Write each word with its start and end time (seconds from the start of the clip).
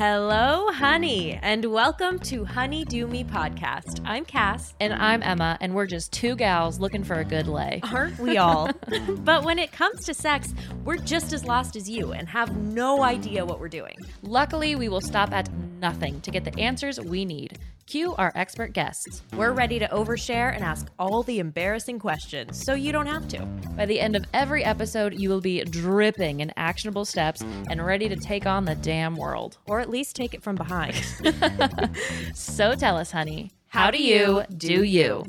Hello, 0.00 0.72
honey, 0.72 1.38
and 1.42 1.62
welcome 1.62 2.18
to 2.20 2.42
Honey 2.42 2.86
Do 2.86 3.06
Me 3.06 3.22
podcast. 3.22 4.00
I'm 4.06 4.24
Cass. 4.24 4.72
And 4.80 4.94
I'm 4.94 5.22
Emma, 5.22 5.58
and 5.60 5.74
we're 5.74 5.84
just 5.84 6.10
two 6.10 6.36
gals 6.36 6.80
looking 6.80 7.04
for 7.04 7.16
a 7.16 7.24
good 7.26 7.46
lay. 7.46 7.80
Aren't 7.82 8.18
we 8.18 8.38
all? 8.38 8.70
but 9.18 9.44
when 9.44 9.58
it 9.58 9.72
comes 9.72 10.02
to 10.06 10.14
sex, 10.14 10.54
we're 10.86 10.96
just 10.96 11.34
as 11.34 11.44
lost 11.44 11.76
as 11.76 11.86
you 11.86 12.12
and 12.12 12.26
have 12.30 12.56
no 12.56 13.02
idea 13.02 13.44
what 13.44 13.60
we're 13.60 13.68
doing. 13.68 13.94
Luckily, 14.22 14.74
we 14.74 14.88
will 14.88 15.02
stop 15.02 15.34
at 15.34 15.52
nothing 15.82 16.22
to 16.22 16.30
get 16.30 16.44
the 16.44 16.58
answers 16.58 16.98
we 16.98 17.26
need. 17.26 17.58
Cue 17.90 18.14
our 18.18 18.30
expert 18.36 18.72
guests. 18.72 19.24
We're 19.34 19.50
ready 19.50 19.80
to 19.80 19.88
overshare 19.88 20.54
and 20.54 20.62
ask 20.62 20.86
all 20.96 21.24
the 21.24 21.40
embarrassing 21.40 21.98
questions 21.98 22.64
so 22.64 22.72
you 22.72 22.92
don't 22.92 23.08
have 23.08 23.26
to. 23.26 23.44
By 23.76 23.84
the 23.84 23.98
end 23.98 24.14
of 24.14 24.24
every 24.32 24.62
episode, 24.62 25.18
you 25.18 25.28
will 25.28 25.40
be 25.40 25.64
dripping 25.64 26.38
in 26.38 26.52
actionable 26.56 27.04
steps 27.04 27.42
and 27.68 27.84
ready 27.84 28.08
to 28.08 28.14
take 28.14 28.46
on 28.46 28.64
the 28.64 28.76
damn 28.76 29.16
world. 29.16 29.58
Or 29.66 29.80
at 29.80 29.90
least 29.90 30.14
take 30.14 30.34
it 30.34 30.42
from 30.42 30.54
behind. 30.54 30.94
So 32.34 32.76
tell 32.76 32.96
us, 32.96 33.10
honey, 33.10 33.50
how 33.66 33.90
do 33.90 34.00
you 34.00 34.44
do 34.56 34.84
you? 34.84 35.24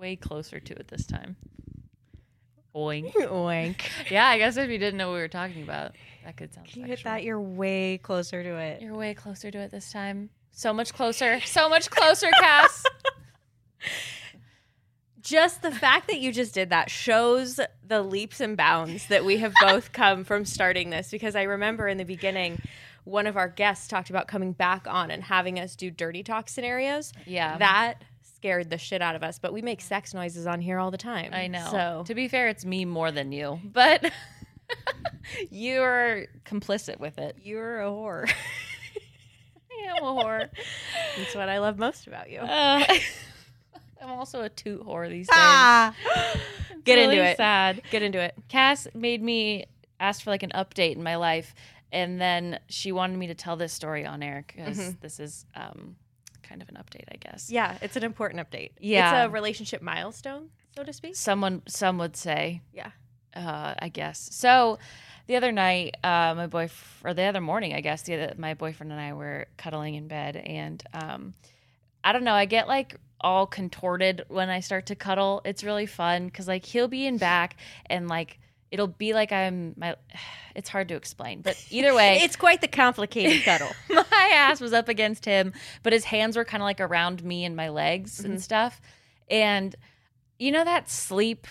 Way 0.00 0.16
closer 0.16 0.58
to 0.58 0.74
it 0.74 0.88
this 0.88 1.06
time. 1.06 1.36
Oink. 2.74 3.12
Oink. 3.14 3.82
Yeah, 4.10 4.26
I 4.26 4.38
guess 4.38 4.56
if 4.56 4.70
you 4.70 4.78
didn't 4.78 4.96
know 4.96 5.08
what 5.08 5.14
we 5.14 5.20
were 5.20 5.28
talking 5.28 5.62
about, 5.62 5.92
that 6.24 6.36
could 6.36 6.54
sound 6.54 6.68
Can 6.68 6.82
you 6.82 6.88
hit 6.88 7.04
that? 7.04 7.22
You're 7.22 7.40
way 7.40 7.98
closer 7.98 8.42
to 8.42 8.56
it. 8.56 8.80
You're 8.80 8.96
way 8.96 9.14
closer 9.14 9.50
to 9.50 9.58
it 9.58 9.70
this 9.70 9.92
time. 9.92 10.30
So 10.52 10.72
much 10.72 10.94
closer. 10.94 11.40
So 11.40 11.68
much 11.68 11.90
closer, 11.90 12.30
Cass. 12.38 12.84
Just 15.20 15.62
the 15.62 15.70
fact 15.70 16.08
that 16.08 16.18
you 16.18 16.32
just 16.32 16.54
did 16.54 16.70
that 16.70 16.90
shows 16.90 17.60
the 17.86 18.02
leaps 18.02 18.40
and 18.40 18.56
bounds 18.56 19.06
that 19.08 19.22
we 19.22 19.36
have 19.36 19.52
both 19.60 19.92
come 19.92 20.24
from 20.24 20.46
starting 20.46 20.88
this 20.88 21.10
because 21.10 21.36
I 21.36 21.42
remember 21.42 21.86
in 21.88 21.98
the 21.98 22.04
beginning 22.04 22.60
one 23.04 23.26
of 23.26 23.36
our 23.36 23.48
guests 23.48 23.86
talked 23.86 24.08
about 24.08 24.28
coming 24.28 24.52
back 24.52 24.86
on 24.88 25.10
and 25.10 25.22
having 25.22 25.60
us 25.60 25.76
do 25.76 25.90
dirty 25.90 26.22
talk 26.22 26.48
scenarios. 26.48 27.12
Yeah. 27.26 27.58
That 27.58 28.02
scared 28.40 28.70
the 28.70 28.78
shit 28.78 29.02
out 29.02 29.14
of 29.14 29.22
us, 29.22 29.38
but 29.38 29.52
we 29.52 29.60
make 29.60 29.82
sex 29.82 30.14
noises 30.14 30.46
on 30.46 30.62
here 30.62 30.78
all 30.78 30.90
the 30.90 30.96
time. 30.96 31.30
I 31.34 31.46
know. 31.46 31.68
So 31.70 32.04
to 32.06 32.14
be 32.14 32.26
fair, 32.26 32.48
it's 32.48 32.64
me 32.64 32.86
more 32.86 33.12
than 33.12 33.32
you, 33.32 33.60
but 33.62 34.10
you're 35.50 36.24
complicit 36.46 36.98
with 36.98 37.18
it. 37.18 37.36
you're 37.42 37.82
a 37.82 37.84
whore. 37.84 38.30
I 39.70 39.90
am 39.90 40.02
a 40.02 40.06
whore. 40.06 40.48
That's 41.18 41.34
what 41.34 41.50
I 41.50 41.58
love 41.58 41.78
most 41.78 42.06
about 42.06 42.30
you. 42.30 42.38
Uh, 42.38 42.82
I'm 44.02 44.08
also 44.08 44.40
a 44.40 44.48
toot 44.48 44.86
whore 44.86 45.10
these 45.10 45.26
days. 45.26 45.34
Ah. 45.38 45.94
Get 46.84 46.96
into 46.96 47.22
it. 47.22 47.36
Sad. 47.36 47.82
Get 47.90 48.02
into 48.02 48.20
it. 48.20 48.34
Cass 48.48 48.88
made 48.94 49.22
me 49.22 49.66
ask 49.98 50.22
for 50.22 50.30
like 50.30 50.42
an 50.42 50.52
update 50.54 50.96
in 50.96 51.02
my 51.02 51.16
life, 51.16 51.54
and 51.92 52.18
then 52.18 52.58
she 52.68 52.90
wanted 52.90 53.18
me 53.18 53.26
to 53.26 53.34
tell 53.34 53.56
this 53.56 53.74
story 53.74 54.06
on 54.06 54.22
air 54.22 54.44
because 54.46 54.94
this 54.96 55.20
is 55.20 55.44
um, 55.54 55.96
kind 56.50 56.62
of 56.62 56.68
an 56.68 56.76
update, 56.82 57.04
I 57.12 57.16
guess. 57.16 57.48
Yeah, 57.50 57.78
it's 57.80 57.96
an 57.96 58.02
important 58.02 58.38
update. 58.44 58.72
Yeah. 58.80 59.24
It's 59.24 59.28
a 59.28 59.30
relationship 59.30 59.80
milestone, 59.82 60.50
so 60.74 60.82
to 60.82 60.92
speak. 60.92 61.14
Someone, 61.14 61.62
some 61.68 61.96
would 61.98 62.16
say. 62.16 62.60
Yeah. 62.72 62.90
uh, 63.34 63.74
I 63.78 63.88
guess. 63.88 64.28
So 64.32 64.78
the 65.26 65.36
other 65.36 65.52
night, 65.52 65.96
uh, 66.02 66.34
my 66.36 66.46
boyfriend, 66.46 67.10
or 67.10 67.14
the 67.14 67.22
other 67.22 67.40
morning, 67.40 67.74
I 67.74 67.80
guess, 67.80 68.02
the 68.02 68.14
other, 68.14 68.34
my 68.36 68.54
boyfriend 68.54 68.92
and 68.92 69.00
I 69.00 69.12
were 69.12 69.46
cuddling 69.56 69.94
in 69.94 70.08
bed, 70.08 70.36
and 70.36 70.82
um, 70.92 71.34
I 72.02 72.12
don't 72.12 72.24
know, 72.24 72.34
I 72.34 72.46
get 72.46 72.68
like 72.68 72.96
all 73.20 73.46
contorted 73.46 74.24
when 74.28 74.48
I 74.48 74.60
start 74.60 74.86
to 74.86 74.94
cuddle. 74.94 75.42
It's 75.44 75.62
really 75.62 75.86
fun 75.86 76.26
because 76.26 76.48
like 76.48 76.64
he'll 76.64 76.88
be 76.88 77.06
in 77.06 77.18
back, 77.18 77.56
and 77.86 78.08
like 78.08 78.38
it'll 78.70 78.86
be 78.86 79.12
like 79.14 79.32
I'm 79.32 79.74
my. 79.76 79.96
It's 80.52 80.68
hard 80.68 80.88
to 80.88 80.96
explain, 80.96 81.42
but 81.42 81.56
either 81.70 81.94
way, 81.94 82.18
It's 82.22 82.34
quite 82.34 82.60
the 82.60 82.66
complicated 82.68 83.42
cuddle. 83.44 83.70
my 83.88 84.30
ass 84.34 84.60
was 84.60 84.72
up 84.72 84.88
against 84.88 85.24
him, 85.24 85.52
but 85.84 85.92
his 85.92 86.02
hands 86.04 86.36
were 86.36 86.44
kind 86.44 86.60
of 86.60 86.64
like 86.64 86.80
around 86.80 87.22
me 87.22 87.44
and 87.44 87.54
my 87.54 87.68
legs 87.68 88.18
Mm-hmm. 88.18 88.32
and 88.32 88.42
stuff. 88.42 88.80
And 89.30 89.76
you 90.40 90.50
know 90.50 90.64
that 90.64 90.90
sleep 90.90 91.46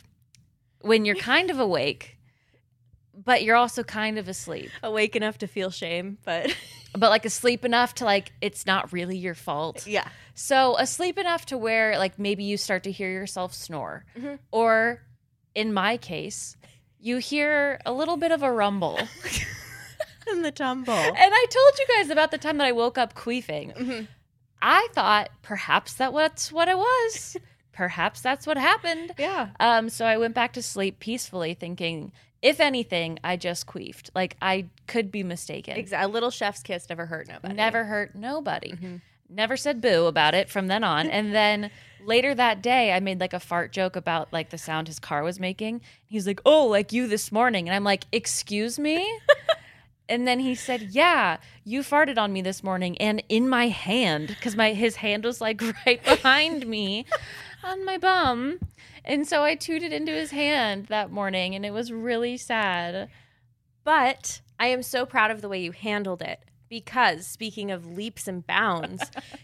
when 0.82 1.06
you're 1.06 1.16
kind 1.34 1.50
of 1.50 1.60
awake, 1.62 2.18
but 3.14 3.42
you're 3.44 3.56
also 3.56 3.84
kind 3.84 4.18
of 4.18 4.28
asleep, 4.28 4.70
Awake 4.84 5.16
enough 5.16 5.38
to 5.40 5.48
feel 5.48 5.70
shame, 5.72 6.18
but 6.26 6.54
but 6.98 7.10
like 7.10 7.26
asleep 7.26 7.64
enough 7.64 7.96
to 7.96 8.06
like 8.06 8.34
it's 8.42 8.66
not 8.66 8.92
really 8.92 9.18
your 9.18 9.34
fault. 9.36 9.88
yeah. 9.88 10.08
So 10.36 10.78
asleep 10.78 11.18
enough 11.18 11.46
to 11.48 11.58
where 11.58 11.98
like 11.98 12.20
maybe 12.20 12.44
you 12.44 12.58
start 12.58 12.84
to 12.84 12.92
hear 12.92 13.10
yourself 13.10 13.54
snore, 13.54 14.04
Mm-hmm. 14.18 14.36
or 14.52 15.02
in 15.56 15.74
my 15.74 15.96
case, 15.98 16.58
you 17.00 17.18
hear 17.18 17.80
a 17.86 17.94
little 17.94 18.18
bit 18.18 18.32
of 18.32 18.44
a 18.44 18.52
rumble. 18.52 19.00
And 20.32 20.46
the 20.46 20.52
tumble. 20.52 20.94
And 20.94 21.16
I 21.18 21.46
told 21.50 21.80
you 21.80 21.96
guys 21.96 22.10
about 22.10 22.32
the 22.32 22.38
time 22.38 22.58
that 22.58 22.68
I 22.68 22.72
woke 22.72 22.98
up 22.98 23.16
queefing. 23.16 23.76
Mm-hmm. 23.76 24.06
I 24.62 24.88
thought 24.94 25.30
perhaps 25.42 25.96
that 25.96 26.14
was 26.14 26.52
what 26.52 26.68
it 26.68 26.78
was. 26.78 27.38
perhaps 27.74 28.22
that's 28.22 28.46
what 28.46 28.58
happened. 28.58 29.14
Yeah. 29.18 29.50
Um, 29.60 29.90
so 29.90 30.06
I 30.06 30.18
went 30.18 30.36
back 30.36 30.54
to 30.54 30.62
sleep 30.62 31.00
peacefully, 31.00 31.54
thinking, 31.54 32.12
if 32.42 32.60
anything, 32.60 33.20
I 33.24 33.38
just 33.38 33.66
queefed. 33.66 34.10
Like 34.14 34.36
I 34.42 34.68
could 34.88 35.12
be 35.12 35.24
mistaken. 35.24 35.78
Exactly. 35.78 36.06
A 36.06 36.14
little 36.14 36.32
chef's 36.32 36.62
kiss 36.62 36.88
never 36.90 37.06
hurt 37.06 37.28
nobody. 37.28 37.54
Never 37.54 37.86
hurt 37.86 38.16
nobody. 38.16 38.72
Mm-hmm. 38.74 38.96
Never 39.30 39.56
said 39.56 39.80
boo 39.80 40.06
about 40.08 40.34
it 40.34 40.50
from 40.50 40.68
then 40.68 40.84
on. 40.84 41.08
And 41.08 41.34
then 41.34 41.70
later 42.04 42.34
that 42.34 42.62
day, 42.64 42.92
I 42.92 43.00
made 43.00 43.20
like 43.20 43.34
a 43.34 43.40
fart 43.40 43.72
joke 43.72 43.96
about 43.96 44.34
like 44.34 44.50
the 44.50 44.58
sound 44.58 44.88
his 44.88 45.00
car 45.00 45.24
was 45.24 45.40
making. 45.40 45.82
He's 46.08 46.26
like, 46.26 46.42
"Oh, 46.46 46.66
like 46.66 46.92
you 46.92 47.08
this 47.08 47.32
morning," 47.32 47.70
and 47.70 47.76
I'm 47.76 47.84
like, 47.84 48.06
"Excuse 48.12 48.80
me." 48.80 49.20
And 50.12 50.28
then 50.28 50.40
he 50.40 50.56
said, 50.56 50.82
"Yeah, 50.90 51.38
you 51.64 51.82
farted 51.82 52.18
on 52.18 52.34
me 52.34 52.42
this 52.42 52.64
morning 52.64 52.98
and 52.98 53.22
in 53.30 53.48
my 53.48 53.68
hand 53.68 54.30
because 54.30 54.56
my 54.56 54.74
his 54.74 54.96
hand 54.96 55.24
was 55.24 55.40
like 55.40 55.62
right 55.86 56.04
behind 56.04 56.66
me 56.66 57.06
on 57.64 57.86
my 57.86 58.00
bum." 58.00 58.60
And 59.06 59.28
so 59.28 59.44
I 59.44 59.54
tooted 59.54 59.94
into 59.94 60.12
his 60.12 60.32
hand 60.32 60.88
that 60.88 61.12
morning 61.12 61.54
and 61.54 61.64
it 61.64 61.72
was 61.72 61.92
really 61.92 62.38
sad. 62.38 63.08
But 63.84 64.42
I 64.60 64.68
am 64.68 64.82
so 64.82 65.06
proud 65.06 65.30
of 65.30 65.42
the 65.42 65.50
way 65.50 65.60
you 65.62 65.72
handled 65.74 66.24
it 66.24 66.40
because 66.70 67.26
speaking 67.28 67.72
of 67.72 67.86
leaps 67.86 68.28
and 68.28 68.46
bounds, 68.46 69.04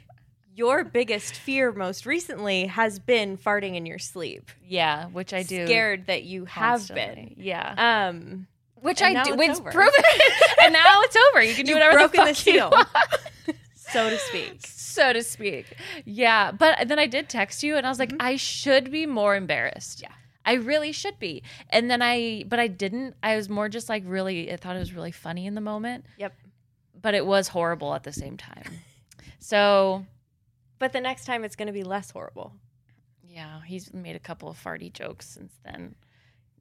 your 0.56 0.84
biggest 0.84 1.36
fear 1.36 1.72
most 1.72 2.06
recently 2.06 2.68
has 2.68 3.00
been 3.00 3.38
farting 3.38 3.76
in 3.76 3.86
your 3.86 4.00
sleep. 4.00 4.50
Yeah, 4.66 5.08
which 5.08 5.34
I 5.34 5.44
do. 5.44 5.66
Scared 5.66 6.08
that 6.08 6.24
you 6.24 6.46
have 6.46 6.88
been. 6.88 7.36
Yeah. 7.38 8.08
Um 8.10 8.48
Which 8.76 9.02
I 9.02 9.24
do. 9.24 9.36
it's 9.42 9.60
over. 9.60 9.72
proven. 9.72 9.94
and 10.64 10.74
now 10.74 11.02
it's 11.02 11.18
over. 11.30 11.42
You 11.44 11.54
can 11.56 11.66
do 11.66 11.72
You've 11.72 11.78
whatever 11.80 11.98
broken 11.98 12.26
the 12.26 12.32
the 12.32 12.36
fuck 12.36 12.46
you 12.46 12.54
seal. 12.54 12.70
want, 12.72 12.88
so 13.76 14.10
to 14.10 14.18
speak. 14.18 14.60
so 14.66 15.12
to 15.14 15.24
speak. 15.24 15.66
Yeah, 16.06 16.52
but 16.52 16.88
then 16.88 17.00
I 17.00 17.08
did 17.08 17.28
text 17.30 17.64
you, 17.64 17.76
and 17.76 17.86
I 17.86 17.90
was 17.90 18.00
like, 18.00 18.14
I 18.20 18.36
should 18.36 18.92
be 18.92 19.06
more 19.06 19.36
embarrassed. 19.36 20.02
Yeah. 20.02 20.12
I 20.48 20.54
really 20.54 20.92
should 20.92 21.18
be. 21.18 21.42
And 21.72 21.90
then 21.90 22.04
I, 22.04 22.44
but 22.48 22.60
I 22.60 22.68
didn't. 22.68 23.16
I 23.24 23.36
was 23.36 23.50
more 23.50 23.68
just 23.68 23.90
like 23.90 24.04
really. 24.06 24.52
I 24.54 24.58
thought 24.58 24.76
it 24.76 24.80
was 24.80 24.94
really 24.94 25.12
funny 25.12 25.48
in 25.48 25.56
the 25.56 25.62
moment, 25.62 26.06
Yep. 26.20 26.34
But 27.02 27.14
it 27.14 27.26
was 27.26 27.50
horrible 27.50 27.94
at 27.94 28.04
the 28.04 28.14
same 28.14 28.38
time. 28.38 28.64
So 29.40 30.04
But 30.80 30.92
the 30.92 31.02
next 31.02 31.26
time 31.26 31.44
it's 31.44 31.56
going 31.56 31.68
to 31.68 31.74
be 31.74 31.84
less 31.84 32.10
horrible. 32.10 32.54
yeah, 33.28 33.62
he's 33.64 33.94
made 33.94 34.16
a 34.16 34.20
couple 34.20 34.50
of 34.50 34.58
farty 34.62 34.92
jokes 34.92 35.28
since 35.30 35.54
then. 35.64 35.94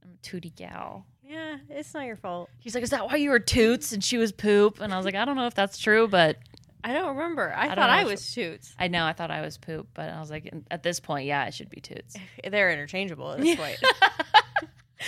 I'm 0.02 0.10
a 0.10 0.26
tootie 0.26 0.54
gal. 0.54 1.06
Yeah, 1.22 1.56
it's 1.70 1.94
not 1.94 2.04
your 2.04 2.16
fault. 2.16 2.50
He's 2.58 2.74
like, 2.74 2.84
"Is 2.84 2.90
that 2.90 3.06
why 3.06 3.16
you 3.16 3.30
were 3.30 3.38
toots 3.38 3.92
and 3.92 4.04
she 4.04 4.18
was 4.18 4.32
poop?" 4.32 4.80
And 4.80 4.92
I 4.92 4.98
was 4.98 5.06
like, 5.06 5.14
"I 5.14 5.24
don't 5.24 5.36
know 5.36 5.46
if 5.46 5.54
that's 5.54 5.78
true, 5.78 6.06
but 6.06 6.36
I 6.82 6.92
don't 6.92 7.16
remember. 7.16 7.54
I, 7.56 7.68
don't 7.68 7.76
thought 7.76 7.88
I 7.88 8.04
was 8.04 8.34
Toots. 8.34 8.74
I 8.78 8.88
know 8.88 9.06
I 9.06 9.14
thought 9.14 9.30
I 9.30 9.40
was 9.40 9.56
poop, 9.56 9.88
but 9.94 10.10
I 10.10 10.20
was 10.20 10.30
like, 10.30 10.52
at 10.70 10.82
this 10.82 11.00
point, 11.00 11.24
yeah, 11.26 11.46
it 11.46 11.54
should 11.54 11.70
be 11.70 11.80
toots. 11.80 12.14
They're 12.50 12.70
interchangeable 12.70 13.32
at 13.32 13.40
this 13.40 13.56
point. 13.64 13.78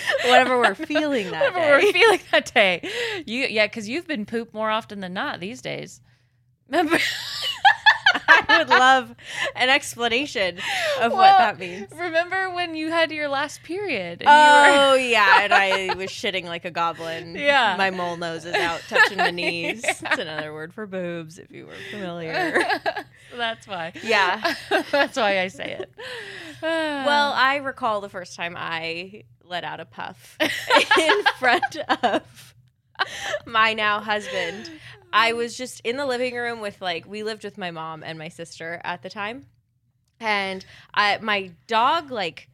Whatever 0.25 0.57
we're 0.57 0.75
feeling 0.75 1.31
that 1.31 1.53
Whatever 1.53 1.79
day. 1.79 1.85
we're 1.85 1.93
feeling 1.93 2.19
that 2.31 2.53
day. 2.53 2.89
You 3.25 3.47
yeah, 3.47 3.65
because 3.67 3.87
you've 3.89 4.07
been 4.07 4.25
poop 4.25 4.53
more 4.53 4.69
often 4.69 4.99
than 4.99 5.13
not 5.13 5.39
these 5.39 5.61
days. 5.61 6.01
Remember? 6.67 6.97
I 8.27 8.57
would 8.59 8.69
love 8.69 9.15
an 9.55 9.69
explanation 9.69 10.57
of 11.01 11.11
what 11.11 11.37
that 11.37 11.59
means. 11.59 11.91
Remember 11.91 12.49
when 12.53 12.75
you 12.75 12.89
had 12.89 13.11
your 13.11 13.27
last 13.27 13.63
period? 13.63 14.21
and 14.21 14.27
you 14.27 14.27
were- 14.27 14.91
Oh 14.91 14.93
yeah, 14.95 15.41
and 15.43 15.53
I 15.53 15.93
was 15.95 16.09
shitting 16.09 16.45
like 16.45 16.65
a 16.65 16.71
goblin. 16.71 17.35
Yeah. 17.35 17.75
my 17.77 17.89
mole 17.91 18.17
nose 18.17 18.45
is 18.45 18.55
out, 18.55 18.81
touching 18.87 19.17
my 19.17 19.31
knees. 19.31 19.83
It's 19.83 20.01
another 20.01 20.53
word 20.53 20.73
for 20.73 20.85
boobs, 20.87 21.37
if 21.39 21.51
you 21.51 21.65
were 21.65 21.73
familiar. 21.91 22.59
That's 23.35 23.67
why. 23.67 23.93
Yeah. 24.03 24.55
that's 24.91 25.17
why 25.17 25.41
I 25.41 25.47
say 25.49 25.77
it. 25.79 25.91
Well, 26.61 27.33
I 27.35 27.57
recall 27.57 28.01
the 28.01 28.09
first 28.09 28.35
time 28.35 28.55
I 28.57 29.23
let 29.43 29.63
out 29.63 29.79
a 29.79 29.85
puff 29.85 30.37
in 30.39 31.23
front 31.39 31.77
of 32.03 32.55
my 33.45 33.73
now 33.73 33.99
husband. 33.99 34.69
I 35.13 35.33
was 35.33 35.57
just 35.57 35.79
in 35.81 35.97
the 35.97 36.05
living 36.05 36.35
room 36.35 36.59
with 36.59 36.81
like 36.81 37.07
we 37.07 37.23
lived 37.23 37.43
with 37.43 37.57
my 37.57 37.71
mom 37.71 38.03
and 38.03 38.19
my 38.19 38.29
sister 38.29 38.81
at 38.83 39.01
the 39.01 39.09
time, 39.09 39.45
and 40.19 40.65
I 40.93 41.17
my 41.21 41.51
dog 41.67 42.11
like 42.11 42.49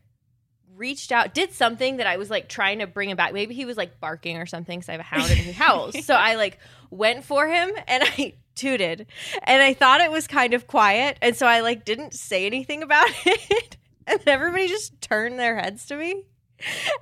reached 0.76 1.12
out, 1.12 1.34
did 1.34 1.54
something 1.54 1.98
that 1.98 2.08
I 2.08 2.18
was 2.18 2.30
like 2.30 2.50
trying 2.50 2.80
to 2.80 2.88
bring 2.88 3.10
him 3.10 3.18
back. 3.18 3.34
Maybe 3.34 3.54
he 3.54 3.66
was 3.66 3.78
like 3.78 4.00
barking 4.00 4.38
or 4.38 4.46
something 4.46 4.80
because 4.80 4.90
I 4.90 4.94
have 4.94 5.02
a 5.02 5.04
hound 5.04 5.30
and 5.30 5.40
he 5.40 5.52
howls. 5.52 6.06
So 6.06 6.14
I 6.14 6.36
like 6.36 6.60
went 6.90 7.24
for 7.24 7.48
him 7.48 7.72
and 7.88 8.04
I 8.04 8.34
tooted, 8.56 9.08
and 9.44 9.64
I 9.64 9.74
thought 9.74 10.02
it 10.02 10.12
was 10.12 10.28
kind 10.28 10.54
of 10.54 10.68
quiet, 10.68 11.18
and 11.22 11.36
so 11.36 11.48
I 11.48 11.62
like 11.62 11.86
didn't 11.86 12.14
say 12.14 12.46
anything 12.46 12.84
about 12.84 13.10
it, 13.26 13.78
and 14.06 14.20
everybody 14.28 14.68
just 14.68 15.02
turned 15.02 15.40
their 15.40 15.58
heads 15.58 15.88
to 15.88 15.96
me, 15.96 16.24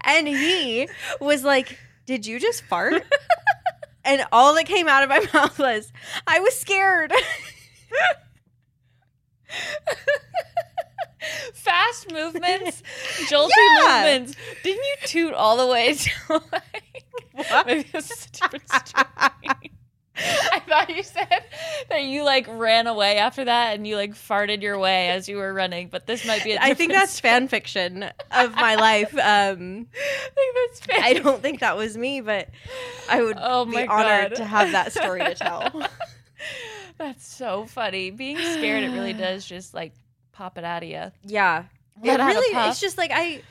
and 0.04 0.28
he 0.28 0.88
was 1.20 1.44
like, 1.44 1.78
"Did 2.06 2.26
you 2.26 2.40
just 2.40 2.64
fart?" 2.64 3.04
And 4.04 4.26
all 4.32 4.54
that 4.56 4.66
came 4.66 4.88
out 4.88 5.04
of 5.04 5.10
my 5.10 5.26
mouth 5.34 5.58
was, 5.60 5.92
"I 6.28 6.40
was 6.40 6.58
scared." 6.60 7.12
fast 11.54 12.12
movements, 12.12 12.82
jolty 13.30 13.50
Yeah. 13.58 14.04
movements. 14.14 14.36
Didn't 14.64 14.84
you 14.84 14.96
toot 15.06 15.34
all 15.34 15.58
the 15.58 15.68
way 15.68 15.94
to 15.96 16.42
like? 16.52 17.66
Maybe 17.66 17.84
this 17.92 18.12
is 18.12 18.28
a 18.28 18.32
different 18.32 18.70
story. 18.70 19.72
I 20.52 20.60
thought 20.68 20.90
you 20.96 21.04
said 21.04 21.44
that 21.90 22.04
you 22.04 22.24
like 22.24 22.48
ran 22.50 22.88
away 22.88 23.18
after 23.18 23.46
that 23.46 23.76
and 23.76 23.86
you 23.88 23.96
like 23.96 24.14
farted 24.14 24.62
your 24.62 24.78
way 24.80 25.10
as 25.10 25.28
you 25.28 25.38
were 25.38 25.54
running, 25.54 25.88
but 25.90 26.06
this 26.08 26.26
might 26.26 26.44
be 26.44 26.54
a 26.54 26.60
I 26.62 26.74
think 26.74 26.92
that's 26.92 27.20
fan 27.20 27.48
fiction 27.48 28.04
of 28.32 28.56
my 28.56 28.76
life. 28.76 29.14
Um, 29.14 29.20
I 29.96 30.30
think 30.36 30.56
that's 30.56 30.80
fair. 30.82 31.00
I 31.02 31.14
don't 31.14 31.42
think 31.42 31.60
that 31.62 31.78
was 31.78 31.98
me, 31.98 32.22
but 32.22 32.50
I 33.10 33.22
would 33.22 33.38
Oh 33.40 33.66
be 33.66 33.86
honored 33.88 34.32
God. 34.32 34.36
to 34.38 34.46
have 34.46 34.72
that 34.72 34.92
story 34.94 35.22
to 35.22 35.36
tell. 35.36 35.88
That's 36.98 37.28
so 37.28 37.66
funny. 37.66 38.12
Being 38.12 38.38
scared, 38.38 38.84
it 38.84 38.90
really 38.90 39.14
does 39.28 39.46
just 39.46 39.74
like 39.74 39.94
pop 40.34 40.58
it 40.58 40.64
out 40.64 40.84
of 40.84 40.90
you. 40.90 41.12
Yeah. 41.24 41.64
Let 42.04 42.20
it 42.20 42.24
really 42.24 42.70
it's 42.70 42.80
just 42.80 42.98
like 42.98 43.12
I 43.14 43.42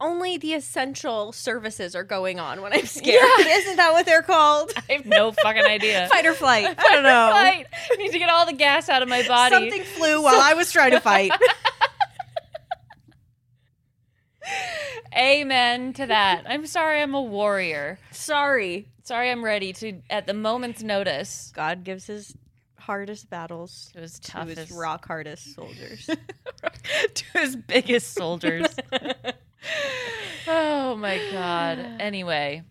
only 0.00 0.38
the 0.38 0.54
essential 0.54 1.32
services 1.32 1.94
are 1.94 2.04
going 2.04 2.40
on 2.40 2.62
when 2.62 2.72
I'm 2.72 2.86
scared. 2.86 3.22
Yeah. 3.38 3.46
Isn't 3.58 3.76
that 3.76 3.92
what 3.92 4.06
they're 4.06 4.22
called? 4.22 4.72
I 4.88 4.92
have 4.94 5.06
no 5.06 5.32
fucking 5.32 5.64
idea. 5.64 6.08
Fight 6.12 6.26
or 6.26 6.34
flight. 6.34 6.66
I 6.78 6.92
don't 6.94 7.02
know. 7.02 7.30
Fight. 7.32 7.66
I 7.92 7.96
need 7.96 8.12
to 8.12 8.18
get 8.18 8.30
all 8.30 8.46
the 8.46 8.52
gas 8.52 8.88
out 8.88 9.02
of 9.02 9.08
my 9.08 9.26
body. 9.26 9.54
Something 9.54 9.82
flew 9.82 10.22
while 10.22 10.40
I 10.40 10.54
was 10.54 10.72
trying 10.72 10.92
to 10.92 11.00
fight. 11.00 11.32
Amen 15.16 15.92
to 15.94 16.06
that. 16.06 16.44
I'm 16.46 16.66
sorry 16.66 17.02
I'm 17.02 17.14
a 17.14 17.22
warrior. 17.22 17.98
Sorry. 18.12 18.88
Sorry 19.02 19.30
I'm 19.30 19.44
ready 19.44 19.72
to 19.74 20.00
at 20.08 20.26
the 20.26 20.34
moment's 20.34 20.82
notice. 20.82 21.52
God 21.54 21.82
gives 21.84 22.06
his 22.06 22.34
hardest 22.78 23.28
battles 23.28 23.90
To 23.94 24.00
his 24.00 24.18
to 24.20 24.44
his 24.44 24.70
rock 24.70 25.06
hardest 25.06 25.54
soldiers. 25.54 26.06
to 27.14 27.24
his 27.34 27.56
biggest 27.56 28.14
soldiers. 28.14 28.66
Oh 30.46 30.96
my 30.96 31.20
god. 31.32 31.78
Anyway, 32.00 32.62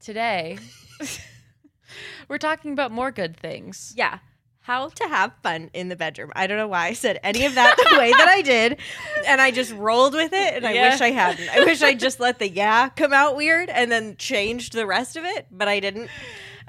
today 0.00 0.58
we're 2.28 2.38
talking 2.38 2.72
about 2.72 2.92
more 2.92 3.10
good 3.10 3.36
things. 3.36 3.92
yeah. 3.96 4.18
How 4.62 4.88
to 4.88 5.08
have 5.08 5.32
fun 5.42 5.70
in 5.72 5.88
the 5.88 5.96
bedroom. 5.96 6.30
I 6.36 6.46
don't 6.46 6.58
know 6.58 6.68
why 6.68 6.86
I 6.88 6.92
said 6.92 7.18
any 7.24 7.44
of 7.46 7.54
that 7.56 7.76
the 7.76 7.98
way 7.98 8.12
that 8.12 8.28
I 8.28 8.42
did. 8.42 8.78
And 9.26 9.40
I 9.40 9.50
just 9.50 9.72
rolled 9.72 10.12
with 10.12 10.32
it 10.32 10.54
and 10.54 10.64
I 10.66 10.72
Yeah. 10.72 10.90
wish 10.90 11.00
I 11.00 11.10
hadn't. 11.10 11.48
I 11.48 11.60
wish 11.64 11.82
I 11.82 11.94
just 11.94 12.20
let 12.20 12.38
the 12.38 12.48
yeah 12.48 12.90
come 12.90 13.12
out 13.12 13.34
weird 13.36 13.68
and 13.70 13.90
then 13.90 14.16
changed 14.16 14.74
the 14.74 14.86
rest 14.86 15.16
of 15.16 15.24
it, 15.24 15.46
but 15.50 15.66
I 15.66 15.80
didn't. 15.80 16.08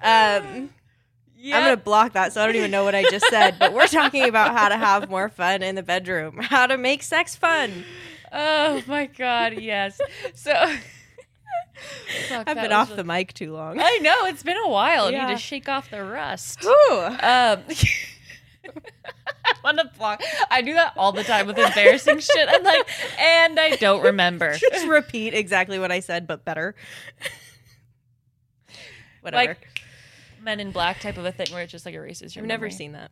Um 0.02 0.70
Yeah. 1.38 1.58
I'm 1.58 1.64
gonna 1.64 1.78
block 1.78 2.14
that, 2.14 2.34
so 2.34 2.42
I 2.42 2.48
don't 2.48 2.56
even 2.56 2.72
know 2.72 2.84
what 2.86 2.96
I 2.96 3.04
just 3.04 3.28
said. 3.28 3.58
But 3.60 3.74
we're 3.74 3.88
talking 3.88 4.28
about 4.28 4.54
how 4.58 4.70
to 4.70 4.78
have 4.78 5.10
more 5.10 5.30
fun 5.30 5.62
in 5.62 5.76
the 5.76 5.84
bedroom, 5.84 6.38
how 6.38 6.66
to 6.68 6.78
make 6.78 7.04
sex 7.04 7.36
fun. 7.36 7.84
Oh 8.32 8.82
my 8.88 9.06
god, 9.08 9.60
yes. 9.60 10.00
So 10.36 10.54
Fuck, 12.30 12.48
I've 12.48 12.58
been 12.58 12.72
off 12.72 12.90
really- 12.90 12.98
the 12.98 13.04
mic 13.04 13.34
too 13.34 13.54
long. 13.54 13.80
I 13.80 13.98
know 14.02 14.26
it's 14.26 14.44
been 14.44 14.58
a 14.58 14.70
while. 14.70 15.06
I 15.06 15.12
need 15.12 15.34
to 15.34 15.38
shake 15.38 15.68
off 15.68 15.90
the 15.90 16.04
rust. 16.04 16.62
Whew. 16.62 17.00
Um, 17.00 17.16
I 19.44 19.54
want 19.64 19.80
to 19.80 19.90
block. 19.98 20.22
I 20.50 20.62
do 20.62 20.74
that 20.76 20.94
all 20.96 21.12
the 21.12 21.24
time 21.24 21.48
with 21.48 21.58
embarrassing 21.58 22.20
shit. 22.20 22.50
I'm 22.50 22.64
like, 22.64 22.88
and 23.20 23.60
I 23.60 23.72
don't 23.78 24.04
remember. 24.04 24.56
Just 24.72 24.88
repeat 24.88 25.34
exactly 25.34 25.80
what 25.80 25.92
I 25.92 26.00
said, 26.00 26.28
but 26.28 26.46
better. 26.46 26.76
Whatever. 29.22 29.50
Like 29.50 29.68
Men 30.42 30.60
in 30.60 30.72
Black 30.72 31.00
type 31.00 31.18
of 31.18 31.26
a 31.26 31.32
thing 31.32 31.48
where 31.52 31.62
it 31.64 31.68
just 31.68 31.86
like 31.86 31.94
erases 31.94 32.36
your. 32.36 32.44
I've 32.44 32.48
never 32.48 32.72
seen 32.72 32.94
that. 32.94 33.12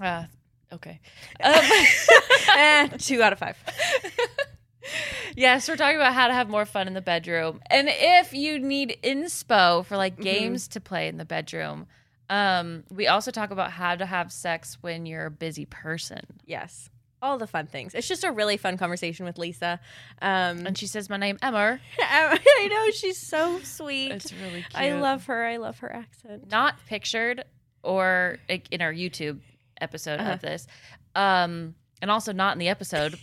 Uh, 0.00 0.24
okay. 0.72 1.00
Um, 1.42 1.54
Eh, 2.54 2.88
two 2.98 3.22
out 3.22 3.32
of 3.32 3.38
five. 3.38 3.56
yes, 5.36 5.68
we're 5.68 5.76
talking 5.76 5.96
about 5.96 6.12
how 6.14 6.26
to 6.28 6.34
have 6.34 6.48
more 6.50 6.66
fun 6.66 6.86
in 6.86 6.94
the 6.94 7.00
bedroom, 7.00 7.60
and 7.70 7.88
if 7.90 8.32
you 8.32 8.58
need 8.58 8.98
inspo 9.02 9.84
for 9.84 9.96
like 9.96 10.14
Mm-hmm. 10.14 10.22
games 10.22 10.68
to 10.68 10.80
play 10.80 11.08
in 11.08 11.16
the 11.16 11.24
bedroom. 11.24 11.86
Um, 12.30 12.84
we 12.90 13.08
also 13.08 13.30
talk 13.30 13.50
about 13.50 13.72
how 13.72 13.94
to 13.94 14.06
have 14.06 14.32
sex 14.32 14.78
when 14.80 15.04
you're 15.04 15.26
a 15.26 15.30
busy 15.30 15.66
person. 15.66 16.20
Yes. 16.46 16.88
All 17.20 17.36
the 17.36 17.46
fun 17.46 17.66
things. 17.66 17.94
It's 17.94 18.08
just 18.08 18.24
a 18.24 18.32
really 18.32 18.56
fun 18.56 18.78
conversation 18.78 19.26
with 19.26 19.36
Lisa. 19.38 19.78
Um, 20.22 20.66
And 20.66 20.76
she 20.78 20.86
says, 20.86 21.10
"My 21.10 21.18
name 21.18 21.38
Emma." 21.42 21.78
I 22.00 22.68
know 22.70 22.90
she's 22.92 23.18
so 23.18 23.60
sweet. 23.60 24.12
It's 24.12 24.32
really 24.32 24.62
cute. 24.62 24.74
I 24.74 24.92
love 24.98 25.26
her. 25.26 25.44
I 25.44 25.58
love 25.58 25.78
her 25.80 25.92
accent. 25.92 26.50
not 26.50 26.76
pictured 26.86 27.44
or 27.82 28.38
like, 28.48 28.66
in 28.70 28.80
our 28.80 28.92
YouTube 28.92 29.40
episode 29.82 30.20
Uh-huh. 30.20 30.32
of 30.32 30.40
this, 30.40 30.66
um, 31.14 31.74
and 32.00 32.10
also 32.10 32.32
not 32.32 32.52
in 32.54 32.58
the 32.58 32.68
episode, 32.68 33.18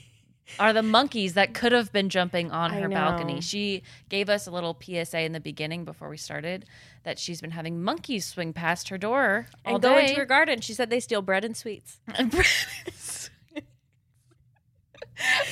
are 0.59 0.73
the 0.73 0.81
monkeys 0.81 1.35
that 1.35 1.53
could 1.53 1.71
have 1.71 1.91
been 1.93 2.09
jumping 2.09 2.49
on 2.51 2.71
her 2.73 2.89
balcony. 2.89 3.39
She 3.39 3.83
gave 4.09 4.29
us 4.29 4.47
a 4.47 4.51
little 4.51 4.75
PSA 4.81 5.19
in 5.21 5.31
the 5.31 5.39
beginning 5.39 5.85
before 5.85 6.09
we 6.09 6.17
started 6.17 6.65
that 7.03 7.19
she's 7.19 7.39
been 7.39 7.51
having 7.51 7.83
monkeys 7.83 8.25
swing 8.25 8.51
past 8.51 8.89
her 8.89 8.97
door 8.97 9.45
all 9.63 9.75
And 9.75 9.83
go 9.83 9.93
day. 9.93 10.07
into 10.07 10.15
her 10.19 10.25
garden. 10.25 10.59
She 10.61 10.73
said 10.73 10.89
they 10.89 10.99
steal 10.99 11.21
bread 11.21 11.45
and 11.45 11.55
sweets. 11.55 11.99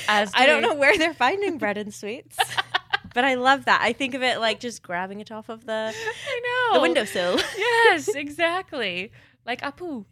As 0.08 0.32
I 0.34 0.46
don't 0.46 0.62
know 0.62 0.74
where 0.74 0.96
they're 0.96 1.12
finding 1.14 1.58
bread 1.58 1.76
and 1.76 1.92
sweets. 1.92 2.36
but 3.14 3.24
I 3.24 3.34
love 3.34 3.66
that. 3.66 3.80
I 3.82 3.92
think 3.92 4.14
of 4.14 4.22
it 4.22 4.40
like 4.40 4.60
just 4.60 4.82
grabbing 4.82 5.20
it 5.20 5.30
off 5.30 5.48
of 5.50 5.66
the, 5.66 5.92
I 5.94 6.40
know 6.72 6.78
the 6.78 6.82
windowsill. 6.82 7.38
Yes, 7.56 8.08
exactly. 8.14 9.12
Like 9.46 9.62
Abu 9.62 10.04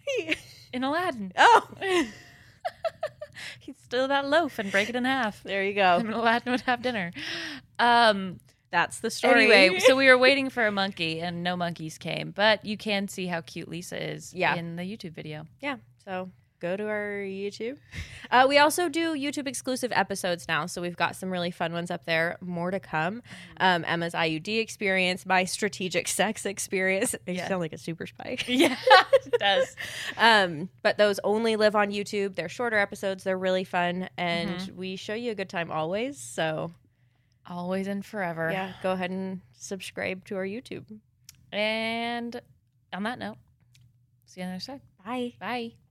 in 0.77 0.85
Aladdin. 0.85 1.33
oh, 1.37 1.69
He'd 3.61 3.79
steal 3.79 4.09
that 4.09 4.27
loaf 4.29 4.59
and 4.59 4.71
break 4.71 4.89
it 4.89 4.97
in 4.97 5.05
half. 5.05 5.43
there 5.43 5.65
you 5.65 5.75
go. 5.75 5.97
And 5.97 6.11
Aladdin 6.13 6.53
would 6.53 6.61
have 6.63 6.83
dinner. 6.83 7.13
Um, 7.79 8.39
That's 8.71 9.01
the 9.01 9.11
story. 9.11 9.45
Anyway, 9.53 9.79
so 9.81 9.95
we 9.97 10.07
were 10.07 10.17
waiting 10.19 10.49
for 10.51 10.67
a 10.67 10.73
monkey 10.73 11.21
and 11.21 11.43
no 11.43 11.57
monkeys 11.57 11.99
came, 11.99 12.31
but 12.31 12.65
you 12.65 12.77
can 12.77 13.09
see 13.09 13.27
how 13.27 13.41
cute 13.43 13.69
Lisa 13.69 14.03
is 14.13 14.33
Yeah. 14.33 14.55
in 14.55 14.77
the 14.77 14.83
YouTube 14.83 15.13
video. 15.13 15.47
yeah, 15.61 15.77
so 16.05 16.31
go 16.61 16.77
to 16.77 16.87
our 16.89 17.19
YouTube. 17.25 17.77
Uh, 18.31 18.47
we 18.49 18.59
also 18.59 18.89
do 18.89 19.15
YouTube 19.15 19.47
exclusive 19.47 19.93
episodes 19.93 20.47
now, 20.49 20.67
so 20.67 20.81
we've 20.83 20.97
got 20.97 21.15
some 21.17 21.31
really 21.31 21.51
fun 21.51 21.73
ones 21.73 21.91
up 21.91 22.05
there. 22.07 22.37
More 22.41 22.71
to 22.71 22.81
come. 22.81 23.23
Um, 23.59 23.85
Emma's 23.87 24.15
IUD 24.15 24.59
experience, 24.61 25.25
my 25.27 25.45
strategic 25.45 26.09
sex 26.09 26.45
experience. 26.47 27.15
I 27.27 27.31
Yeah. 27.33 27.49
sound 27.49 27.61
like 27.61 27.73
a 27.73 27.79
super 27.79 28.07
spy. 28.07 28.39
Yeah, 28.47 28.77
it 29.25 29.35
does. 29.39 29.77
Um, 30.19 30.69
but 30.83 30.99
those 30.99 31.19
only 31.25 31.57
live 31.57 31.77
on 31.77 31.91
YouTube. 31.91 32.35
They're 32.37 32.49
shorter 32.49 32.79
episodes. 32.79 33.25
They're 33.25 33.39
really 33.39 33.65
fun, 33.65 34.09
and 34.17 34.73
we 34.77 34.97
show 34.97 35.15
you 35.15 35.33
a 35.33 35.35
good 35.35 35.49
time 35.49 35.71
always. 35.71 36.19
So 36.19 36.73
Always 37.49 37.87
and 37.87 38.05
forever. 38.05 38.51
yeah, 38.51 38.73
go 38.83 38.91
ahead 38.93 39.11
and 39.11 39.41
subscribe 39.57 40.25
to 40.27 40.37
our 40.37 40.45
YouTube. 40.45 40.85
And 41.53 42.41
on 42.93 43.05
that 43.05 43.19
note, 43.21 43.37
see 44.25 44.41
you 44.41 44.45
on 44.47 44.51
the 44.51 44.55
other 44.57 44.61
side. 44.61 44.81
Bye. 45.05 45.35
Bye. 45.39 45.86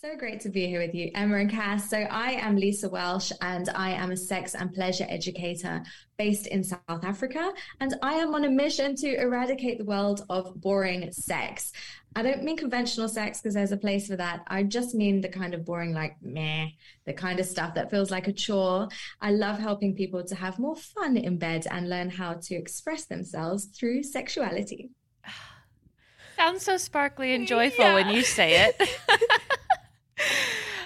So 0.00 0.14
great 0.16 0.38
to 0.42 0.48
be 0.48 0.68
here 0.68 0.80
with 0.80 0.94
you, 0.94 1.10
Emma 1.16 1.38
and 1.38 1.50
Cass. 1.50 1.90
So, 1.90 1.96
I 1.98 2.30
am 2.34 2.54
Lisa 2.54 2.88
Welsh, 2.88 3.32
and 3.40 3.68
I 3.70 3.90
am 3.90 4.12
a 4.12 4.16
sex 4.16 4.54
and 4.54 4.72
pleasure 4.72 5.04
educator 5.08 5.82
based 6.16 6.46
in 6.46 6.62
South 6.62 6.80
Africa. 6.86 7.52
And 7.80 7.96
I 8.00 8.12
am 8.14 8.32
on 8.32 8.44
a 8.44 8.48
mission 8.48 8.94
to 8.94 9.20
eradicate 9.20 9.76
the 9.76 9.84
world 9.84 10.24
of 10.30 10.60
boring 10.60 11.10
sex. 11.10 11.72
I 12.14 12.22
don't 12.22 12.44
mean 12.44 12.56
conventional 12.56 13.08
sex 13.08 13.40
because 13.40 13.54
there's 13.54 13.72
a 13.72 13.76
place 13.76 14.06
for 14.06 14.14
that. 14.14 14.44
I 14.46 14.62
just 14.62 14.94
mean 14.94 15.20
the 15.20 15.28
kind 15.28 15.52
of 15.52 15.64
boring, 15.64 15.94
like 15.94 16.14
meh, 16.22 16.68
the 17.04 17.12
kind 17.12 17.40
of 17.40 17.46
stuff 17.46 17.74
that 17.74 17.90
feels 17.90 18.12
like 18.12 18.28
a 18.28 18.32
chore. 18.32 18.86
I 19.20 19.32
love 19.32 19.58
helping 19.58 19.96
people 19.96 20.22
to 20.26 20.34
have 20.36 20.60
more 20.60 20.76
fun 20.76 21.16
in 21.16 21.38
bed 21.38 21.66
and 21.72 21.90
learn 21.90 22.08
how 22.08 22.34
to 22.34 22.54
express 22.54 23.06
themselves 23.06 23.64
through 23.76 24.04
sexuality. 24.04 24.90
Sounds 26.36 26.62
so 26.62 26.76
sparkly 26.76 27.34
and 27.34 27.48
joyful 27.48 27.84
yeah. 27.84 27.94
when 27.94 28.10
you 28.10 28.22
say 28.22 28.64
it. 28.68 28.80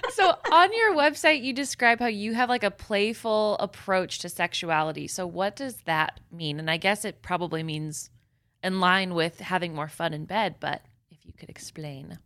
so 0.09 0.35
on 0.51 0.73
your 0.73 0.95
website 0.95 1.43
you 1.43 1.53
describe 1.53 1.99
how 1.99 2.07
you 2.07 2.33
have 2.33 2.49
like 2.49 2.63
a 2.63 2.71
playful 2.71 3.57
approach 3.59 4.19
to 4.19 4.29
sexuality. 4.29 5.07
So 5.07 5.25
what 5.25 5.55
does 5.55 5.77
that 5.85 6.19
mean? 6.31 6.59
And 6.59 6.69
i 6.69 6.77
guess 6.77 7.05
it 7.05 7.21
probably 7.21 7.63
means 7.63 8.09
in 8.63 8.79
line 8.79 9.13
with 9.13 9.39
having 9.39 9.75
more 9.75 9.89
fun 9.89 10.13
in 10.13 10.25
bed 10.25 10.55
but 10.59 10.81
if 11.11 11.25
you 11.25 11.33
could 11.33 11.49
explain 11.49 12.17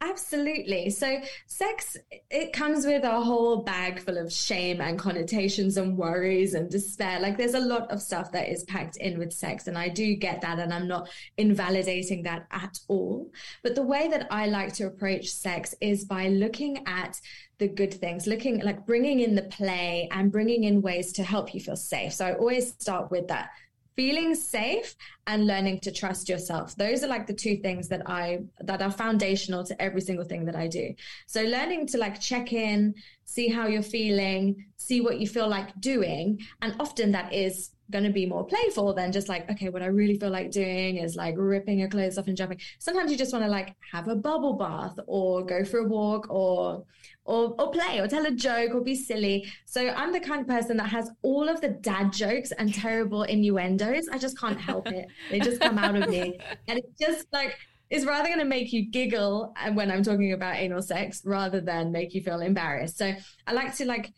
Absolutely. 0.00 0.90
So, 0.90 1.20
sex, 1.46 1.96
it 2.30 2.52
comes 2.52 2.86
with 2.86 3.02
a 3.02 3.20
whole 3.20 3.62
bag 3.62 3.98
full 3.98 4.16
of 4.16 4.32
shame 4.32 4.80
and 4.80 4.96
connotations 4.96 5.76
and 5.76 5.98
worries 5.98 6.54
and 6.54 6.70
despair. 6.70 7.18
Like, 7.18 7.36
there's 7.36 7.54
a 7.54 7.60
lot 7.60 7.90
of 7.90 8.00
stuff 8.00 8.30
that 8.32 8.48
is 8.48 8.62
packed 8.64 8.96
in 8.98 9.18
with 9.18 9.32
sex. 9.32 9.66
And 9.66 9.76
I 9.76 9.88
do 9.88 10.14
get 10.14 10.40
that. 10.42 10.60
And 10.60 10.72
I'm 10.72 10.86
not 10.86 11.08
invalidating 11.36 12.22
that 12.22 12.46
at 12.52 12.78
all. 12.86 13.32
But 13.64 13.74
the 13.74 13.82
way 13.82 14.06
that 14.08 14.28
I 14.30 14.46
like 14.46 14.72
to 14.74 14.86
approach 14.86 15.30
sex 15.30 15.74
is 15.80 16.04
by 16.04 16.28
looking 16.28 16.86
at 16.86 17.20
the 17.58 17.66
good 17.68 17.92
things, 17.92 18.28
looking 18.28 18.60
like 18.60 18.86
bringing 18.86 19.18
in 19.18 19.34
the 19.34 19.42
play 19.42 20.08
and 20.12 20.30
bringing 20.30 20.62
in 20.62 20.80
ways 20.80 21.12
to 21.14 21.24
help 21.24 21.52
you 21.54 21.60
feel 21.60 21.76
safe. 21.76 22.12
So, 22.12 22.24
I 22.24 22.34
always 22.34 22.72
start 22.78 23.10
with 23.10 23.26
that 23.28 23.50
feeling 23.98 24.32
safe 24.32 24.94
and 25.26 25.48
learning 25.48 25.80
to 25.80 25.90
trust 25.90 26.28
yourself. 26.28 26.76
Those 26.76 27.02
are 27.02 27.08
like 27.08 27.26
the 27.26 27.34
two 27.44 27.56
things 27.56 27.88
that 27.88 28.02
i 28.08 28.38
that 28.60 28.80
are 28.80 28.92
foundational 28.92 29.64
to 29.64 29.82
every 29.82 30.00
single 30.00 30.24
thing 30.24 30.44
that 30.44 30.54
i 30.54 30.68
do. 30.68 30.94
So 31.26 31.42
learning 31.42 31.88
to 31.88 31.98
like 31.98 32.20
check 32.20 32.52
in 32.52 32.94
see 33.24 33.48
how 33.48 33.66
you're 33.66 33.82
feeling 33.98 34.64
see 34.76 35.00
what 35.00 35.18
you 35.18 35.26
feel 35.26 35.48
like 35.48 35.68
doing 35.80 36.38
and 36.62 36.76
often 36.78 37.10
that 37.12 37.32
is 37.32 37.70
going 37.90 38.04
to 38.04 38.10
be 38.10 38.26
more 38.26 38.44
playful 38.44 38.92
than 38.92 39.10
just 39.10 39.28
like 39.28 39.50
okay 39.50 39.68
what 39.68 39.82
i 39.82 39.86
really 39.86 40.18
feel 40.18 40.30
like 40.30 40.50
doing 40.50 40.98
is 40.98 41.16
like 41.16 41.34
ripping 41.38 41.78
your 41.78 41.88
clothes 41.88 42.18
off 42.18 42.26
and 42.26 42.36
jumping 42.36 42.60
sometimes 42.78 43.10
you 43.10 43.16
just 43.16 43.32
want 43.32 43.44
to 43.44 43.50
like 43.50 43.74
have 43.92 44.08
a 44.08 44.14
bubble 44.14 44.54
bath 44.54 44.98
or 45.06 45.44
go 45.44 45.64
for 45.64 45.78
a 45.78 45.84
walk 45.84 46.26
or 46.30 46.84
or, 47.28 47.54
or 47.58 47.70
play 47.70 48.00
or 48.00 48.08
tell 48.08 48.24
a 48.24 48.30
joke 48.30 48.74
or 48.74 48.80
be 48.80 48.94
silly. 48.94 49.46
So 49.66 49.86
I'm 49.90 50.12
the 50.12 50.20
kind 50.20 50.40
of 50.40 50.46
person 50.48 50.78
that 50.78 50.88
has 50.88 51.10
all 51.22 51.48
of 51.48 51.60
the 51.60 51.68
dad 51.68 52.10
jokes 52.10 52.52
and 52.52 52.74
terrible 52.74 53.24
innuendos. 53.24 54.08
I 54.08 54.16
just 54.16 54.38
can't 54.38 54.58
help 54.58 54.90
it. 54.90 55.06
They 55.30 55.38
just 55.38 55.60
come 55.60 55.76
out 55.78 55.94
of 55.94 56.08
me. 56.08 56.38
And 56.66 56.78
it's 56.78 56.98
just 56.98 57.26
like, 57.30 57.54
it's 57.90 58.06
rather 58.06 58.28
going 58.28 58.38
to 58.38 58.44
make 58.44 58.72
you 58.72 58.90
giggle 58.90 59.54
uh, 59.62 59.70
when 59.72 59.90
I'm 59.90 60.02
talking 60.02 60.32
about 60.32 60.56
anal 60.56 60.82
sex 60.82 61.22
rather 61.24 61.60
than 61.60 61.92
make 61.92 62.14
you 62.14 62.22
feel 62.22 62.40
embarrassed. 62.40 62.98
So 62.98 63.14
I 63.46 63.52
like 63.52 63.74
to 63.76 63.84
like 63.84 64.12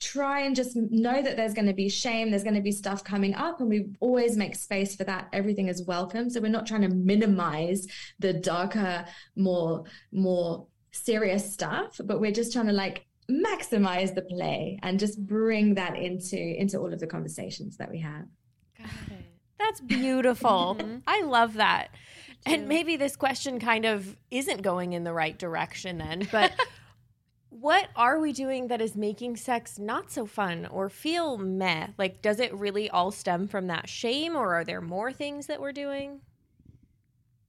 try 0.00 0.40
and 0.40 0.54
just 0.54 0.76
know 0.76 1.22
that 1.22 1.36
there's 1.36 1.54
going 1.54 1.66
to 1.66 1.72
be 1.72 1.88
shame, 1.88 2.30
there's 2.30 2.42
going 2.42 2.54
to 2.54 2.60
be 2.60 2.72
stuff 2.72 3.02
coming 3.04 3.34
up, 3.34 3.60
and 3.60 3.68
we 3.68 3.86
always 4.00 4.36
make 4.36 4.54
space 4.54 4.94
for 4.96 5.04
that. 5.04 5.28
Everything 5.32 5.68
is 5.68 5.84
welcome. 5.84 6.28
So 6.30 6.40
we're 6.40 6.48
not 6.48 6.66
trying 6.66 6.82
to 6.82 6.88
minimize 6.88 7.86
the 8.18 8.32
darker, 8.32 9.04
more, 9.36 9.84
more 10.12 10.66
serious 10.92 11.52
stuff, 11.52 12.00
but 12.04 12.20
we're 12.20 12.32
just 12.32 12.52
trying 12.52 12.66
to 12.66 12.72
like 12.72 13.06
maximize 13.30 14.14
the 14.14 14.22
play 14.22 14.78
and 14.82 14.98
just 14.98 15.24
bring 15.26 15.74
that 15.74 15.96
into 15.96 16.36
into 16.36 16.78
all 16.78 16.92
of 16.92 17.00
the 17.00 17.06
conversations 17.06 17.76
that 17.78 17.90
we 17.90 18.00
have. 18.00 18.26
That's 19.58 19.80
beautiful. 19.80 20.76
Mm-hmm. 20.78 20.98
I 21.06 21.22
love 21.22 21.54
that. 21.54 21.88
And 22.46 22.68
maybe 22.68 22.96
this 22.96 23.16
question 23.16 23.58
kind 23.58 23.86
of 23.86 24.16
isn't 24.30 24.60
going 24.60 24.92
in 24.92 25.04
the 25.04 25.14
right 25.14 25.38
direction 25.38 25.96
then, 25.96 26.28
but 26.30 26.52
what 27.60 27.88
are 27.94 28.18
we 28.18 28.32
doing 28.32 28.66
that 28.68 28.80
is 28.80 28.96
making 28.96 29.36
sex 29.36 29.78
not 29.78 30.10
so 30.10 30.26
fun 30.26 30.66
or 30.66 30.88
feel 30.90 31.38
meh? 31.38 31.88
Like, 31.96 32.20
does 32.20 32.40
it 32.40 32.52
really 32.52 32.90
all 32.90 33.12
stem 33.12 33.46
from 33.46 33.68
that 33.68 33.88
shame, 33.88 34.34
or 34.34 34.54
are 34.54 34.64
there 34.64 34.80
more 34.80 35.12
things 35.12 35.46
that 35.46 35.60
we're 35.60 35.72
doing? 35.72 36.20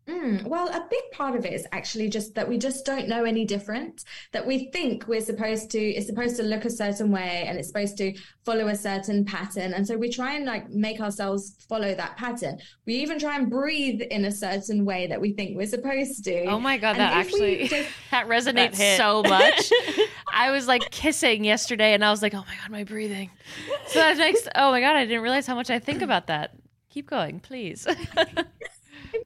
Mm, 0.07 0.43
well, 0.43 0.67
a 0.67 0.85
big 0.89 1.01
part 1.11 1.35
of 1.35 1.45
it 1.45 1.53
is 1.53 1.65
actually 1.71 2.09
just 2.09 2.35
that 2.35 2.47
we 2.47 2.59
just 2.59 2.85
don't 2.85 3.07
know 3.07 3.23
any 3.23 3.43
different. 3.43 4.03
That 4.33 4.45
we 4.45 4.69
think 4.71 5.07
we're 5.07 5.21
supposed 5.21 5.71
to, 5.71 5.79
it's 5.79 6.05
supposed 6.05 6.35
to 6.37 6.43
look 6.43 6.63
a 6.65 6.69
certain 6.69 7.11
way 7.11 7.45
and 7.47 7.57
it's 7.57 7.69
supposed 7.69 7.97
to 7.97 8.13
follow 8.43 8.67
a 8.67 8.75
certain 8.75 9.25
pattern. 9.25 9.73
And 9.73 9.87
so 9.87 9.97
we 9.97 10.09
try 10.09 10.35
and 10.35 10.45
like 10.45 10.69
make 10.69 10.99
ourselves 10.99 11.55
follow 11.67 11.95
that 11.95 12.17
pattern. 12.17 12.59
We 12.85 12.95
even 12.95 13.17
try 13.17 13.35
and 13.35 13.49
breathe 13.49 14.01
in 14.11 14.25
a 14.25 14.31
certain 14.31 14.85
way 14.85 15.07
that 15.07 15.19
we 15.19 15.33
think 15.33 15.57
we're 15.57 15.65
supposed 15.65 16.23
to. 16.25 16.45
Oh 16.45 16.59
my 16.59 16.77
God, 16.77 16.91
and 16.91 16.99
that 16.99 17.13
actually, 17.13 17.67
just, 17.67 17.89
that 18.11 18.27
resonates 18.27 18.77
that 18.77 18.97
so 18.97 19.23
much. 19.23 19.71
I 20.31 20.51
was 20.51 20.67
like 20.67 20.91
kissing 20.91 21.43
yesterday 21.43 21.95
and 21.95 22.05
I 22.05 22.11
was 22.11 22.21
like, 22.21 22.35
oh 22.35 22.45
my 22.47 22.55
God, 22.61 22.69
my 22.69 22.83
breathing. 22.83 23.31
So 23.87 23.99
that 23.99 24.17
makes, 24.17 24.47
oh 24.53 24.69
my 24.69 24.81
God, 24.81 24.95
I 24.95 25.05
didn't 25.05 25.23
realize 25.23 25.47
how 25.47 25.55
much 25.55 25.71
I 25.71 25.79
think 25.79 26.03
about 26.03 26.27
that. 26.27 26.51
Keep 26.89 27.09
going, 27.09 27.39
please. 27.39 27.87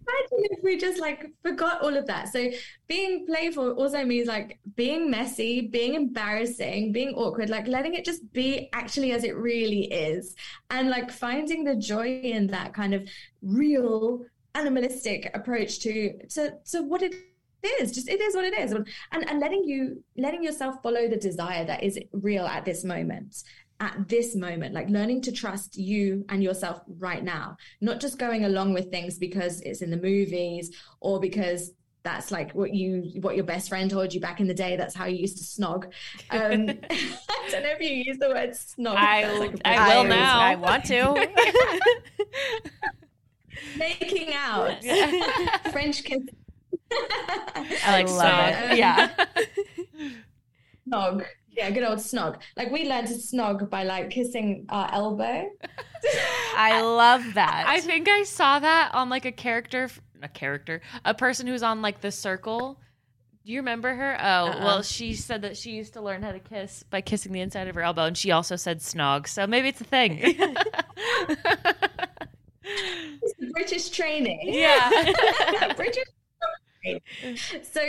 Imagine 0.09 0.47
if 0.51 0.63
we 0.63 0.77
just 0.77 0.99
like 0.99 1.31
forgot 1.41 1.81
all 1.81 1.95
of 1.95 2.07
that. 2.07 2.29
So 2.29 2.49
being 2.87 3.25
playful 3.25 3.71
also 3.73 4.03
means 4.03 4.27
like 4.27 4.59
being 4.75 5.09
messy, 5.09 5.61
being 5.61 5.95
embarrassing, 5.95 6.91
being 6.91 7.13
awkward, 7.15 7.49
like 7.49 7.67
letting 7.67 7.93
it 7.93 8.05
just 8.05 8.31
be 8.33 8.69
actually 8.73 9.11
as 9.11 9.23
it 9.23 9.35
really 9.35 9.83
is. 9.91 10.35
And 10.69 10.89
like 10.89 11.11
finding 11.11 11.63
the 11.63 11.75
joy 11.75 12.19
in 12.21 12.47
that 12.47 12.73
kind 12.73 12.93
of 12.93 13.07
real 13.41 14.25
animalistic 14.55 15.31
approach 15.33 15.79
to 15.79 16.27
to 16.27 16.53
to 16.71 16.81
what 16.81 17.01
it 17.01 17.13
is 17.79 17.91
just 17.91 18.09
it 18.09 18.21
is 18.21 18.35
what 18.35 18.45
it 18.45 18.57
is 18.57 18.71
and 18.71 18.87
and 19.11 19.39
letting 19.39 19.63
you 19.63 20.01
letting 20.17 20.43
yourself 20.43 20.81
follow 20.81 21.07
the 21.07 21.17
desire 21.17 21.65
that 21.65 21.83
is 21.83 21.99
real 22.13 22.45
at 22.45 22.65
this 22.65 22.83
moment 22.83 23.43
at 23.79 24.09
this 24.09 24.35
moment, 24.35 24.73
like 24.73 24.89
learning 24.89 25.21
to 25.21 25.31
trust 25.31 25.77
you 25.77 26.25
and 26.29 26.43
yourself 26.43 26.81
right 26.97 27.23
now, 27.23 27.55
not 27.79 27.99
just 27.99 28.19
going 28.19 28.45
along 28.45 28.73
with 28.73 28.91
things 28.91 29.17
because 29.17 29.61
it's 29.61 29.81
in 29.81 29.89
the 29.89 29.97
movies 29.97 30.71
or 30.99 31.19
because 31.19 31.71
that's 32.03 32.31
like 32.31 32.53
what 32.53 32.73
you 32.73 33.11
what 33.21 33.35
your 33.35 33.43
best 33.43 33.69
friend 33.69 33.89
told 33.89 34.13
you 34.13 34.19
back 34.19 34.39
in 34.39 34.47
the 34.47 34.53
day. 34.53 34.75
That's 34.75 34.95
how 34.95 35.05
you 35.05 35.17
used 35.17 35.37
to 35.37 35.43
snog. 35.43 35.85
Um, 36.29 36.69
I 36.89 37.49
don't 37.51 37.63
know 37.63 37.69
if 37.69 37.81
you 37.81 37.89
use 37.89 38.17
the 38.17 38.29
word 38.29 38.51
snog. 38.51 38.95
I, 38.95 39.37
like 39.37 39.61
I 39.65 39.97
will 39.97 40.05
now. 40.05 40.39
I 40.39 40.55
want 40.55 40.85
to. 40.85 41.29
Making 43.77 44.33
out, 44.33 44.83
French 45.71 46.03
kiss. 46.03 46.21
I 46.91 47.91
like 47.91 48.07
snog. 48.07 48.71
it. 48.71 48.77
Yeah. 48.77 49.25
Snog. 50.87 51.25
Yeah, 51.51 51.69
good 51.71 51.83
old 51.83 51.99
snog. 51.99 52.37
Like 52.55 52.71
we 52.71 52.87
learned 52.87 53.07
to 53.07 53.15
snog 53.15 53.69
by 53.69 53.83
like 53.83 54.09
kissing 54.09 54.65
our 54.69 54.89
elbow. 54.93 55.49
I 56.55 56.81
love 56.81 57.33
that. 57.33 57.65
I 57.67 57.81
think 57.81 58.07
I 58.07 58.23
saw 58.23 58.59
that 58.59 58.91
on 58.93 59.09
like 59.09 59.25
a 59.25 59.31
character, 59.31 59.89
a 60.21 60.29
character, 60.29 60.81
a 61.03 61.13
person 61.13 61.47
who's 61.47 61.63
on 61.63 61.81
like 61.81 62.01
the 62.01 62.11
circle. 62.11 62.79
Do 63.45 63.53
you 63.53 63.59
remember 63.59 63.93
her? 63.93 64.17
Oh, 64.19 64.23
uh-uh. 64.23 64.63
well, 64.63 64.81
she 64.83 65.13
said 65.15 65.41
that 65.41 65.57
she 65.57 65.71
used 65.71 65.93
to 65.93 66.01
learn 66.01 66.21
how 66.21 66.31
to 66.31 66.39
kiss 66.39 66.83
by 66.83 67.01
kissing 67.01 67.31
the 67.31 67.41
inside 67.41 67.67
of 67.67 67.75
her 67.75 67.81
elbow, 67.81 68.05
and 68.05 68.17
she 68.17 68.31
also 68.31 68.55
said 68.55 68.79
snog. 68.79 69.27
So 69.27 69.47
maybe 69.47 69.69
it's 69.69 69.81
a 69.81 69.85
thing. 69.85 70.19
it's 72.63 73.51
British 73.53 73.89
training. 73.89 74.41
Yeah. 74.43 75.73
British 75.75 76.05
so 77.63 77.81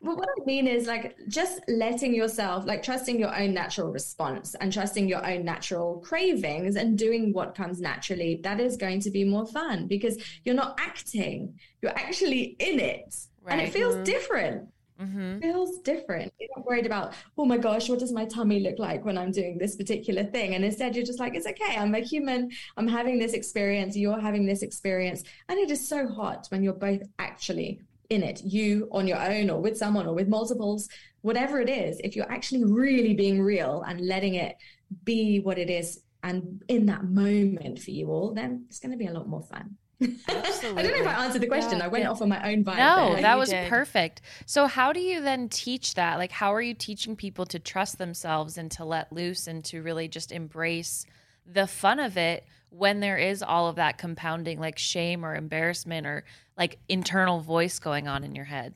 what 0.00 0.28
i 0.38 0.44
mean 0.44 0.66
is 0.66 0.86
like 0.86 1.16
just 1.28 1.60
letting 1.68 2.14
yourself 2.14 2.64
like 2.66 2.82
trusting 2.82 3.18
your 3.18 3.34
own 3.38 3.52
natural 3.52 3.90
response 3.90 4.54
and 4.60 4.72
trusting 4.72 5.08
your 5.08 5.24
own 5.26 5.44
natural 5.44 5.98
cravings 6.00 6.76
and 6.76 6.96
doing 6.96 7.32
what 7.32 7.54
comes 7.54 7.80
naturally 7.80 8.40
that 8.42 8.60
is 8.60 8.76
going 8.76 9.00
to 9.00 9.10
be 9.10 9.24
more 9.24 9.46
fun 9.46 9.86
because 9.86 10.22
you're 10.44 10.54
not 10.54 10.78
acting 10.80 11.58
you're 11.82 11.96
actually 11.98 12.56
in 12.58 12.78
it 12.78 13.14
right. 13.42 13.52
and 13.52 13.60
it 13.60 13.72
feels 13.72 13.94
mm-hmm. 13.94 14.04
different 14.04 14.68
Mm-hmm. 15.00 15.38
feels 15.38 15.78
different. 15.82 16.32
You're 16.40 16.48
not 16.56 16.66
worried 16.66 16.84
about, 16.84 17.14
oh 17.36 17.44
my 17.44 17.56
gosh, 17.56 17.88
what 17.88 18.00
does 18.00 18.10
my 18.10 18.24
tummy 18.24 18.58
look 18.58 18.80
like 18.80 19.04
when 19.04 19.16
I'm 19.16 19.30
doing 19.30 19.56
this 19.56 19.76
particular 19.76 20.24
thing? 20.24 20.56
And 20.56 20.64
instead, 20.64 20.96
you're 20.96 21.06
just 21.06 21.20
like, 21.20 21.36
it's 21.36 21.46
okay. 21.46 21.76
I'm 21.76 21.94
a 21.94 22.00
human. 22.00 22.50
I'm 22.76 22.88
having 22.88 23.16
this 23.16 23.32
experience. 23.32 23.96
You're 23.96 24.18
having 24.18 24.44
this 24.44 24.62
experience. 24.62 25.22
And 25.48 25.56
it 25.56 25.70
is 25.70 25.88
so 25.88 26.08
hot 26.08 26.48
when 26.48 26.64
you're 26.64 26.72
both 26.72 27.02
actually 27.20 27.80
in 28.10 28.22
it, 28.22 28.42
you 28.42 28.88
on 28.90 29.06
your 29.06 29.18
own 29.18 29.50
or 29.50 29.60
with 29.60 29.76
someone 29.76 30.06
or 30.06 30.14
with 30.14 30.28
multiples, 30.28 30.88
whatever 31.20 31.60
it 31.60 31.68
is, 31.68 32.00
if 32.02 32.16
you're 32.16 32.30
actually 32.30 32.64
really 32.64 33.14
being 33.14 33.42
real 33.42 33.84
and 33.86 34.00
letting 34.00 34.34
it 34.34 34.56
be 35.04 35.40
what 35.40 35.58
it 35.58 35.68
is 35.68 36.00
and 36.22 36.62
in 36.68 36.86
that 36.86 37.04
moment 37.04 37.78
for 37.78 37.90
you 37.90 38.10
all, 38.10 38.34
then 38.34 38.64
it's 38.68 38.80
going 38.80 38.92
to 38.92 38.98
be 38.98 39.06
a 39.06 39.12
lot 39.12 39.28
more 39.28 39.42
fun. 39.42 39.76
Absolutely. 40.00 40.28
I 40.28 40.82
don't 40.82 40.92
know 40.92 41.02
if 41.02 41.06
I 41.06 41.24
answered 41.24 41.42
the 41.42 41.46
question. 41.46 41.78
Yeah, 41.78 41.84
I 41.84 41.88
went 41.88 42.04
yeah. 42.04 42.10
off 42.10 42.22
on 42.22 42.28
my 42.28 42.50
own 42.52 42.64
vibe. 42.64 42.76
No, 42.76 43.12
there. 43.12 43.22
that 43.22 43.34
you 43.34 43.38
was 43.38 43.50
did. 43.50 43.68
perfect. 43.68 44.22
So, 44.46 44.66
how 44.66 44.92
do 44.92 45.00
you 45.00 45.20
then 45.20 45.48
teach 45.48 45.94
that? 45.94 46.18
Like, 46.18 46.32
how 46.32 46.54
are 46.54 46.62
you 46.62 46.74
teaching 46.74 47.16
people 47.16 47.46
to 47.46 47.58
trust 47.58 47.98
themselves 47.98 48.58
and 48.58 48.70
to 48.72 48.84
let 48.84 49.12
loose 49.12 49.46
and 49.46 49.64
to 49.66 49.82
really 49.82 50.08
just 50.08 50.32
embrace 50.32 51.04
the 51.46 51.66
fun 51.66 51.98
of 51.98 52.16
it 52.16 52.44
when 52.70 53.00
there 53.00 53.16
is 53.16 53.42
all 53.42 53.68
of 53.68 53.76
that 53.76 53.98
compounding, 53.98 54.60
like 54.60 54.78
shame 54.78 55.24
or 55.24 55.34
embarrassment 55.34 56.06
or 56.06 56.24
like 56.56 56.78
internal 56.88 57.40
voice 57.40 57.78
going 57.78 58.08
on 58.08 58.24
in 58.24 58.34
your 58.34 58.44
head? 58.44 58.74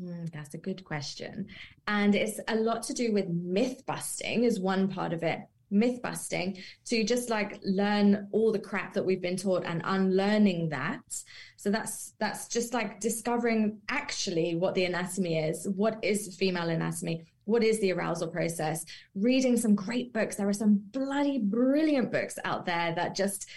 Mm, 0.00 0.30
that's 0.32 0.54
a 0.54 0.58
good 0.58 0.84
question. 0.84 1.46
And 1.86 2.14
it's 2.14 2.40
a 2.48 2.56
lot 2.56 2.82
to 2.84 2.92
do 2.92 3.12
with 3.12 3.28
myth 3.28 3.84
busting, 3.86 4.44
is 4.44 4.60
one 4.60 4.88
part 4.88 5.12
of 5.12 5.22
it 5.22 5.40
myth 5.70 6.00
busting 6.02 6.58
to 6.86 7.04
just 7.04 7.30
like 7.30 7.60
learn 7.64 8.28
all 8.32 8.52
the 8.52 8.58
crap 8.58 8.94
that 8.94 9.04
we've 9.04 9.22
been 9.22 9.36
taught 9.36 9.64
and 9.64 9.82
unlearning 9.84 10.68
that. 10.68 11.00
So 11.56 11.70
that's 11.70 12.14
that's 12.18 12.48
just 12.48 12.74
like 12.74 13.00
discovering 13.00 13.80
actually 13.88 14.54
what 14.54 14.74
the 14.74 14.84
anatomy 14.84 15.38
is. 15.38 15.68
What 15.68 15.98
is 16.02 16.36
female 16.36 16.68
anatomy? 16.68 17.24
What 17.44 17.62
is 17.62 17.80
the 17.80 17.92
arousal 17.92 18.28
process? 18.28 18.84
Reading 19.14 19.56
some 19.56 19.74
great 19.74 20.12
books. 20.12 20.36
There 20.36 20.48
are 20.48 20.52
some 20.52 20.82
bloody 20.90 21.38
brilliant 21.38 22.12
books 22.12 22.38
out 22.44 22.66
there 22.66 22.94
that 22.94 23.14
just 23.14 23.48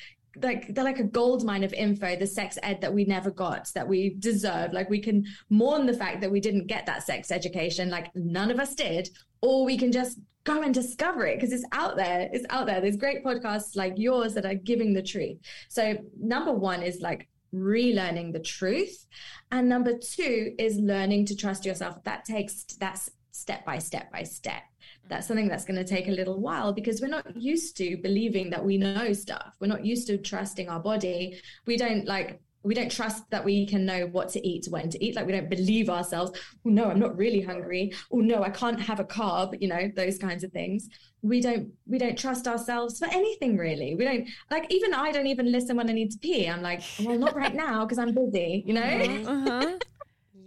like 0.41 0.73
they're 0.73 0.83
like 0.83 0.99
a 0.99 1.03
gold 1.03 1.43
mine 1.43 1.63
of 1.63 1.73
info 1.73 2.15
the 2.15 2.27
sex 2.27 2.57
ed 2.61 2.79
that 2.81 2.93
we 2.93 3.03
never 3.03 3.31
got 3.31 3.69
that 3.73 3.87
we 3.87 4.15
deserve. 4.19 4.73
Like 4.73 4.89
we 4.89 4.99
can 4.99 5.25
mourn 5.49 5.85
the 5.85 5.93
fact 5.93 6.21
that 6.21 6.31
we 6.31 6.39
didn't 6.39 6.67
get 6.67 6.85
that 6.85 7.03
sex 7.03 7.31
education. 7.31 7.89
Like 7.89 8.15
none 8.15 8.51
of 8.51 8.59
us 8.59 8.75
did. 8.75 9.09
Or 9.41 9.65
we 9.65 9.77
can 9.77 9.91
just 9.91 10.19
go 10.49 10.61
and 10.63 10.73
discover 10.73 11.25
it 11.25 11.35
because 11.35 11.51
it's 11.51 11.65
out 11.71 11.95
there 11.95 12.29
it's 12.33 12.45
out 12.49 12.65
there 12.65 12.81
there's 12.81 12.97
great 12.97 13.23
podcasts 13.23 13.75
like 13.75 13.93
yours 13.97 14.33
that 14.33 14.45
are 14.45 14.55
giving 14.55 14.93
the 14.93 15.01
truth 15.01 15.37
so 15.67 15.95
number 16.19 16.51
one 16.51 16.81
is 16.81 17.01
like 17.01 17.27
relearning 17.53 18.33
the 18.33 18.39
truth 18.39 19.05
and 19.51 19.67
number 19.67 19.97
two 19.97 20.53
is 20.57 20.77
learning 20.77 21.25
to 21.25 21.35
trust 21.35 21.65
yourself 21.65 22.03
that 22.03 22.25
takes 22.25 22.63
that's 22.79 23.09
step 23.31 23.65
by 23.65 23.77
step 23.77 24.11
by 24.11 24.23
step 24.23 24.63
that's 25.07 25.27
something 25.27 25.47
that's 25.47 25.65
going 25.65 25.83
to 25.83 25.83
take 25.83 26.07
a 26.07 26.11
little 26.11 26.39
while 26.39 26.71
because 26.71 27.01
we're 27.01 27.07
not 27.07 27.35
used 27.35 27.75
to 27.77 27.97
believing 27.97 28.51
that 28.51 28.63
we 28.63 28.77
know 28.77 29.11
stuff. 29.11 29.55
We're 29.59 29.67
not 29.67 29.83
used 29.83 30.05
to 30.07 30.19
trusting 30.19 30.69
our 30.69 30.79
body. 30.79 31.41
We 31.65 31.77
don't 31.77 32.05
like 32.05 32.39
we 32.63 32.73
don't 32.73 32.91
trust 32.91 33.29
that 33.29 33.43
we 33.43 33.65
can 33.65 33.85
know 33.85 34.07
what 34.07 34.29
to 34.29 34.47
eat, 34.47 34.67
when 34.69 34.89
to 34.89 35.03
eat. 35.03 35.15
Like 35.15 35.25
we 35.25 35.31
don't 35.31 35.49
believe 35.49 35.89
ourselves. 35.89 36.31
Oh 36.65 36.69
no, 36.69 36.85
I'm 36.85 36.99
not 36.99 37.17
really 37.17 37.41
hungry. 37.41 37.93
Oh 38.11 38.19
no, 38.19 38.43
I 38.43 38.49
can't 38.49 38.79
have 38.79 38.99
a 38.99 39.05
carb. 39.05 39.55
You 39.61 39.69
know 39.69 39.89
those 39.95 40.17
kinds 40.17 40.43
of 40.43 40.51
things. 40.51 40.89
We 41.21 41.41
don't 41.41 41.71
we 41.87 41.97
don't 41.97 42.17
trust 42.17 42.47
ourselves 42.47 42.99
for 42.99 43.05
anything 43.05 43.57
really. 43.57 43.95
We 43.95 44.03
don't 44.03 44.27
like 44.51 44.65
even 44.69 44.93
I 44.93 45.11
don't 45.11 45.27
even 45.27 45.51
listen 45.51 45.77
when 45.77 45.89
I 45.89 45.93
need 45.93 46.11
to 46.11 46.19
pee. 46.19 46.47
I'm 46.47 46.61
like, 46.61 46.81
well, 47.01 47.17
not 47.17 47.35
right 47.35 47.55
now 47.55 47.85
because 47.85 47.97
I'm 47.97 48.13
busy. 48.13 48.63
You 48.65 48.73
know. 48.73 48.81
Uh-huh. 48.81 49.31
uh-huh. 49.31 49.77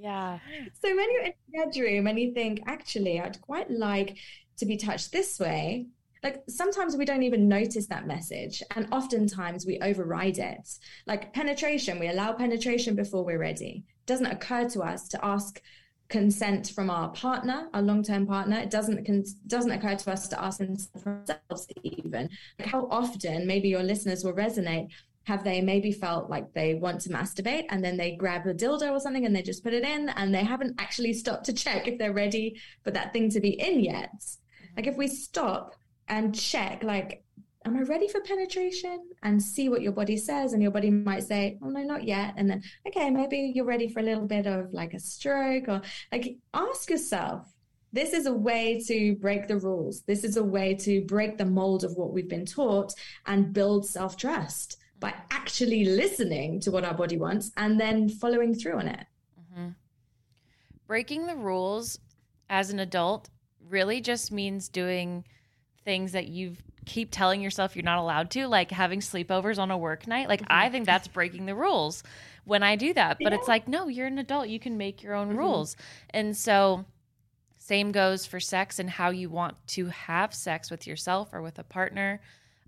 Yeah. 0.03 0.41
So 0.83 0.89
when 0.97 1.13
you're 1.13 1.23
in 1.23 1.33
your 1.49 1.65
bedroom 1.67 2.09
and 2.09 2.19
you 2.19 2.35
think, 2.35 2.61
actually, 2.67 3.21
I'd 3.21 3.41
quite 3.41 3.71
like 3.71 4.17
to 4.59 4.67
be 4.67 4.77
touched 4.77 5.13
this 5.13 5.39
way, 5.39 5.87
like 6.23 6.43
sometimes 6.49 6.97
we 6.97 7.05
don't 7.05 7.23
even 7.23 7.49
notice 7.49 7.87
that 7.87 8.07
message 8.07 8.63
and 8.77 8.87
oftentimes 8.93 9.67
we 9.67 9.81
override 9.81 10.39
it. 10.39 10.69
Like 11.07 11.33
penetration 11.33 11.99
we 11.99 12.09
allow 12.09 12.33
penetration 12.33 12.95
before 12.95 13.25
we're 13.25 13.39
ready. 13.39 13.85
It 13.89 14.07
doesn't 14.07 14.27
occur 14.27 14.69
to 14.71 14.83
us 14.83 15.09
to 15.09 15.25
ask 15.25 15.61
consent 16.09 16.73
from 16.75 16.91
our 16.91 17.09
partner 17.11 17.69
our 17.73 17.83
long-term 17.83 18.27
partner. 18.27 18.59
It 18.59 18.71
doesn't 18.71 19.07
doesn't 19.49 19.71
occur 19.71 19.97
to 19.97 20.13
us 20.13 20.29
to 20.29 20.43
ask 20.43 20.59
consent 20.59 21.03
from 21.03 21.19
ourselves 21.21 21.67
even. 21.83 22.29
Like 22.59 22.69
how 22.69 22.87
often 22.91 23.47
maybe 23.47 23.69
your 23.69 23.83
listeners 23.83 24.23
will 24.23 24.35
resonate 24.35 24.89
have 25.25 25.45
they 25.45 25.61
maybe 25.61 25.93
felt 25.93 26.29
like 26.29 26.53
they 26.53 26.75
want 26.75 27.01
to 27.01 27.09
masturbate 27.09 27.65
and 27.71 27.85
then 27.85 27.97
they 27.97 28.17
grab 28.17 28.47
a 28.47 28.55
dildo 28.55 28.91
or 28.91 28.99
something 28.99 29.25
and 29.25 29.35
they 29.35 29.43
just 29.43 29.63
put 29.63 29.73
it 29.73 29.85
in 29.85 30.09
and 30.11 30.35
they 30.35 30.43
haven't 30.43 30.81
actually 30.81 31.13
stopped 31.13 31.45
to 31.45 31.53
check 31.53 31.87
if 31.87 31.97
they're 31.99 32.13
ready 32.13 32.61
for 32.83 32.91
that 32.91 33.13
thing 33.13 33.31
to 33.31 33.41
be 33.41 33.51
in 33.51 33.81
yet? 33.81 34.11
Like 34.77 34.87
if 34.87 34.97
we 34.97 35.07
stop 35.07 35.77
and 36.13 36.35
check, 36.35 36.85
like, 36.85 37.25
am 37.65 37.75
I 37.75 37.81
ready 37.83 38.07
for 38.07 38.21
penetration? 38.21 39.09
And 39.23 39.43
see 39.43 39.71
what 39.71 39.81
your 39.81 39.93
body 39.93 40.19
says. 40.19 40.53
And 40.53 40.63
your 40.63 40.71
body 40.71 40.91
might 40.91 41.23
say, 41.23 41.59
oh, 41.63 41.71
no, 41.71 41.81
not 41.81 42.05
yet. 42.05 42.35
And 42.37 42.51
then, 42.51 42.63
okay, 42.87 43.09
maybe 43.09 43.51
you're 43.55 43.65
ready 43.65 43.89
for 43.89 44.01
a 44.01 44.03
little 44.03 44.27
bit 44.27 44.47
of 44.47 44.75
like 44.75 44.93
a 44.93 45.01
stroke 45.01 45.69
or 45.69 45.81
like 46.13 46.37
ask 46.53 46.91
yourself, 46.91 47.51
this 47.95 48.13
is 48.13 48.27
a 48.27 48.33
way 48.33 48.83
to 48.89 49.17
break 49.17 49.49
the 49.49 49.57
rules. 49.57 50.03
This 50.03 50.23
is 50.23 50.37
a 50.37 50.45
way 50.45 50.75
to 50.81 51.03
break 51.07 51.39
the 51.39 51.47
mold 51.47 51.83
of 51.83 51.97
what 51.97 52.13
we've 52.13 52.29
been 52.29 52.45
taught 52.45 52.93
and 53.25 53.55
build 53.55 53.87
self 53.87 54.19
trust 54.19 54.77
by 55.01 55.15
actually 55.31 55.87
listening 55.87 56.61
to 56.61 56.71
what 56.71 56.85
our 56.85 56.95
body 56.95 57.17
wants 57.17 57.53
and 57.57 57.81
then 57.81 58.11
following 58.11 58.55
through 58.55 58.79
on 58.79 58.89
it. 58.89 59.07
Mm-hmm. 59.41 59.69
Breaking 60.87 61.27
the 61.27 61.37
rules 61.37 61.99
as 62.51 62.69
an 62.69 62.81
adult 62.81 63.31
really 63.67 64.03
just 64.03 64.31
means 64.31 64.69
doing 64.69 65.25
things 65.85 66.13
that 66.13 66.29
you 66.29 66.57
keep 66.85 67.11
telling 67.11 67.41
yourself 67.41 67.77
you're 67.77 67.85
not 67.85 67.99
allowed 67.99 68.31
to, 68.31 68.47
like 68.47 68.71
having 68.71 69.01
sleepovers 69.01 69.59
on 69.59 69.71
a 69.71 69.79
work 69.79 70.07
night. 70.07 70.29
Like, 70.29 70.41
mm-hmm. 70.41 70.53
I 70.53 70.69
think 70.69 70.87
that's 70.87 71.09
breaking 71.09 71.47
the 71.47 71.55
rules 71.55 72.03
when 72.45 72.63
I 72.63 72.77
do 72.77 72.93
that. 72.95 73.19
But 73.23 73.33
yeah. 73.33 73.39
it's 73.39 73.49
like, 73.49 73.69
no, 73.69 73.89
you're 73.89 74.07
an 74.07 74.19
adult. 74.19 74.49
You 74.49 74.59
can 74.59 74.77
make 74.77 75.03
your 75.03 75.15
own 75.15 75.29
mm-hmm. 75.29 75.39
rules. 75.39 75.77
And 76.11 76.37
so, 76.37 76.85
same 77.59 77.93
goes 77.93 78.27
for 78.27 78.41
sex 78.41 78.81
and 78.81 78.91
how 78.91 79.11
you 79.11 79.31
want 79.31 79.55
to 79.69 79.87
have 79.87 80.35
sex 80.35 80.71
with 80.71 80.87
yourself 80.87 81.33
or 81.33 81.43
with 81.43 81.61
a 81.61 81.65
partner. 81.65 82.21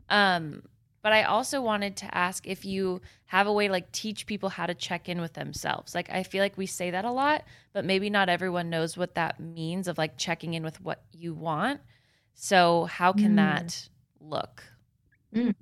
Um, 0.09 0.63
but 1.03 1.13
I 1.13 1.25
also 1.25 1.61
wanted 1.61 1.97
to 1.97 2.17
ask 2.17 2.47
if 2.47 2.65
you 2.65 3.03
have 3.27 3.47
a 3.47 3.53
way 3.53 3.67
to 3.67 3.73
like 3.73 3.93
teach 3.93 4.25
people 4.25 4.49
how 4.49 4.65
to 4.65 4.75
check 4.75 5.09
in 5.09 5.21
with 5.21 5.35
themselves. 5.35 5.95
Like 5.95 6.09
I 6.11 6.23
feel 6.23 6.43
like 6.43 6.57
we 6.57 6.65
say 6.65 6.93
that 6.93 7.05
a 7.05 7.11
lot, 7.11 7.45
but 7.73 7.85
maybe 7.85 8.09
not 8.09 8.29
everyone 8.29 8.71
knows 8.71 8.97
what 8.97 9.17
that 9.17 9.39
means 9.39 9.89
of 9.89 9.99
like 9.99 10.17
checking 10.17 10.55
in 10.55 10.63
with 10.63 10.81
what 10.81 11.03
you 11.13 11.35
want. 11.35 11.81
So 12.35 12.85
how 12.85 13.13
can 13.13 13.33
mm. 13.33 13.37
that 13.37 13.89
look? 14.21 14.63
Mm. 15.35 15.55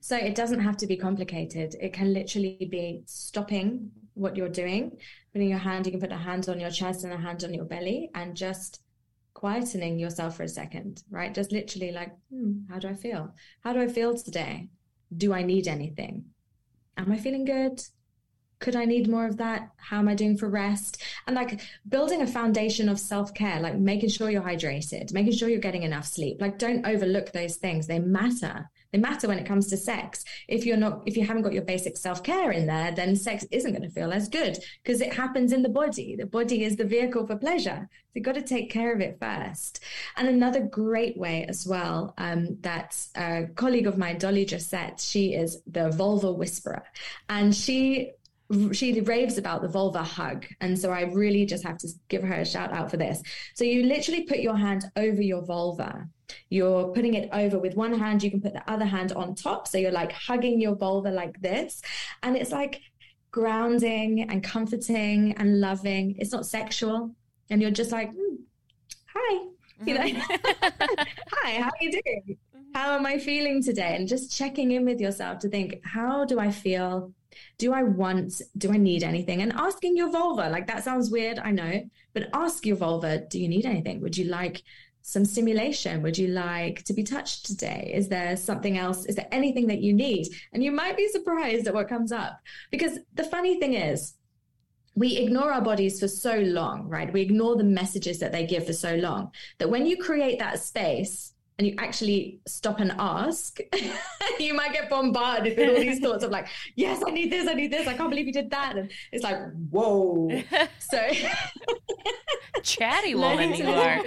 So 0.00 0.16
it 0.16 0.34
doesn't 0.34 0.60
have 0.60 0.76
to 0.78 0.86
be 0.86 0.96
complicated. 0.96 1.76
It 1.80 1.92
can 1.92 2.12
literally 2.12 2.68
be 2.70 3.02
stopping 3.06 3.90
what 4.14 4.36
you're 4.36 4.48
doing, 4.48 4.98
putting 5.32 5.50
your 5.50 5.58
hand, 5.58 5.86
you 5.86 5.92
can 5.92 6.00
put 6.00 6.12
a 6.12 6.16
hand 6.16 6.48
on 6.48 6.58
your 6.58 6.70
chest 6.70 7.04
and 7.04 7.12
a 7.12 7.18
hand 7.18 7.44
on 7.44 7.52
your 7.52 7.66
belly 7.66 8.10
and 8.14 8.34
just 8.34 8.80
quietening 9.34 10.00
yourself 10.00 10.36
for 10.36 10.44
a 10.44 10.48
second, 10.48 11.02
right? 11.10 11.34
Just 11.34 11.52
literally 11.52 11.92
like, 11.92 12.12
hmm, 12.30 12.60
how 12.70 12.78
do 12.78 12.88
I 12.88 12.94
feel? 12.94 13.34
How 13.60 13.74
do 13.74 13.80
I 13.80 13.88
feel 13.88 14.16
today? 14.16 14.70
do 15.14 15.32
I 15.32 15.42
need 15.42 15.68
anything? 15.68 16.24
Am 16.96 17.12
I 17.12 17.18
feeling 17.18 17.44
good? 17.44 17.80
Could 18.58 18.76
I 18.76 18.86
need 18.86 19.08
more 19.08 19.26
of 19.26 19.36
that? 19.36 19.70
How 19.76 19.98
am 19.98 20.08
I 20.08 20.14
doing 20.14 20.36
for 20.36 20.48
rest? 20.48 21.02
And 21.26 21.36
like 21.36 21.60
building 21.88 22.22
a 22.22 22.26
foundation 22.26 22.88
of 22.88 22.98
self 22.98 23.34
care, 23.34 23.60
like 23.60 23.76
making 23.76 24.08
sure 24.08 24.30
you're 24.30 24.42
hydrated, 24.42 25.12
making 25.12 25.32
sure 25.32 25.48
you're 25.48 25.58
getting 25.58 25.82
enough 25.82 26.06
sleep. 26.06 26.40
Like, 26.40 26.58
don't 26.58 26.86
overlook 26.86 27.32
those 27.32 27.56
things, 27.56 27.86
they 27.86 27.98
matter. 27.98 28.70
They 28.92 28.98
matter 28.98 29.28
when 29.28 29.38
it 29.38 29.46
comes 29.46 29.66
to 29.68 29.76
sex. 29.76 30.24
If 30.48 30.64
you're 30.64 30.76
not, 30.76 31.02
if 31.04 31.16
you 31.16 31.26
haven't 31.26 31.42
got 31.42 31.52
your 31.52 31.64
basic 31.64 31.98
self 31.98 32.22
care 32.22 32.50
in 32.50 32.66
there, 32.66 32.92
then 32.92 33.14
sex 33.14 33.44
isn't 33.50 33.72
going 33.72 33.82
to 33.82 33.90
feel 33.90 34.12
as 34.12 34.28
good 34.28 34.58
because 34.82 35.00
it 35.00 35.12
happens 35.12 35.52
in 35.52 35.62
the 35.62 35.68
body. 35.68 36.16
The 36.16 36.24
body 36.26 36.64
is 36.64 36.76
the 36.76 36.84
vehicle 36.84 37.26
for 37.26 37.36
pleasure. 37.36 37.88
So 37.90 38.10
you've 38.14 38.24
got 38.24 38.36
to 38.36 38.42
take 38.42 38.70
care 38.70 38.94
of 38.94 39.00
it 39.00 39.18
first. 39.20 39.80
And 40.16 40.28
another 40.28 40.60
great 40.60 41.18
way 41.18 41.44
as 41.46 41.66
well 41.66 42.14
um, 42.16 42.56
that 42.62 42.96
a 43.16 43.48
colleague 43.54 43.86
of 43.86 43.98
mine, 43.98 44.18
Dolly 44.18 44.46
Josette, 44.46 45.00
she 45.00 45.34
is 45.34 45.60
the 45.66 45.90
vulva 45.90 46.32
whisperer, 46.32 46.84
and 47.28 47.54
she 47.54 48.12
she 48.72 49.00
raves 49.00 49.38
about 49.38 49.62
the 49.62 49.68
vulva 49.68 50.02
hug. 50.02 50.46
And 50.60 50.78
so 50.78 50.90
I 50.90 51.02
really 51.02 51.46
just 51.46 51.64
have 51.64 51.78
to 51.78 51.88
give 52.08 52.22
her 52.22 52.34
a 52.34 52.44
shout 52.44 52.72
out 52.72 52.90
for 52.90 52.96
this. 52.96 53.22
So 53.54 53.64
you 53.64 53.84
literally 53.84 54.22
put 54.22 54.38
your 54.38 54.56
hand 54.56 54.84
over 54.96 55.20
your 55.20 55.44
vulva. 55.44 56.08
You're 56.48 56.88
putting 56.92 57.14
it 57.14 57.28
over 57.32 57.58
with 57.58 57.76
one 57.76 57.92
hand, 57.92 58.22
you 58.22 58.30
can 58.30 58.40
put 58.40 58.52
the 58.52 58.70
other 58.70 58.84
hand 58.84 59.12
on 59.12 59.34
top. 59.34 59.68
So 59.68 59.78
you're 59.78 59.92
like 59.92 60.12
hugging 60.12 60.60
your 60.60 60.74
vulva 60.74 61.10
like 61.10 61.40
this. 61.40 61.82
And 62.22 62.36
it's 62.36 62.52
like 62.52 62.80
grounding 63.30 64.22
and 64.22 64.42
comforting 64.42 65.34
and 65.38 65.60
loving. 65.60 66.16
It's 66.18 66.32
not 66.32 66.46
sexual. 66.46 67.14
And 67.50 67.60
you're 67.62 67.70
just 67.70 67.92
like, 67.92 68.10
mm, 68.10 68.38
hi, 69.06 69.44
you 69.84 69.94
know, 69.94 70.02
hi, 71.32 71.60
how 71.60 71.68
are 71.68 71.82
you 71.82 71.92
doing? 71.92 72.22
Mm-hmm. 72.28 72.72
How 72.74 72.96
am 72.96 73.06
I 73.06 73.18
feeling 73.18 73.62
today? 73.62 73.94
And 73.96 74.08
just 74.08 74.36
checking 74.36 74.72
in 74.72 74.84
with 74.84 75.00
yourself 75.00 75.38
to 75.40 75.48
think, 75.48 75.80
how 75.84 76.24
do 76.24 76.38
I 76.40 76.50
feel? 76.50 77.12
Do 77.58 77.72
I 77.72 77.82
want, 77.82 78.40
do 78.56 78.72
I 78.72 78.76
need 78.76 79.02
anything? 79.02 79.42
And 79.42 79.52
asking 79.52 79.96
your 79.96 80.10
vulva, 80.10 80.48
like 80.50 80.66
that 80.66 80.84
sounds 80.84 81.10
weird, 81.10 81.38
I 81.38 81.50
know, 81.50 81.88
but 82.14 82.28
ask 82.32 82.66
your 82.66 82.76
vulva, 82.76 83.18
do 83.28 83.40
you 83.40 83.48
need 83.48 83.66
anything? 83.66 84.00
Would 84.00 84.16
you 84.16 84.26
like 84.26 84.62
some 85.02 85.24
stimulation? 85.24 86.02
Would 86.02 86.18
you 86.18 86.28
like 86.28 86.82
to 86.84 86.92
be 86.92 87.04
touched 87.04 87.46
today? 87.46 87.92
Is 87.94 88.08
there 88.08 88.36
something 88.36 88.76
else? 88.76 89.04
Is 89.04 89.14
there 89.14 89.28
anything 89.30 89.68
that 89.68 89.80
you 89.80 89.92
need? 89.92 90.28
And 90.52 90.64
you 90.64 90.72
might 90.72 90.96
be 90.96 91.08
surprised 91.08 91.68
at 91.68 91.74
what 91.74 91.88
comes 91.88 92.10
up. 92.10 92.40
Because 92.72 92.98
the 93.14 93.22
funny 93.22 93.60
thing 93.60 93.74
is, 93.74 94.14
we 94.96 95.18
ignore 95.18 95.52
our 95.52 95.60
bodies 95.60 96.00
for 96.00 96.08
so 96.08 96.38
long, 96.38 96.88
right? 96.88 97.12
We 97.12 97.20
ignore 97.20 97.54
the 97.54 97.64
messages 97.64 98.18
that 98.18 98.32
they 98.32 98.46
give 98.46 98.66
for 98.66 98.72
so 98.72 98.96
long 98.96 99.30
that 99.58 99.70
when 99.70 99.86
you 99.86 99.96
create 99.96 100.38
that 100.40 100.58
space, 100.58 101.34
and 101.58 101.66
you 101.66 101.74
actually 101.78 102.40
stop 102.46 102.80
and 102.80 102.92
ask, 102.98 103.58
you 104.38 104.52
might 104.52 104.72
get 104.74 104.90
bombarded 104.90 105.56
with 105.56 105.68
all 105.70 105.80
these 105.80 106.00
thoughts 106.00 106.22
of 106.22 106.30
like, 106.30 106.48
yes, 106.74 107.02
I 107.06 107.10
need 107.10 107.32
this, 107.32 107.48
I 107.48 107.54
need 107.54 107.72
this, 107.72 107.86
I 107.88 107.94
can't 107.94 108.10
believe 108.10 108.26
you 108.26 108.32
did 108.32 108.50
that. 108.50 108.76
And 108.76 108.90
it's 109.12 109.24
like, 109.24 109.38
whoa. 109.70 110.42
So 110.78 111.00
chatty 112.62 113.14
woman 113.24 113.54
you 113.54 113.66
are. 113.66 114.00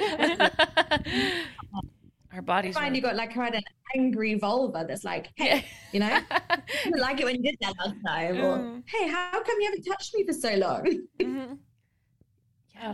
Our 2.31 2.41
bodies. 2.43 2.75
Find 2.75 2.95
you 2.95 3.01
got 3.01 3.15
like 3.15 3.33
quite 3.33 3.55
an 3.55 3.63
angry 3.97 4.35
vulva 4.35 4.85
that's 4.87 5.03
like, 5.03 5.29
hey, 5.35 5.65
you 5.91 5.99
know, 5.99 6.19
I 6.29 6.61
didn't 6.83 6.99
like 7.01 7.19
it 7.19 7.25
when 7.25 7.35
you 7.35 7.41
did 7.41 7.55
that 7.61 7.73
last 7.79 7.95
time. 8.05 8.37
Or 8.41 8.57
Mm. 8.59 8.83
hey, 8.85 9.07
how 9.07 9.31
come 9.31 9.55
you 9.59 9.65
haven't 9.65 9.83
touched 9.83 10.13
me 10.13 10.23
for 10.25 10.33
so 10.33 10.53
long? 10.55 10.85
Mhm. 11.19 11.57
Yeah. 12.75 12.93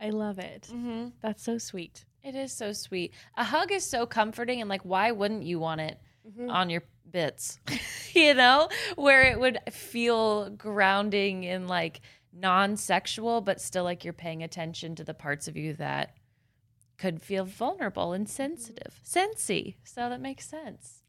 I 0.00 0.10
love 0.10 0.38
it. 0.38 0.68
Mhm. 0.70 1.12
That's 1.22 1.42
so 1.42 1.56
sweet. 1.56 2.04
It 2.24 2.34
is 2.34 2.52
so 2.52 2.72
sweet. 2.72 3.12
A 3.36 3.44
hug 3.44 3.70
is 3.70 3.84
so 3.84 4.06
comforting, 4.06 4.60
and 4.60 4.68
like, 4.70 4.82
why 4.82 5.12
wouldn't 5.12 5.44
you 5.44 5.58
want 5.58 5.80
it 5.82 5.98
Mm-hmm. 6.26 6.48
on 6.48 6.70
your 6.70 6.82
bits? 7.10 7.58
you 8.14 8.32
know, 8.32 8.70
where 8.96 9.24
it 9.24 9.38
would 9.38 9.58
feel 9.70 10.48
grounding 10.48 11.44
and 11.44 11.68
like 11.68 12.00
non-sexual, 12.32 13.42
but 13.42 13.60
still 13.60 13.84
like 13.84 14.04
you're 14.04 14.14
paying 14.14 14.42
attention 14.42 14.94
to 14.96 15.04
the 15.04 15.12
parts 15.12 15.46
of 15.46 15.54
you 15.56 15.74
that 15.74 16.16
could 16.96 17.20
feel 17.22 17.44
vulnerable 17.44 18.14
and 18.14 18.26
sensitive, 18.28 19.00
sensy. 19.04 19.74
So 19.84 20.08
that 20.08 20.20
makes 20.22 20.48
sense. 20.48 21.02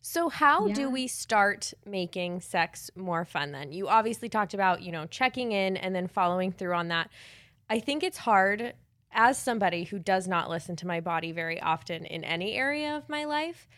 So 0.00 0.28
how 0.28 0.68
do 0.68 0.90
we 0.90 1.06
start 1.06 1.72
making 1.86 2.40
sex 2.40 2.90
more 2.96 3.24
fun 3.24 3.52
then? 3.52 3.72
You 3.72 3.88
obviously 3.88 4.28
talked 4.28 4.54
about, 4.54 4.82
you 4.82 4.90
know, 4.90 5.06
checking 5.06 5.52
in 5.52 5.76
and 5.76 5.94
then 5.94 6.08
following 6.08 6.50
through 6.50 6.74
on 6.74 6.88
that. 6.88 7.10
I 7.70 7.78
think 7.78 8.02
it's 8.02 8.18
hard 8.18 8.74
as 9.12 9.38
somebody 9.38 9.84
who 9.84 9.98
does 9.98 10.28
not 10.28 10.50
listen 10.50 10.76
to 10.76 10.86
my 10.86 11.00
body 11.00 11.32
very 11.32 11.60
often 11.60 12.04
in 12.04 12.24
any 12.24 12.54
area 12.54 12.96
of 12.96 13.08
my 13.08 13.24
life. 13.24 13.68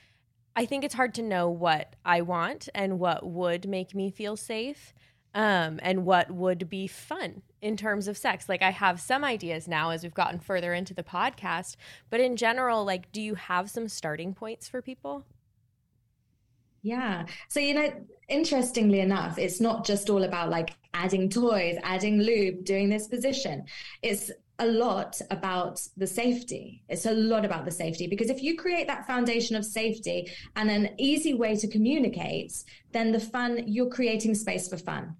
I 0.56 0.66
think 0.66 0.84
it's 0.84 0.94
hard 0.94 1.14
to 1.14 1.22
know 1.22 1.48
what 1.48 1.94
I 2.04 2.22
want 2.22 2.68
and 2.74 2.98
what 2.98 3.24
would 3.24 3.68
make 3.68 3.94
me 3.94 4.10
feel 4.10 4.36
safe 4.36 4.92
um, 5.34 5.78
and 5.82 6.04
what 6.04 6.30
would 6.30 6.68
be 6.68 6.86
fun 6.86 7.42
in 7.62 7.76
terms 7.76 8.08
of 8.08 8.16
sex. 8.16 8.48
Like, 8.48 8.62
I 8.62 8.70
have 8.70 9.00
some 9.00 9.24
ideas 9.24 9.68
now 9.68 9.90
as 9.90 10.02
we've 10.02 10.14
gotten 10.14 10.40
further 10.40 10.74
into 10.74 10.92
the 10.92 11.04
podcast, 11.04 11.76
but 12.10 12.20
in 12.20 12.36
general, 12.36 12.84
like, 12.84 13.12
do 13.12 13.22
you 13.22 13.36
have 13.36 13.70
some 13.70 13.88
starting 13.88 14.34
points 14.34 14.68
for 14.68 14.82
people? 14.82 15.24
Yeah. 16.82 17.26
So, 17.48 17.60
you 17.60 17.74
know, 17.74 17.92
interestingly 18.28 19.00
enough, 19.00 19.38
it's 19.38 19.60
not 19.60 19.84
just 19.84 20.08
all 20.08 20.24
about 20.24 20.48
like 20.48 20.70
adding 20.94 21.28
toys, 21.28 21.76
adding 21.82 22.20
lube, 22.20 22.64
doing 22.64 22.88
this 22.88 23.06
position. 23.06 23.64
It's 24.02 24.30
a 24.60 24.66
lot 24.66 25.20
about 25.30 25.80
the 25.96 26.06
safety. 26.06 26.84
It's 26.88 27.06
a 27.06 27.12
lot 27.12 27.44
about 27.44 27.64
the 27.64 27.70
safety 27.70 28.06
because 28.06 28.30
if 28.30 28.42
you 28.42 28.56
create 28.56 28.86
that 28.86 29.06
foundation 29.06 29.56
of 29.56 29.64
safety 29.64 30.30
and 30.54 30.70
an 30.70 30.90
easy 30.98 31.34
way 31.34 31.56
to 31.56 31.66
communicate, 31.66 32.52
then 32.92 33.10
the 33.10 33.20
fun, 33.20 33.64
you're 33.66 33.88
creating 33.88 34.34
space 34.34 34.68
for 34.68 34.76
fun 34.76 35.16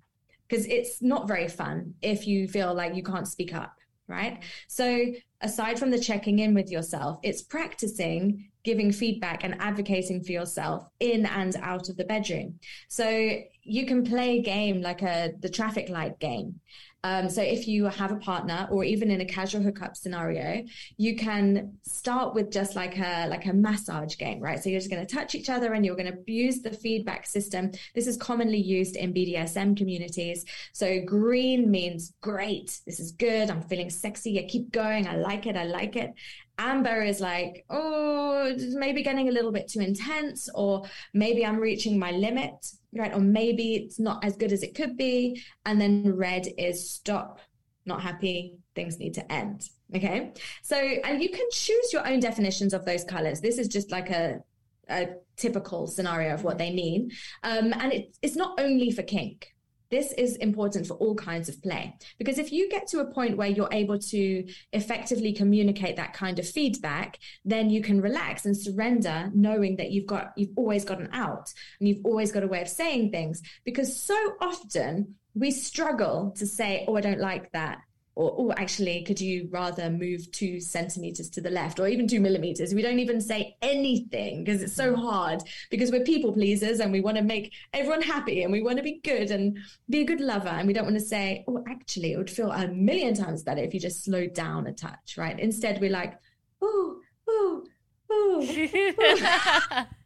because 0.48 0.66
it's 0.66 1.00
not 1.00 1.26
very 1.26 1.48
fun 1.48 1.94
if 2.02 2.26
you 2.26 2.48
feel 2.48 2.74
like 2.74 2.94
you 2.94 3.02
can't 3.02 3.28
speak 3.28 3.54
up, 3.54 3.74
right? 4.08 4.42
So, 4.68 5.06
aside 5.40 5.78
from 5.78 5.90
the 5.90 5.98
checking 5.98 6.40
in 6.40 6.54
with 6.54 6.70
yourself, 6.70 7.18
it's 7.22 7.42
practicing 7.42 8.50
giving 8.62 8.92
feedback 8.92 9.42
and 9.42 9.56
advocating 9.58 10.22
for 10.22 10.32
yourself 10.32 10.86
in 10.98 11.24
and 11.24 11.56
out 11.62 11.88
of 11.88 11.96
the 11.96 12.04
bedroom. 12.04 12.58
So, 12.88 13.38
you 13.62 13.86
can 13.86 14.04
play 14.04 14.38
a 14.38 14.42
game 14.42 14.80
like 14.80 15.02
a 15.02 15.32
the 15.40 15.48
traffic 15.48 15.88
light 15.88 16.18
game. 16.18 16.60
Um, 17.02 17.30
so 17.30 17.40
if 17.40 17.66
you 17.66 17.86
have 17.86 18.12
a 18.12 18.16
partner 18.16 18.68
or 18.70 18.84
even 18.84 19.10
in 19.10 19.22
a 19.22 19.24
casual 19.24 19.62
hookup 19.62 19.96
scenario, 19.96 20.62
you 20.98 21.16
can 21.16 21.78
start 21.82 22.34
with 22.34 22.50
just 22.50 22.76
like 22.76 22.98
a 22.98 23.26
like 23.28 23.46
a 23.46 23.54
massage 23.54 24.16
game, 24.18 24.40
right? 24.40 24.62
So 24.62 24.68
you're 24.68 24.80
just 24.80 24.90
going 24.90 25.06
to 25.06 25.14
touch 25.14 25.34
each 25.34 25.48
other 25.48 25.72
and 25.72 25.84
you're 25.84 25.96
going 25.96 26.12
to 26.12 26.32
use 26.32 26.60
the 26.60 26.70
feedback 26.70 27.26
system. 27.26 27.70
This 27.94 28.06
is 28.06 28.18
commonly 28.18 28.60
used 28.60 28.96
in 28.96 29.14
BDSM 29.14 29.76
communities. 29.76 30.44
So 30.72 31.00
green 31.00 31.70
means 31.70 32.12
great. 32.20 32.80
This 32.86 33.00
is 33.00 33.12
good. 33.12 33.50
I'm 33.50 33.62
feeling 33.62 33.88
sexy. 33.88 34.38
I 34.38 34.46
keep 34.46 34.70
going. 34.70 35.06
I 35.06 35.16
like 35.16 35.46
it. 35.46 35.56
I 35.56 35.64
like 35.64 35.96
it. 35.96 36.12
Amber 36.58 37.02
is 37.02 37.20
like, 37.20 37.64
oh, 37.70 38.54
maybe 38.72 39.02
getting 39.02 39.30
a 39.30 39.32
little 39.32 39.50
bit 39.50 39.66
too 39.66 39.80
intense, 39.80 40.50
or 40.54 40.82
maybe 41.14 41.46
I'm 41.46 41.58
reaching 41.58 41.98
my 41.98 42.10
limit, 42.10 42.52
right? 42.94 43.14
Or 43.14 43.20
maybe 43.20 43.74
it's 43.74 43.98
not 43.98 44.24
as 44.24 44.36
good 44.36 44.52
as 44.52 44.62
it 44.62 44.74
could 44.74 44.96
be. 44.96 45.42
And 45.64 45.80
then 45.80 46.16
red 46.16 46.46
is 46.58 46.90
stop, 46.90 47.40
not 47.86 48.02
happy, 48.02 48.56
things 48.74 48.98
need 48.98 49.14
to 49.14 49.32
end. 49.32 49.68
Okay. 49.94 50.32
So, 50.62 50.76
and 50.76 51.22
you 51.22 51.30
can 51.30 51.46
choose 51.52 51.92
your 51.92 52.06
own 52.06 52.20
definitions 52.20 52.74
of 52.74 52.84
those 52.84 53.04
colors. 53.04 53.40
This 53.40 53.58
is 53.58 53.68
just 53.68 53.90
like 53.90 54.10
a, 54.10 54.40
a 54.88 55.08
typical 55.36 55.86
scenario 55.86 56.34
of 56.34 56.44
what 56.44 56.58
they 56.58 56.70
mean. 56.70 57.10
Um, 57.42 57.72
and 57.72 57.92
it, 57.92 58.16
it's 58.22 58.36
not 58.36 58.60
only 58.60 58.90
for 58.90 59.02
kink. 59.02 59.48
This 59.90 60.12
is 60.12 60.36
important 60.36 60.86
for 60.86 60.94
all 60.94 61.16
kinds 61.16 61.48
of 61.48 61.60
play 61.62 61.96
because 62.16 62.38
if 62.38 62.52
you 62.52 62.70
get 62.70 62.86
to 62.88 63.00
a 63.00 63.12
point 63.12 63.36
where 63.36 63.48
you're 63.48 63.68
able 63.72 63.98
to 63.98 64.46
effectively 64.72 65.32
communicate 65.32 65.96
that 65.96 66.14
kind 66.14 66.38
of 66.38 66.48
feedback, 66.48 67.18
then 67.44 67.70
you 67.70 67.82
can 67.82 68.00
relax 68.00 68.46
and 68.46 68.56
surrender, 68.56 69.30
knowing 69.34 69.76
that 69.76 69.90
you've 69.90 70.06
got 70.06 70.32
you've 70.36 70.56
always 70.56 70.84
got 70.84 71.00
an 71.00 71.10
out 71.12 71.52
and 71.80 71.88
you've 71.88 72.04
always 72.04 72.30
got 72.30 72.44
a 72.44 72.48
way 72.48 72.62
of 72.62 72.68
saying 72.68 73.10
things. 73.10 73.42
Because 73.64 74.00
so 74.00 74.16
often 74.40 75.16
we 75.34 75.50
struggle 75.50 76.34
to 76.38 76.46
say, 76.46 76.84
"Oh, 76.86 76.96
I 76.96 77.00
don't 77.00 77.20
like 77.20 77.50
that," 77.52 77.78
or 78.20 78.34
"Oh, 78.36 78.52
actually, 78.56 79.02
could 79.02 79.20
you 79.20 79.48
rather 79.50 79.88
move 79.88 80.30
two 80.30 80.60
centimeters 80.60 81.30
to 81.30 81.40
the 81.40 81.50
left, 81.50 81.80
or 81.80 81.88
even 81.88 82.06
two 82.06 82.20
millimeters?" 82.20 82.74
We 82.74 82.82
don't 82.82 82.98
even 82.98 83.20
say 83.20 83.56
anything 83.62 84.44
because 84.44 84.62
it's 84.62 84.74
so 84.74 84.94
mm. 84.94 85.00
hard 85.00 85.42
because 85.70 85.90
we're 85.90 86.04
people 86.04 86.32
pleasers 86.32 86.80
and 86.80 86.92
we 86.92 87.00
want 87.00 87.16
to 87.16 87.22
make 87.22 87.52
everyone 87.72 88.02
happy 88.02 88.42
and 88.42 88.52
we 88.52 88.62
want 88.62 88.76
to 88.76 88.82
be 88.82 89.00
good 89.02 89.30
and 89.30 89.58
be 89.88 90.00
a 90.00 90.04
good 90.04 90.20
lover 90.20 90.48
and 90.48 90.66
we 90.66 90.74
don't 90.74 90.84
want 90.84 90.98
to 90.98 91.04
say, 91.04 91.44
"Oh, 91.48 91.64
actually, 91.68 92.12
it 92.12 92.18
would 92.18 92.30
feel 92.30 92.52
a 92.52 92.68
million 92.68 93.14
times 93.14 93.42
better 93.42 93.62
if 93.62 93.72
you 93.72 93.80
just 93.80 94.04
slowed 94.04 94.34
down 94.34 94.66
a 94.66 94.72
touch," 94.72 95.16
right? 95.16 95.38
Instead, 95.40 95.80
we're 95.80 95.90
like, 95.90 96.18
"Oh, 96.60 97.00
oh, 97.28 97.64
oh." 98.10 99.86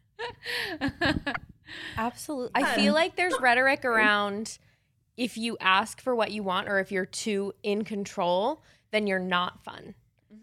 Absolutely. 1.97 2.51
I 2.55 2.75
feel 2.75 2.93
like 2.93 3.15
there's 3.15 3.39
rhetoric 3.39 3.81
mm. 3.81 3.89
around 3.89 4.57
if 5.17 5.37
you 5.37 5.57
ask 5.61 6.01
for 6.01 6.15
what 6.15 6.31
you 6.31 6.43
want 6.43 6.67
or 6.67 6.79
if 6.79 6.91
you're 6.91 7.05
too 7.05 7.53
in 7.63 7.83
control, 7.83 8.61
then 8.91 9.07
you're 9.07 9.19
not 9.19 9.63
fun. 9.63 9.95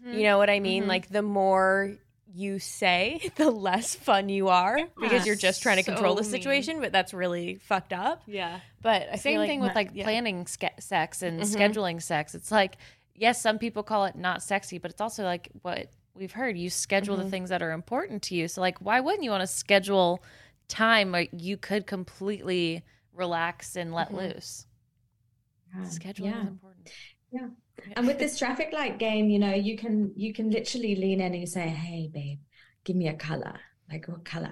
You 0.05 0.23
know 0.23 0.37
what 0.37 0.49
I 0.49 0.59
mean? 0.59 0.85
Like 0.87 1.07
the 1.09 1.21
more 1.21 1.93
you 2.35 2.59
say, 2.59 3.21
the 3.35 3.49
less 3.49 3.95
fun 3.95 4.27
you 4.27 4.49
are 4.49 4.77
because 4.99 5.25
you're 5.25 5.35
just 5.35 5.63
trying 5.63 5.77
to 5.77 5.83
control 5.83 6.15
the 6.15 6.23
So 6.25 6.31
mean. 6.31 6.41
situation, 6.41 6.81
but 6.81 6.91
that's 6.91 7.13
really 7.13 7.55
fucked 7.55 7.93
up. 7.93 8.21
Yeah. 8.25 8.59
But 8.81 9.07
I 9.13 9.15
Same 9.15 9.45
thing 9.47 9.61
with 9.61 9.73
like 9.75 9.91
yeah. 9.93 10.03
planning 10.03 10.45
ske- 10.47 10.79
sex 10.81 11.21
and 11.21 11.39
Mhm. 11.39 11.55
scheduling 11.55 12.01
sex. 12.01 12.35
It's 12.35 12.51
like, 12.51 12.75
yes, 13.15 13.41
some 13.41 13.59
people 13.59 13.81
call 13.83 14.03
it 14.05 14.15
not 14.17 14.43
sexy, 14.43 14.77
but 14.77 14.91
it's 14.91 14.99
also 14.99 15.23
like 15.23 15.47
what 15.61 15.89
we've 16.15 16.33
heard. 16.33 16.57
You 16.57 16.69
schedule 16.69 17.15
the 17.15 17.23
Mhm. 17.23 17.29
things 17.31 17.49
that 17.49 17.61
are 17.61 17.71
important 17.71 18.23
to 18.23 18.35
you. 18.35 18.47
So, 18.49 18.59
like, 18.61 18.79
why 18.79 18.99
wouldn't 18.99 19.23
you 19.23 19.31
want 19.31 19.41
to 19.41 19.47
schedule 19.47 20.21
time 20.67 21.11
where 21.13 21.27
you 21.31 21.55
could 21.55 21.87
completely 21.87 22.83
relax 23.13 23.75
and 23.75 23.93
let 23.93 24.09
Mhm. 24.09 24.33
loose? 24.35 24.65
Scheduling 25.75 26.25
yeah. 26.25 26.41
is 26.43 26.47
important. 26.49 26.89
Yeah. 27.31 27.47
And 27.95 28.05
with 28.05 28.19
this 28.19 28.37
traffic 28.37 28.71
light 28.71 28.99
game, 28.99 29.29
you 29.29 29.39
know, 29.39 29.53
you 29.53 29.75
can 29.77 30.13
you 30.15 30.31
can 30.33 30.51
literally 30.51 30.95
lean 30.95 31.19
in 31.19 31.33
and 31.33 31.41
you 31.41 31.47
say, 31.47 31.67
"Hey, 31.67 32.07
babe, 32.13 32.39
give 32.83 32.95
me 32.95 33.07
a 33.07 33.13
color. 33.15 33.59
Like 33.91 34.07
what 34.07 34.23
color?" 34.23 34.45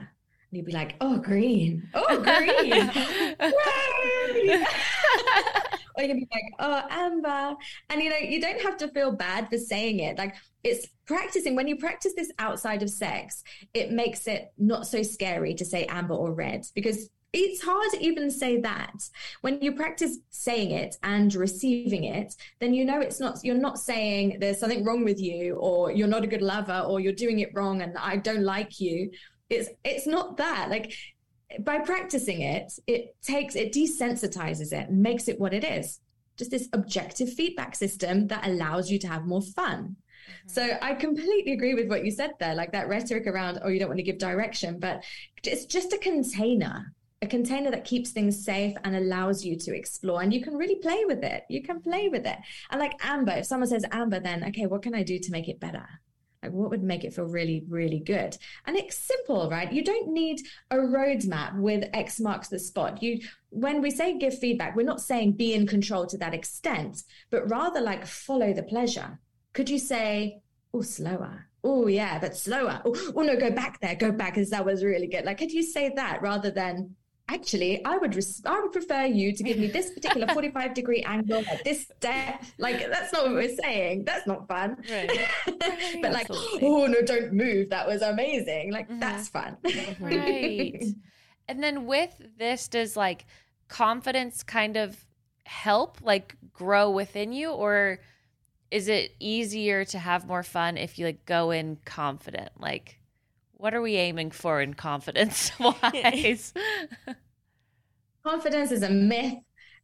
And 0.50 0.58
you'd 0.58 0.65
be 0.65 0.71
like, 0.71 0.95
"Oh, 1.00 1.17
green. 1.19 1.88
Oh, 1.93 2.17
green." 2.19 2.89
Or 5.97 6.04
you 6.04 6.08
can 6.08 6.19
be 6.19 6.28
like, 6.32 6.54
"Oh, 6.58 6.84
amber." 6.89 7.56
And 7.89 8.02
you 8.02 8.10
know, 8.10 8.15
you 8.17 8.39
don't 8.39 8.62
have 8.62 8.78
to 8.78 8.88
feel 8.88 9.12
bad 9.12 9.50
for 9.50 9.58
saying 9.58 10.00
it. 10.00 10.17
Like 10.17 10.36
it's 10.63 10.88
practicing. 11.06 11.54
When 11.56 11.67
you 11.67 11.76
practice 11.76 12.13
this 12.15 12.32
outside 12.39 12.82
of 12.82 12.89
sex, 12.89 13.43
it 13.74 13.91
makes 13.91 14.26
it 14.26 14.54
not 14.58 14.88
so 14.88 15.04
scary 15.04 15.54
to 15.56 15.65
say 15.65 15.86
amber 15.88 16.13
or 16.15 16.32
red 16.34 16.65
because 16.74 17.10
it's 17.34 17.62
hard 17.62 17.89
to 17.91 18.04
even 18.04 18.30
say 18.30 18.60
that. 18.62 19.10
When 19.41 19.62
you 19.62 19.72
practice 19.72 20.17
saying 20.30 20.72
it 20.72 20.96
and 21.04 21.34
receiving 21.34 22.04
it 22.04 22.36
then 22.60 22.74
you 22.74 22.84
know 22.86 23.00
it's 23.00 23.20
not 23.20 23.39
you're 23.44 23.56
not 23.56 23.80
saying 23.80 24.38
there's 24.39 24.60
something 24.60 24.84
wrong 24.84 25.04
with 25.04 25.20
you 25.20 25.56
or 25.56 25.91
you're 25.91 26.08
not 26.08 26.24
a 26.24 26.28
good 26.28 26.41
lover 26.41 26.84
or 26.88 27.00
you're 27.00 27.13
doing 27.13 27.39
it 27.39 27.52
wrong 27.54 27.82
and 27.82 27.98
i 27.98 28.17
don't 28.17 28.44
like 28.44 28.80
you. 28.80 29.12
It's 29.50 29.70
it's 29.84 30.08
not 30.08 30.38
that. 30.38 30.70
Like 30.70 30.94
by 31.60 31.80
practicing 31.80 32.41
it 32.41 32.72
it 32.88 33.15
takes 33.22 33.56
it 33.56 33.74
desensitizes 33.74 34.72
it 34.74 34.91
makes 34.91 35.28
it 35.28 35.39
what 35.39 35.54
it 35.54 35.63
is. 35.63 36.00
Just 36.38 36.52
this 36.52 36.70
objective 36.74 37.32
feedback 37.32 37.76
system 37.76 38.28
that 38.28 38.48
allows 38.48 38.89
you 38.89 39.00
to 39.00 39.08
have 39.08 39.26
more 39.26 39.41
fun. 39.41 39.96
Mm-hmm. 40.32 40.50
So 40.50 40.78
I 40.82 40.94
completely 40.96 41.54
agree 41.54 41.74
with 41.74 41.88
what 41.88 42.06
you 42.06 42.12
said 42.12 42.32
there, 42.39 42.56
like 42.56 42.72
that 42.72 42.88
rhetoric 42.88 43.28
around, 43.28 43.60
oh, 43.63 43.70
you 43.70 43.80
don't 43.80 43.89
want 43.89 44.00
to 44.00 44.04
give 44.04 44.17
direction, 44.17 44.80
but 44.80 45.04
it's 45.44 45.65
just 45.65 45.94
a 45.94 45.98
container, 45.98 46.94
a 47.22 47.28
container 47.28 47.70
that 47.72 47.86
keeps 47.86 48.12
things 48.12 48.44
safe 48.44 48.76
and 48.84 48.96
allows 48.96 49.46
you 49.46 49.56
to 49.56 49.76
explore. 49.76 50.22
And 50.22 50.34
you 50.34 50.42
can 50.42 50.56
really 50.56 50.76
play 50.76 51.06
with 51.06 51.24
it. 51.24 51.44
You 51.50 51.62
can 51.62 51.82
play 51.82 52.10
with 52.10 52.26
it. 52.26 52.38
And 52.72 52.80
like 52.80 52.94
Amber, 53.06 53.34
if 53.34 53.46
someone 53.46 53.70
says 53.70 53.86
Amber, 53.92 54.20
then 54.20 54.44
okay, 54.46 54.66
what 54.66 54.82
can 54.82 54.96
I 54.96 55.04
do 55.04 55.20
to 55.20 55.32
make 55.32 55.48
it 55.48 55.60
better? 55.60 55.88
Like, 56.42 56.54
what 56.54 56.72
would 56.72 56.82
make 56.82 57.04
it 57.04 57.14
feel 57.14 57.26
really, 57.26 57.64
really 57.70 58.00
good? 58.00 58.36
And 58.66 58.76
it's 58.76 58.98
simple, 58.98 59.48
right? 59.52 59.72
You 59.72 59.84
don't 59.84 60.12
need 60.12 60.42
a 60.72 60.78
roadmap 60.78 61.56
with 61.60 61.88
X 61.94 62.20
marks 62.20 62.48
the 62.48 62.58
spot. 62.58 63.04
You, 63.04 63.20
when 63.52 63.80
we 63.80 63.92
say 63.92 64.18
give 64.18 64.40
feedback, 64.40 64.76
we're 64.76 64.84
not 64.84 65.02
saying 65.02 65.34
be 65.34 65.54
in 65.54 65.68
control 65.68 66.08
to 66.08 66.18
that 66.18 66.34
extent, 66.34 67.04
but 67.30 67.48
rather 67.48 67.80
like 67.80 68.08
follow 68.08 68.54
the 68.54 68.64
pleasure. 68.64 69.20
Could 69.54 69.70
you 69.70 69.78
say, 69.78 70.42
oh, 70.74 70.82
slower? 70.82 71.46
Oh, 71.64 71.86
yeah, 71.86 72.18
but 72.18 72.36
slower. 72.36 72.82
Oh, 72.86 73.22
no, 73.22 73.36
go 73.36 73.52
back 73.52 73.80
there, 73.80 73.94
go 73.94 74.12
back, 74.12 74.34
because 74.34 74.50
that 74.50 74.66
was 74.66 74.84
really 74.84 75.06
good. 75.06 75.26
Like, 75.26 75.38
could 75.38 75.52
you 75.52 75.62
say 75.62 75.94
that 75.96 76.24
rather 76.24 76.50
than, 76.50 76.96
actually 77.34 77.84
i 77.86 77.98
would 77.98 78.15
res- 78.15 78.41
i 78.46 78.60
would 78.60 78.72
prefer 78.72 79.06
you 79.06 79.34
to 79.34 79.44
give 79.44 79.58
me 79.58 79.67
this 79.67 79.91
particular 79.91 80.28
45 80.34 80.74
degree 80.74 81.02
angle 81.04 81.44
at 81.50 81.63
this 81.63 81.91
depth 82.00 82.54
like 82.58 82.89
that's 82.89 83.12
not 83.13 83.24
what 83.24 83.34
we're 83.34 83.56
saying. 83.56 84.04
That's 84.06 84.28
not 84.28 84.48
fun. 84.48 84.78
Right. 84.89 85.28
but 86.02 86.12
like 86.12 86.28
oh 86.30 86.86
no 86.88 87.02
don't 87.02 87.34
move. 87.34 87.70
That 87.70 87.88
was 87.88 88.02
amazing. 88.02 88.72
Like 88.72 88.88
mm-hmm. 88.88 89.00
that's 89.00 89.28
fun. 89.28 89.58
Right. 90.00 90.84
And 91.48 91.62
then 91.62 91.86
with 91.86 92.15
this 92.38 92.70
does 92.70 92.96
like 92.96 93.26
confidence 93.67 94.41
kind 94.41 94.78
of 94.78 94.96
help 95.44 95.98
like 96.02 96.38
grow 96.54 96.89
within 96.91 97.34
you? 97.34 97.52
Or 97.52 98.00
is 98.70 98.88
it 98.88 99.15
easier 99.20 99.84
to 99.86 100.00
have 100.00 100.26
more 100.26 100.44
fun 100.44 100.78
if 100.78 100.98
you 100.98 101.06
like 101.08 101.26
go 101.26 101.52
in 101.52 101.78
confident? 101.84 102.52
Like 102.58 103.01
what 103.62 103.76
are 103.76 103.82
we 103.82 103.95
aiming 103.95 104.32
for 104.32 104.60
in 104.60 104.74
confidence 104.74 105.52
wise? 105.60 106.52
confidence 108.26 108.71
is 108.71 108.82
a 108.82 108.89
myth. 108.89 109.36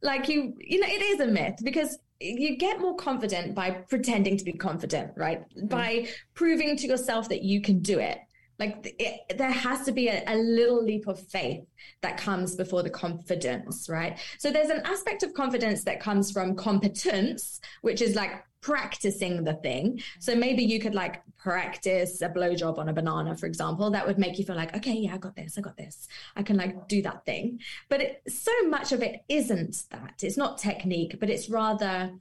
Like 0.02 0.28
you, 0.28 0.54
you 0.58 0.80
know, 0.80 0.88
it 0.88 1.02
is 1.02 1.20
a 1.20 1.26
myth 1.26 1.56
because 1.62 1.98
you 2.20 2.56
get 2.56 2.80
more 2.80 2.96
confident 2.96 3.54
by 3.54 3.70
pretending 3.70 4.36
to 4.36 4.44
be 4.44 4.52
confident, 4.52 5.12
right? 5.16 5.42
Mm-hmm. 5.56 5.68
By 5.68 6.08
proving 6.34 6.76
to 6.76 6.86
yourself 6.88 7.28
that 7.28 7.42
you 7.42 7.62
can 7.62 7.78
do 7.78 8.00
it. 8.00 8.18
Like 8.58 8.94
it, 8.98 9.38
there 9.38 9.52
has 9.52 9.84
to 9.84 9.92
be 9.92 10.08
a, 10.08 10.24
a, 10.26 10.36
little 10.36 10.82
leap 10.82 11.06
of 11.06 11.20
faith 11.20 11.64
that 12.02 12.16
comes 12.16 12.56
before 12.56 12.82
the 12.82 12.90
confidence, 12.90 13.88
right? 13.88 14.18
So 14.38 14.50
there's 14.50 14.70
an 14.70 14.82
aspect 14.84 15.22
of 15.22 15.32
confidence 15.32 15.84
that 15.84 16.00
comes 16.00 16.32
from 16.32 16.56
competence, 16.56 17.60
which 17.82 18.02
is 18.02 18.16
like 18.16 18.44
practicing 18.60 19.44
the 19.44 19.54
thing. 19.54 20.02
So 20.18 20.34
maybe 20.34 20.64
you 20.64 20.80
could 20.80 20.94
like 20.94 21.22
practice 21.36 22.20
a 22.20 22.28
blowjob 22.28 22.78
on 22.78 22.88
a 22.88 22.92
banana, 22.92 23.36
for 23.36 23.46
example. 23.46 23.90
That 23.90 24.06
would 24.06 24.18
make 24.18 24.38
you 24.38 24.44
feel 24.44 24.56
like, 24.56 24.76
okay, 24.76 24.94
yeah, 24.94 25.14
I 25.14 25.18
got 25.18 25.36
this, 25.36 25.56
I 25.56 25.60
got 25.60 25.76
this. 25.76 26.08
I 26.34 26.42
can 26.42 26.56
like 26.56 26.88
do 26.88 27.00
that 27.02 27.24
thing. 27.24 27.60
But 27.88 28.00
it, 28.00 28.22
so 28.28 28.52
much 28.68 28.90
of 28.92 29.02
it 29.02 29.22
isn't 29.28 29.84
that. 29.90 30.14
It's 30.22 30.36
not 30.36 30.58
technique, 30.58 31.16
but 31.20 31.30
it's 31.30 31.48
rather 31.48 32.12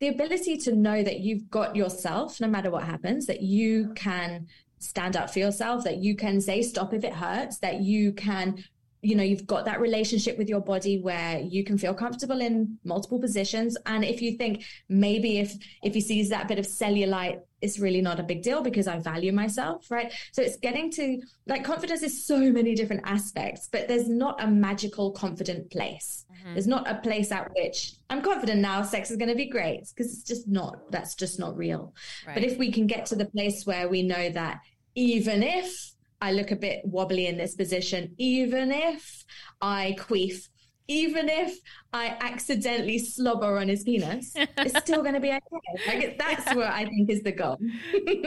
the 0.00 0.08
ability 0.08 0.56
to 0.58 0.74
know 0.74 1.02
that 1.02 1.20
you've 1.20 1.50
got 1.50 1.74
yourself 1.74 2.40
no 2.40 2.48
matter 2.48 2.70
what 2.70 2.84
happens, 2.84 3.26
that 3.26 3.42
you 3.42 3.92
can 3.94 4.46
stand 4.78 5.16
up 5.16 5.30
for 5.30 5.38
yourself, 5.38 5.84
that 5.84 5.98
you 5.98 6.16
can 6.16 6.40
say 6.40 6.62
stop 6.62 6.94
if 6.94 7.04
it 7.04 7.12
hurts, 7.12 7.58
that 7.58 7.80
you 7.80 8.12
can 8.12 8.62
you 9.00 9.14
know 9.14 9.22
you've 9.22 9.46
got 9.46 9.64
that 9.64 9.80
relationship 9.80 10.36
with 10.38 10.48
your 10.48 10.60
body 10.60 10.98
where 10.98 11.38
you 11.38 11.62
can 11.62 11.78
feel 11.78 11.94
comfortable 11.94 12.40
in 12.40 12.78
multiple 12.84 13.20
positions. 13.20 13.76
And 13.86 14.04
if 14.04 14.20
you 14.20 14.36
think 14.36 14.64
maybe 14.88 15.38
if 15.38 15.54
if 15.82 15.94
he 15.94 16.00
sees 16.00 16.28
that 16.30 16.48
bit 16.48 16.58
of 16.58 16.66
cellulite 16.66 17.40
it's 17.60 17.78
really 17.78 18.00
not 18.00 18.20
a 18.20 18.22
big 18.22 18.42
deal 18.42 18.62
because 18.62 18.86
i 18.86 18.98
value 18.98 19.32
myself 19.32 19.90
right 19.90 20.12
so 20.32 20.42
it's 20.42 20.56
getting 20.56 20.90
to 20.90 21.20
like 21.46 21.64
confidence 21.64 22.02
is 22.02 22.26
so 22.26 22.38
many 22.38 22.74
different 22.74 23.02
aspects 23.04 23.68
but 23.70 23.88
there's 23.88 24.08
not 24.08 24.42
a 24.42 24.46
magical 24.46 25.10
confident 25.12 25.70
place 25.70 26.24
mm-hmm. 26.32 26.54
there's 26.54 26.66
not 26.66 26.88
a 26.88 26.94
place 26.96 27.32
at 27.32 27.50
which 27.54 27.94
i'm 28.10 28.22
confident 28.22 28.60
now 28.60 28.82
sex 28.82 29.10
is 29.10 29.16
going 29.16 29.28
to 29.28 29.34
be 29.34 29.46
great 29.46 29.88
because 29.94 30.12
it's 30.12 30.22
just 30.22 30.48
not 30.48 30.90
that's 30.90 31.14
just 31.14 31.38
not 31.38 31.56
real 31.56 31.94
right. 32.26 32.34
but 32.34 32.44
if 32.44 32.58
we 32.58 32.70
can 32.70 32.86
get 32.86 33.06
to 33.06 33.16
the 33.16 33.26
place 33.26 33.66
where 33.66 33.88
we 33.88 34.02
know 34.02 34.30
that 34.30 34.60
even 34.94 35.42
if 35.42 35.94
I 36.20 36.32
look 36.32 36.50
a 36.50 36.56
bit 36.56 36.84
wobbly 36.84 37.26
in 37.26 37.36
this 37.36 37.54
position, 37.54 38.14
even 38.18 38.72
if 38.72 39.24
I 39.60 39.96
queef, 39.98 40.48
even 40.88 41.28
if 41.28 41.58
I 41.92 42.16
accidentally 42.20 42.98
slobber 42.98 43.58
on 43.58 43.68
his 43.68 43.84
penis, 43.84 44.32
it's 44.34 44.78
still 44.84 45.02
going 45.02 45.14
to 45.14 45.20
be 45.20 45.28
okay. 45.28 45.86
Like 45.86 46.18
that's 46.18 46.46
yeah. 46.46 46.54
what 46.54 46.66
I 46.66 46.86
think 46.86 47.10
is 47.10 47.22
the 47.22 47.32
goal. 47.32 47.58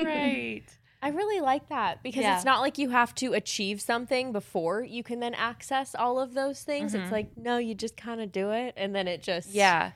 right. 0.03 0.63
I 1.03 1.09
really 1.09 1.41
like 1.41 1.69
that 1.69 2.03
because 2.03 2.21
yeah. 2.21 2.35
it's 2.35 2.45
not 2.45 2.61
like 2.61 2.77
you 2.77 2.89
have 2.89 3.15
to 3.15 3.33
achieve 3.33 3.81
something 3.81 4.31
before 4.31 4.83
you 4.83 5.01
can 5.01 5.19
then 5.19 5.33
access 5.33 5.95
all 5.95 6.19
of 6.19 6.35
those 6.35 6.61
things. 6.61 6.93
Mm-hmm. 6.93 7.03
It's 7.03 7.11
like, 7.11 7.35
no, 7.35 7.57
you 7.57 7.73
just 7.73 7.97
kind 7.97 8.21
of 8.21 8.31
do 8.31 8.51
it 8.51 8.75
and 8.77 8.93
then 8.93 9.07
it 9.07 9.23
just 9.23 9.49
Yeah. 9.49 9.93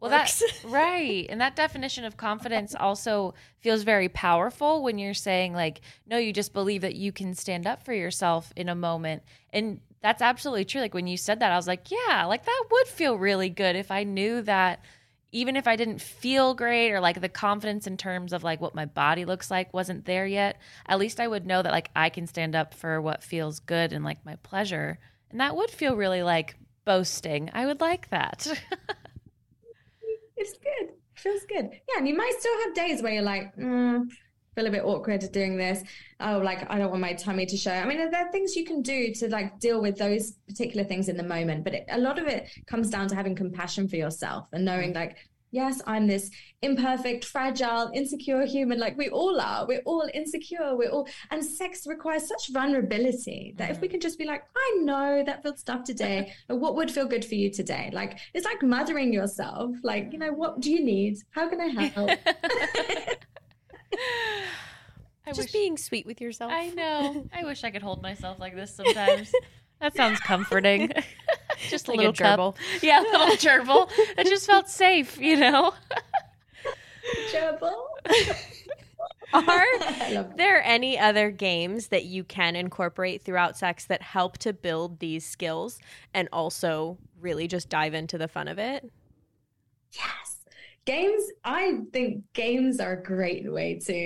Well, 0.00 0.12
that's 0.12 0.44
right. 0.64 1.26
And 1.28 1.40
that 1.40 1.56
definition 1.56 2.04
of 2.04 2.16
confidence 2.16 2.74
also 2.78 3.34
feels 3.58 3.82
very 3.82 4.08
powerful 4.08 4.84
when 4.84 4.96
you're 4.96 5.12
saying, 5.12 5.54
like, 5.54 5.80
no, 6.06 6.18
you 6.18 6.32
just 6.32 6.52
believe 6.52 6.82
that 6.82 6.94
you 6.94 7.10
can 7.10 7.34
stand 7.34 7.66
up 7.66 7.82
for 7.82 7.92
yourself 7.92 8.52
in 8.54 8.68
a 8.68 8.76
moment. 8.76 9.24
And 9.52 9.80
that's 10.00 10.22
absolutely 10.22 10.64
true. 10.64 10.80
Like, 10.80 10.94
when 10.94 11.06
you 11.06 11.16
said 11.16 11.40
that, 11.40 11.52
I 11.52 11.56
was 11.56 11.66
like, 11.66 11.90
yeah, 11.90 12.24
like 12.26 12.44
that 12.44 12.64
would 12.70 12.86
feel 12.86 13.18
really 13.18 13.50
good 13.50 13.76
if 13.76 13.90
I 13.90 14.04
knew 14.04 14.42
that 14.42 14.80
even 15.30 15.56
if 15.56 15.66
I 15.66 15.76
didn't 15.76 16.00
feel 16.00 16.54
great 16.54 16.90
or 16.90 17.00
like 17.00 17.20
the 17.20 17.28
confidence 17.28 17.86
in 17.86 17.96
terms 17.96 18.32
of 18.32 18.42
like 18.42 18.60
what 18.60 18.74
my 18.74 18.86
body 18.86 19.24
looks 19.24 19.50
like 19.50 19.74
wasn't 19.74 20.06
there 20.06 20.26
yet, 20.26 20.58
at 20.86 20.98
least 20.98 21.20
I 21.20 21.28
would 21.28 21.46
know 21.46 21.62
that 21.62 21.72
like 21.72 21.90
I 21.94 22.08
can 22.08 22.26
stand 22.26 22.54
up 22.54 22.72
for 22.72 23.00
what 23.00 23.22
feels 23.22 23.60
good 23.60 23.92
and 23.92 24.04
like 24.04 24.24
my 24.24 24.36
pleasure. 24.36 24.98
And 25.30 25.40
that 25.40 25.54
would 25.54 25.70
feel 25.70 25.96
really 25.96 26.22
like 26.22 26.56
boasting. 26.86 27.50
I 27.52 27.66
would 27.66 27.80
like 27.80 28.08
that. 28.08 28.46
it's 30.36 30.52
good. 30.58 30.94
feels 31.14 31.44
good. 31.46 31.72
Yeah, 31.88 31.98
and 31.98 32.08
you 32.08 32.16
might 32.16 32.34
still 32.38 32.58
have 32.64 32.74
days 32.74 33.02
where 33.02 33.12
you're 33.12 33.22
like, 33.22 33.54
mm, 33.56 34.08
feel 34.58 34.66
a 34.66 34.70
bit 34.70 34.84
awkward 34.84 35.24
doing 35.30 35.56
this. 35.56 35.84
Oh, 36.18 36.38
like 36.38 36.68
I 36.68 36.78
don't 36.78 36.90
want 36.90 37.00
my 37.00 37.12
tummy 37.12 37.46
to 37.46 37.56
show. 37.56 37.70
I 37.72 37.84
mean, 37.84 38.10
there 38.10 38.26
are 38.26 38.32
things 38.32 38.56
you 38.56 38.64
can 38.64 38.82
do 38.82 39.14
to 39.14 39.28
like 39.28 39.60
deal 39.60 39.80
with 39.80 39.96
those 39.96 40.32
particular 40.48 40.84
things 40.84 41.08
in 41.08 41.16
the 41.16 41.22
moment, 41.22 41.62
but 41.62 41.74
it, 41.74 41.86
a 41.90 41.98
lot 41.98 42.18
of 42.18 42.26
it 42.26 42.48
comes 42.66 42.90
down 42.90 43.06
to 43.08 43.14
having 43.14 43.36
compassion 43.36 43.86
for 43.88 43.96
yourself 43.96 44.48
and 44.52 44.64
knowing 44.64 44.92
like 44.94 45.16
yes, 45.50 45.80
I'm 45.86 46.06
this 46.06 46.30
imperfect, 46.62 47.24
fragile, 47.24 47.90
insecure 47.94 48.44
human. 48.44 48.78
Like 48.78 48.98
we 48.98 49.08
all 49.08 49.40
are. 49.40 49.66
We're 49.66 49.82
all 49.84 50.08
insecure. 50.12 50.76
We're 50.76 50.90
all, 50.90 51.08
and 51.30 51.44
sex 51.44 51.86
requires 51.86 52.26
such 52.28 52.52
vulnerability 52.52 53.54
that 53.56 53.68
mm. 53.68 53.72
if 53.72 53.80
we 53.80 53.88
mm. 53.88 53.92
can 53.92 54.00
just 54.00 54.18
be 54.18 54.24
like, 54.24 54.42
I 54.56 54.78
know 54.82 55.22
that 55.24 55.42
feels 55.42 55.62
tough 55.62 55.84
today, 55.84 56.32
but 56.48 56.56
what 56.56 56.74
would 56.76 56.90
feel 56.90 57.06
good 57.06 57.24
for 57.24 57.34
you 57.34 57.50
today? 57.50 57.90
Like 57.92 58.18
it's 58.34 58.44
like 58.44 58.62
mothering 58.62 59.12
yourself. 59.12 59.74
Like, 59.82 60.12
you 60.12 60.18
know, 60.18 60.32
what 60.32 60.60
do 60.60 60.70
you 60.70 60.84
need? 60.84 61.18
How 61.30 61.48
can 61.48 61.60
I 61.60 61.66
help? 61.68 62.10
I 63.92 65.30
just 65.30 65.40
wish, 65.40 65.52
being 65.52 65.76
sweet 65.76 66.06
with 66.06 66.20
yourself. 66.20 66.52
I 66.52 66.68
know. 66.68 67.28
I 67.32 67.44
wish 67.44 67.64
I 67.64 67.70
could 67.70 67.82
hold 67.82 68.02
myself 68.02 68.38
like 68.38 68.54
this 68.54 68.74
sometimes. 68.74 69.32
that 69.80 69.94
sounds 69.94 70.20
comforting. 70.20 70.92
just 71.68 71.88
like 71.88 71.96
a 71.96 71.98
little 71.98 72.12
gerbil. 72.12 72.54
Cup. 72.54 72.58
Yeah, 72.82 73.00
a 73.00 73.02
little 73.02 73.36
gerbil. 73.36 73.90
It 74.16 74.26
just 74.26 74.46
felt 74.46 74.68
safe, 74.68 75.18
you 75.18 75.36
know. 75.36 75.74
gerbil. 77.30 77.76
Are 79.34 79.66
there 80.36 80.62
any 80.64 80.98
other 80.98 81.30
games 81.30 81.88
that 81.88 82.04
you 82.04 82.24
can 82.24 82.56
incorporate 82.56 83.22
throughout 83.22 83.58
sex 83.58 83.84
that 83.86 84.00
help 84.00 84.38
to 84.38 84.54
build 84.54 85.00
these 85.00 85.26
skills 85.26 85.78
and 86.14 86.28
also 86.32 86.96
really 87.20 87.46
just 87.46 87.68
dive 87.68 87.92
into 87.92 88.16
the 88.16 88.28
fun 88.28 88.48
of 88.48 88.58
it? 88.58 88.90
Yes 89.92 90.37
games 90.92 91.22
i 91.44 91.62
think 91.92 92.10
games 92.34 92.80
are 92.80 92.94
a 92.94 93.02
great 93.02 93.44
way 93.56 93.78
to 93.88 93.98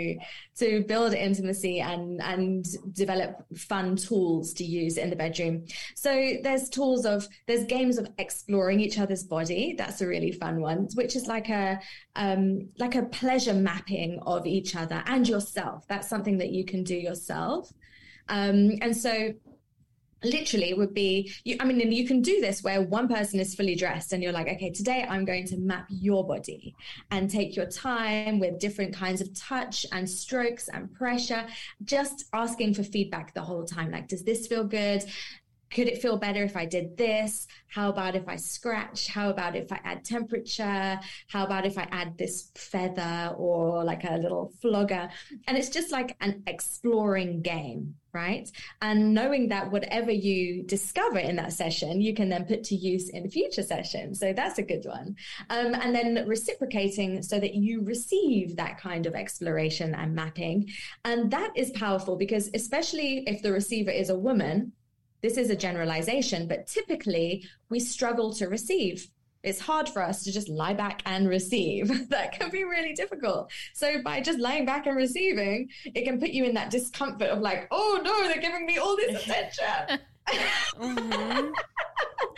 to 0.62 0.84
build 0.84 1.12
intimacy 1.14 1.80
and 1.80 2.20
and 2.22 2.66
develop 2.92 3.44
fun 3.56 3.96
tools 3.96 4.52
to 4.54 4.64
use 4.64 4.96
in 4.96 5.10
the 5.10 5.16
bedroom. 5.16 5.64
So 5.96 6.10
there's 6.42 6.68
tools 6.68 7.04
of 7.04 7.26
there's 7.46 7.64
games 7.64 7.98
of 7.98 8.08
exploring 8.18 8.80
each 8.80 8.98
other's 8.98 9.24
body. 9.24 9.74
That's 9.76 10.00
a 10.00 10.06
really 10.06 10.32
fun 10.32 10.60
one 10.60 10.88
which 10.94 11.16
is 11.16 11.26
like 11.26 11.48
a 11.48 11.80
um 12.16 12.68
like 12.78 12.94
a 12.94 13.04
pleasure 13.04 13.54
mapping 13.54 14.20
of 14.26 14.46
each 14.46 14.76
other 14.76 15.02
and 15.06 15.28
yourself. 15.28 15.86
That's 15.88 16.08
something 16.08 16.38
that 16.38 16.50
you 16.50 16.64
can 16.64 16.84
do 16.84 16.96
yourself. 16.96 17.72
Um 18.28 18.72
and 18.82 18.96
so 18.96 19.32
literally 20.24 20.74
would 20.74 20.94
be 20.94 21.32
you, 21.44 21.56
i 21.60 21.64
mean 21.64 21.92
you 21.92 22.06
can 22.06 22.20
do 22.20 22.40
this 22.40 22.62
where 22.62 22.82
one 22.82 23.08
person 23.08 23.40
is 23.40 23.54
fully 23.54 23.74
dressed 23.74 24.12
and 24.12 24.22
you're 24.22 24.32
like 24.32 24.48
okay 24.48 24.70
today 24.70 25.06
i'm 25.08 25.24
going 25.24 25.46
to 25.46 25.56
map 25.58 25.86
your 25.88 26.26
body 26.26 26.74
and 27.10 27.30
take 27.30 27.56
your 27.56 27.66
time 27.66 28.38
with 28.38 28.58
different 28.58 28.94
kinds 28.94 29.20
of 29.20 29.32
touch 29.34 29.86
and 29.92 30.08
strokes 30.08 30.68
and 30.68 30.92
pressure 30.94 31.46
just 31.84 32.24
asking 32.32 32.74
for 32.74 32.82
feedback 32.82 33.34
the 33.34 33.42
whole 33.42 33.64
time 33.64 33.90
like 33.90 34.08
does 34.08 34.22
this 34.22 34.46
feel 34.46 34.64
good 34.64 35.04
could 35.72 35.88
it 35.88 36.02
feel 36.02 36.18
better 36.18 36.44
if 36.44 36.56
I 36.56 36.66
did 36.66 36.96
this? 36.98 37.46
How 37.68 37.88
about 37.88 38.14
if 38.14 38.28
I 38.28 38.36
scratch? 38.36 39.08
How 39.08 39.30
about 39.30 39.56
if 39.56 39.72
I 39.72 39.80
add 39.84 40.04
temperature? 40.04 41.00
How 41.28 41.44
about 41.46 41.64
if 41.64 41.78
I 41.78 41.88
add 41.90 42.18
this 42.18 42.50
feather 42.54 43.34
or 43.38 43.82
like 43.82 44.04
a 44.04 44.18
little 44.18 44.52
flogger? 44.60 45.08
And 45.48 45.56
it's 45.56 45.70
just 45.70 45.90
like 45.90 46.14
an 46.20 46.42
exploring 46.46 47.40
game 47.40 47.94
right? 48.12 48.50
And 48.82 49.14
knowing 49.14 49.48
that 49.48 49.70
whatever 49.70 50.10
you 50.10 50.62
discover 50.64 51.18
in 51.18 51.36
that 51.36 51.52
session, 51.52 52.00
you 52.00 52.14
can 52.14 52.28
then 52.28 52.44
put 52.44 52.62
to 52.64 52.74
use 52.74 53.08
in 53.08 53.30
future 53.30 53.62
sessions. 53.62 54.20
So 54.20 54.32
that's 54.32 54.58
a 54.58 54.62
good 54.62 54.84
one. 54.84 55.16
Um, 55.48 55.74
and 55.74 55.94
then 55.94 56.26
reciprocating 56.26 57.22
so 57.22 57.40
that 57.40 57.54
you 57.54 57.82
receive 57.82 58.56
that 58.56 58.78
kind 58.78 59.06
of 59.06 59.14
exploration 59.14 59.94
and 59.94 60.14
mapping. 60.14 60.68
And 61.04 61.30
that 61.30 61.52
is 61.56 61.70
powerful 61.70 62.16
because, 62.16 62.50
especially 62.54 63.24
if 63.26 63.42
the 63.42 63.52
receiver 63.52 63.90
is 63.90 64.10
a 64.10 64.18
woman, 64.18 64.72
this 65.22 65.36
is 65.36 65.50
a 65.50 65.56
generalization, 65.56 66.48
but 66.48 66.66
typically 66.66 67.44
we 67.70 67.80
struggle 67.80 68.32
to 68.34 68.48
receive 68.48 69.08
it's 69.42 69.60
hard 69.60 69.88
for 69.88 70.02
us 70.02 70.22
to 70.24 70.32
just 70.32 70.48
lie 70.48 70.74
back 70.74 71.02
and 71.06 71.28
receive. 71.28 72.08
that 72.10 72.32
can 72.32 72.50
be 72.50 72.64
really 72.64 72.94
difficult. 72.94 73.50
So 73.74 74.02
by 74.02 74.20
just 74.20 74.38
lying 74.38 74.64
back 74.64 74.86
and 74.86 74.96
receiving, 74.96 75.68
it 75.84 76.04
can 76.04 76.20
put 76.20 76.30
you 76.30 76.44
in 76.44 76.54
that 76.54 76.70
discomfort 76.70 77.28
of 77.28 77.40
like, 77.40 77.68
oh 77.70 78.00
no, 78.04 78.28
they're 78.28 78.40
giving 78.40 78.66
me 78.66 78.78
all 78.78 78.96
this 78.96 79.22
attention. 79.22 80.00
mm-hmm. 80.78 81.50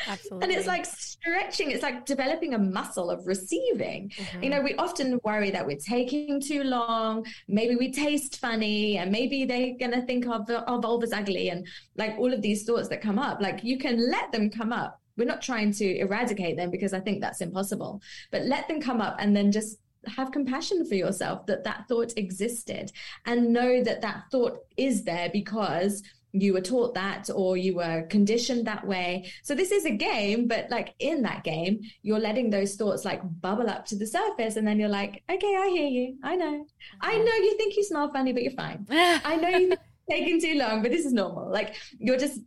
Absolutely. 0.07 0.45
And 0.49 0.53
it's 0.53 0.67
like 0.67 0.87
stretching, 0.87 1.71
it's 1.71 1.83
like 1.83 2.07
developing 2.07 2.55
a 2.55 2.59
muscle 2.59 3.11
of 3.11 3.27
receiving. 3.27 4.11
Mm-hmm. 4.11 4.43
You 4.43 4.51
know, 4.51 4.61
we 4.63 4.75
often 4.75 5.21
worry 5.25 5.51
that 5.51 5.67
we're 5.67 5.77
taking 5.77 6.41
too 6.41 6.65
long, 6.65 7.27
maybe 7.49 7.77
we 7.77 7.93
taste 7.93 8.41
funny, 8.41 8.99
and 8.99 9.11
maybe 9.11 9.45
they're 9.45 9.77
going 9.79 9.93
to 9.93 10.07
think 10.07 10.27
of 10.27 10.49
our 10.51 10.81
vulva's 10.81 11.13
ugly, 11.13 11.51
and 11.51 11.67
like 11.97 12.17
all 12.19 12.33
of 12.33 12.43
these 12.43 12.65
thoughts 12.65 12.89
that 12.89 13.01
come 13.01 13.19
up. 13.19 13.41
Like 13.41 13.63
you 13.63 13.79
can 13.79 14.11
let 14.11 14.33
them 14.33 14.51
come 14.51 14.73
up 14.73 15.01
we're 15.17 15.27
not 15.27 15.43
trying 15.43 15.73
to 15.73 15.99
eradicate 15.99 16.57
them 16.57 16.71
because 16.71 16.93
I 16.93 17.01
think 17.01 17.21
that's 17.21 17.41
impossible, 17.41 18.01
but 18.31 18.43
let 18.43 18.69
them 18.69 18.81
come 18.81 19.01
up 19.01 19.17
and 19.19 19.35
then 19.37 19.53
just 19.53 19.79
have 20.07 20.33
compassion 20.33 20.85
for 20.85 20.95
yourself 20.95 21.47
that 21.47 21.65
that 21.65 21.87
thought 21.89 22.13
existed 22.17 22.93
and 23.25 23.53
know 23.53 23.83
that 23.83 24.03
that 24.03 24.25
thought 24.31 24.59
is 24.77 25.05
there 25.05 25.31
because 25.33 26.03
you 26.35 26.53
were 26.53 26.61
taught 26.61 26.95
that 26.95 27.31
or 27.33 27.57
you 27.57 27.77
were 27.77 28.03
conditioned 28.11 28.67
that 28.67 28.85
way. 28.85 29.31
So 29.45 29.55
this 29.55 29.71
is 29.71 29.85
a 29.85 29.91
game, 29.91 30.49
but 30.49 30.69
like 30.69 30.95
in 30.99 31.23
that 31.23 31.45
game, 31.45 31.81
you're 32.03 32.19
letting 32.19 32.51
those 32.51 32.75
thoughts 32.75 33.05
like 33.05 33.21
bubble 33.41 33.71
up 33.71 33.87
to 33.87 33.97
the 33.97 34.07
surface. 34.07 34.57
And 34.57 34.67
then 34.67 34.81
you're 34.81 34.89
like, 34.89 35.23
okay, 35.31 35.57
I 35.57 35.69
hear 35.69 35.87
you. 35.87 36.19
I 36.25 36.35
know. 36.35 36.67
I 37.01 37.17
know 37.17 37.35
you 37.35 37.57
think 37.57 37.77
you 37.77 37.85
smell 37.85 38.13
funny, 38.13 38.33
but 38.33 38.43
you're 38.43 38.53
fine. 38.53 38.85
I 38.91 39.37
know 39.37 39.49
you've 39.49 39.79
taken 40.11 40.41
too 40.41 40.59
long, 40.59 40.83
but 40.83 40.91
this 40.91 41.07
is 41.07 41.13
normal. 41.13 41.53
Like 41.53 41.77
you're 41.99 42.19
just 42.19 42.41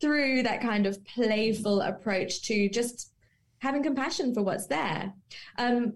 through 0.00 0.42
that 0.44 0.60
kind 0.60 0.86
of 0.86 1.04
playful 1.04 1.80
approach 1.80 2.42
to 2.42 2.68
just 2.68 3.12
having 3.58 3.82
compassion 3.82 4.34
for 4.34 4.42
what's 4.42 4.66
there. 4.66 5.12
Um, 5.58 5.94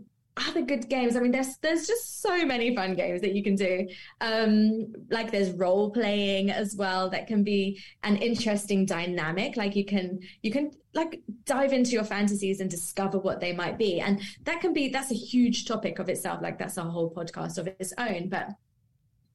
other 0.48 0.62
good 0.62 0.88
games. 0.88 1.16
I 1.16 1.20
mean, 1.20 1.32
there's 1.32 1.56
there's 1.58 1.86
just 1.86 2.22
so 2.22 2.44
many 2.44 2.74
fun 2.74 2.94
games 2.94 3.20
that 3.22 3.34
you 3.34 3.42
can 3.42 3.54
do. 3.54 3.88
Um, 4.20 4.92
like 5.10 5.30
there's 5.30 5.50
role 5.52 5.90
playing 5.90 6.50
as 6.50 6.76
well 6.76 7.10
that 7.10 7.26
can 7.26 7.42
be 7.42 7.82
an 8.02 8.16
interesting 8.16 8.86
dynamic. 8.86 9.56
Like 9.56 9.74
you 9.74 9.84
can 9.84 10.20
you 10.42 10.50
can 10.50 10.70
like 10.94 11.20
dive 11.44 11.72
into 11.72 11.92
your 11.92 12.04
fantasies 12.04 12.60
and 12.60 12.70
discover 12.70 13.18
what 13.18 13.40
they 13.40 13.52
might 13.52 13.78
be, 13.78 14.00
and 14.00 14.20
that 14.44 14.60
can 14.60 14.72
be 14.72 14.88
that's 14.88 15.10
a 15.10 15.14
huge 15.14 15.66
topic 15.66 15.98
of 15.98 16.08
itself. 16.08 16.40
Like 16.42 16.58
that's 16.58 16.76
a 16.76 16.84
whole 16.84 17.12
podcast 17.12 17.58
of 17.58 17.66
its 17.66 17.92
own. 17.98 18.28
But 18.28 18.50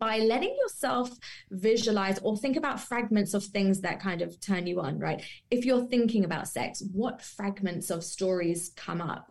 by 0.03 0.17
letting 0.17 0.53
yourself 0.61 1.09
visualize 1.49 2.19
or 2.23 2.35
think 2.35 2.57
about 2.57 2.77
fragments 2.77 3.33
of 3.33 3.41
things 3.41 3.79
that 3.79 4.01
kind 4.01 4.21
of 4.21 4.37
turn 4.41 4.67
you 4.67 4.81
on, 4.81 4.99
right? 4.99 5.23
If 5.49 5.63
you're 5.63 5.85
thinking 5.85 6.25
about 6.25 6.49
sex, 6.49 6.83
what 6.91 7.21
fragments 7.21 7.89
of 7.89 8.03
stories 8.03 8.71
come 8.75 9.01
up? 9.01 9.29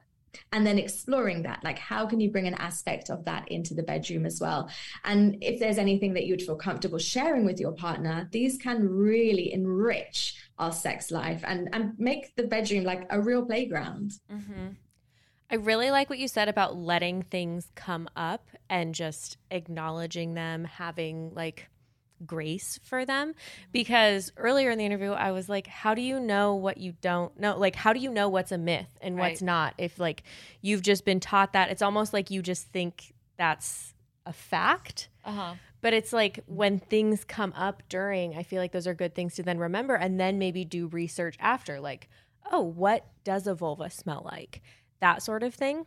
and 0.50 0.66
then 0.66 0.78
exploring 0.78 1.42
that 1.42 1.62
like 1.62 1.78
how 1.78 2.06
can 2.06 2.18
you 2.18 2.30
bring 2.30 2.46
an 2.46 2.54
aspect 2.54 3.10
of 3.10 3.22
that 3.26 3.46
into 3.48 3.74
the 3.74 3.82
bedroom 3.82 4.24
as 4.24 4.40
well 4.40 4.70
and 5.04 5.36
if 5.42 5.60
there's 5.60 5.76
anything 5.76 6.14
that 6.14 6.24
you'd 6.24 6.40
feel 6.40 6.56
comfortable 6.56 6.98
sharing 6.98 7.44
with 7.44 7.60
your 7.60 7.72
partner 7.72 8.26
these 8.32 8.56
can 8.56 8.88
really 8.88 9.52
enrich 9.52 10.34
our 10.58 10.72
sex 10.72 11.10
life 11.10 11.44
and 11.46 11.68
and 11.74 11.92
make 11.98 12.34
the 12.36 12.44
bedroom 12.44 12.82
like 12.82 13.04
a 13.10 13.20
real 13.20 13.44
playground 13.44 14.12
mm-hmm. 14.32 14.68
I 15.52 15.56
really 15.56 15.90
like 15.90 16.08
what 16.08 16.18
you 16.18 16.28
said 16.28 16.48
about 16.48 16.76
letting 16.76 17.24
things 17.24 17.68
come 17.74 18.08
up 18.16 18.48
and 18.70 18.94
just 18.94 19.36
acknowledging 19.50 20.32
them, 20.32 20.64
having 20.64 21.34
like 21.34 21.68
grace 22.24 22.80
for 22.84 23.04
them. 23.04 23.34
Because 23.70 24.32
earlier 24.38 24.70
in 24.70 24.78
the 24.78 24.86
interview, 24.86 25.10
I 25.10 25.32
was 25.32 25.50
like, 25.50 25.66
how 25.66 25.92
do 25.92 26.00
you 26.00 26.18
know 26.18 26.54
what 26.54 26.78
you 26.78 26.94
don't 27.02 27.38
know? 27.38 27.58
Like, 27.58 27.76
how 27.76 27.92
do 27.92 28.00
you 28.00 28.10
know 28.10 28.30
what's 28.30 28.50
a 28.50 28.56
myth 28.56 28.96
and 29.02 29.18
what's 29.18 29.42
right. 29.42 29.46
not? 29.46 29.74
If 29.76 29.98
like 29.98 30.22
you've 30.62 30.80
just 30.80 31.04
been 31.04 31.20
taught 31.20 31.52
that, 31.52 31.70
it's 31.70 31.82
almost 31.82 32.14
like 32.14 32.30
you 32.30 32.40
just 32.40 32.68
think 32.68 33.12
that's 33.36 33.92
a 34.24 34.32
fact. 34.32 35.10
Uh-huh. 35.22 35.56
But 35.82 35.92
it's 35.92 36.14
like 36.14 36.40
when 36.46 36.78
things 36.78 37.24
come 37.24 37.52
up 37.54 37.82
during, 37.90 38.36
I 38.38 38.42
feel 38.42 38.62
like 38.62 38.72
those 38.72 38.86
are 38.86 38.94
good 38.94 39.14
things 39.14 39.34
to 39.34 39.42
then 39.42 39.58
remember 39.58 39.96
and 39.96 40.18
then 40.18 40.38
maybe 40.38 40.64
do 40.64 40.86
research 40.86 41.36
after. 41.38 41.78
Like, 41.78 42.08
oh, 42.50 42.62
what 42.62 43.06
does 43.24 43.46
a 43.46 43.54
vulva 43.54 43.90
smell 43.90 44.22
like? 44.24 44.62
That 45.02 45.22
sort 45.22 45.42
of 45.42 45.54
thing. 45.54 45.84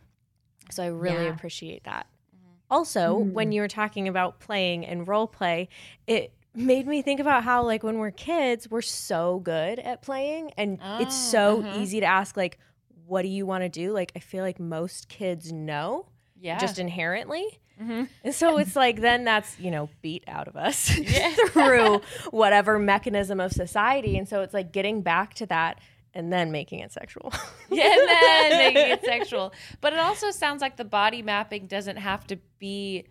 So 0.69 0.83
I 0.83 0.87
really 0.87 1.25
yeah. 1.25 1.33
appreciate 1.33 1.83
that. 1.85 2.07
Mm-hmm. 2.35 2.53
Also, 2.69 3.19
mm. 3.19 3.31
when 3.31 3.51
you 3.51 3.61
were 3.61 3.67
talking 3.67 4.07
about 4.07 4.39
playing 4.39 4.85
and 4.85 5.07
role 5.07 5.27
play, 5.27 5.69
it 6.05 6.33
made 6.53 6.87
me 6.87 7.01
think 7.01 7.19
about 7.19 7.43
how 7.43 7.63
like 7.63 7.81
when 7.81 7.97
we're 7.97 8.11
kids, 8.11 8.69
we're 8.69 8.81
so 8.81 9.39
good 9.39 9.79
at 9.79 10.01
playing 10.01 10.51
and 10.57 10.79
oh, 10.83 11.01
it's 11.01 11.15
so 11.15 11.59
uh-huh. 11.59 11.79
easy 11.79 11.99
to 11.99 12.05
ask 12.05 12.37
like 12.37 12.59
what 13.07 13.21
do 13.21 13.27
you 13.27 13.45
want 13.45 13.63
to 13.63 13.69
do? 13.69 13.91
Like 13.91 14.11
I 14.15 14.19
feel 14.19 14.43
like 14.43 14.59
most 14.59 15.09
kids 15.09 15.51
know. 15.51 16.07
Yeah. 16.39 16.59
Just 16.59 16.79
inherently. 16.79 17.45
Mm-hmm. 17.81 18.03
And 18.23 18.33
so 18.33 18.57
it's 18.57 18.75
like 18.75 19.01
then 19.01 19.25
that's, 19.25 19.59
you 19.59 19.69
know, 19.69 19.89
beat 20.01 20.23
out 20.27 20.47
of 20.47 20.55
us 20.55 20.89
through 21.49 22.01
whatever 22.31 22.79
mechanism 22.79 23.39
of 23.39 23.51
society. 23.51 24.17
And 24.17 24.27
so 24.27 24.41
it's 24.41 24.53
like 24.53 24.71
getting 24.71 25.01
back 25.01 25.33
to 25.35 25.45
that 25.47 25.79
and 26.15 26.31
then 26.31 26.51
making 26.51 26.79
it 26.79 26.91
sexual. 26.91 27.31
yeah, 27.69 27.91
and 27.91 28.09
then 28.09 28.73
making 28.73 28.91
it 28.91 29.03
sexual. 29.05 29.53
But 29.81 29.93
it 29.93 29.99
also 29.99 30.31
sounds 30.31 30.61
like 30.61 30.77
the 30.77 30.85
body 30.85 31.21
mapping 31.21 31.67
doesn't 31.67 31.97
have 31.97 32.25
to 32.27 32.37
be 32.57 33.05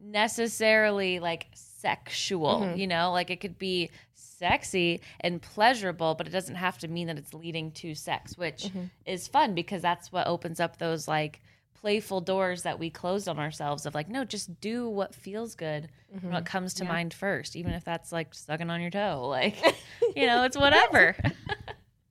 necessarily 0.00 1.20
like 1.20 1.46
sexual, 1.54 2.60
mm-hmm. 2.60 2.78
you 2.78 2.86
know? 2.86 3.12
Like 3.12 3.30
it 3.30 3.40
could 3.40 3.58
be 3.58 3.90
sexy 4.14 5.00
and 5.20 5.40
pleasurable, 5.40 6.14
but 6.14 6.26
it 6.26 6.30
doesn't 6.30 6.56
have 6.56 6.78
to 6.78 6.88
mean 6.88 7.06
that 7.06 7.16
it's 7.16 7.32
leading 7.32 7.70
to 7.72 7.94
sex, 7.94 8.36
which 8.36 8.64
mm-hmm. 8.64 8.84
is 9.06 9.28
fun 9.28 9.54
because 9.54 9.80
that's 9.80 10.12
what 10.12 10.26
opens 10.26 10.60
up 10.60 10.78
those 10.78 11.08
like 11.08 11.40
playful 11.80 12.20
doors 12.20 12.64
that 12.64 12.78
we 12.78 12.90
closed 12.90 13.28
on 13.28 13.38
ourselves 13.38 13.86
of 13.86 13.94
like, 13.94 14.08
no, 14.08 14.24
just 14.24 14.60
do 14.60 14.88
what 14.88 15.14
feels 15.14 15.54
good, 15.54 15.88
mm-hmm. 16.14 16.32
what 16.32 16.44
comes 16.44 16.74
to 16.74 16.84
yeah. 16.84 16.90
mind 16.90 17.14
first, 17.14 17.54
even 17.54 17.72
if 17.72 17.84
that's 17.84 18.10
like 18.10 18.34
sucking 18.34 18.70
on 18.70 18.80
your 18.80 18.90
toe. 18.90 19.26
Like, 19.28 19.56
you 20.16 20.26
know, 20.26 20.42
it's 20.44 20.56
whatever. 20.56 21.16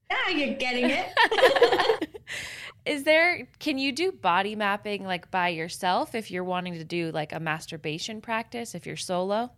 Now 0.10 0.34
you're 0.34 0.56
getting 0.56 0.90
it. 0.90 2.20
Is 2.86 3.04
there 3.04 3.48
can 3.60 3.78
you 3.78 3.92
do 3.92 4.12
body 4.12 4.56
mapping 4.56 5.04
like 5.04 5.30
by 5.30 5.50
yourself 5.50 6.16
if 6.16 6.32
you're 6.32 6.44
wanting 6.44 6.74
to 6.76 6.86
do 6.86 7.12
like 7.12 7.34
a 7.34 7.40
masturbation 7.40 8.22
practice 8.22 8.74
if 8.76 8.86
you're 8.86 8.96
solo? 8.96 9.52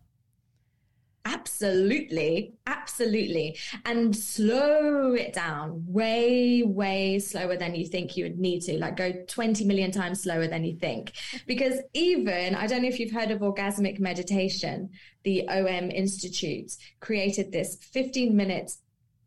Absolutely, 1.25 2.55
absolutely. 2.65 3.57
And 3.85 4.15
slow 4.15 5.13
it 5.13 5.33
down 5.33 5.83
way, 5.85 6.63
way 6.63 7.19
slower 7.19 7.57
than 7.57 7.75
you 7.75 7.85
think 7.85 8.15
you 8.15 8.23
would 8.23 8.39
need 8.39 8.62
to. 8.62 8.79
Like 8.79 8.95
go 8.95 9.12
20 9.27 9.65
million 9.65 9.91
times 9.91 10.23
slower 10.23 10.47
than 10.47 10.63
you 10.63 10.75
think. 10.77 11.12
Because 11.45 11.79
even, 11.93 12.55
I 12.55 12.67
don't 12.67 12.81
know 12.81 12.88
if 12.88 12.99
you've 12.99 13.12
heard 13.12 13.31
of 13.31 13.41
orgasmic 13.41 13.99
meditation, 13.99 14.89
the 15.23 15.47
OM 15.49 15.91
Institute 15.91 16.71
created 16.99 17.51
this 17.51 17.75
15 17.75 18.35
minutes 18.35 18.79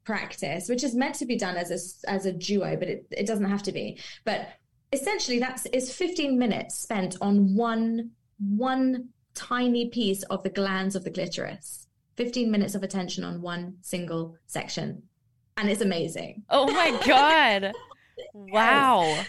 practice, 0.05 0.69
which 0.69 0.85
is 0.85 0.95
meant 0.95 1.15
to 1.17 1.27
be 1.27 1.37
done 1.37 1.57
as 1.57 1.71
a 1.71 2.11
as 2.11 2.27
a 2.27 2.33
duo, 2.33 2.77
but 2.77 2.89
it, 2.89 3.07
it 3.11 3.27
doesn't 3.27 3.49
have 3.49 3.63
to 3.65 3.73
be. 3.73 3.99
But 4.25 4.49
essentially, 4.93 5.39
that's 5.39 5.67
is 5.67 5.95
15 5.95 6.39
minutes 6.39 6.77
spent 6.77 7.17
on 7.21 7.55
one 7.55 8.11
one 8.39 9.09
tiny 9.35 9.89
piece 9.89 10.23
of 10.25 10.43
the 10.43 10.51
glans 10.51 10.95
of 10.95 11.05
the 11.05 11.11
clitoris. 11.11 11.87
15 12.17 12.51
minutes 12.51 12.75
of 12.75 12.83
attention 12.83 13.25
on 13.25 13.41
one 13.41 13.77
single 13.81 14.37
section. 14.47 15.03
And 15.57 15.71
it's 15.71 15.81
amazing. 15.81 16.45
Oh 16.51 16.71
my 16.71 16.91
God. 17.07 17.73
wow. 18.35 19.25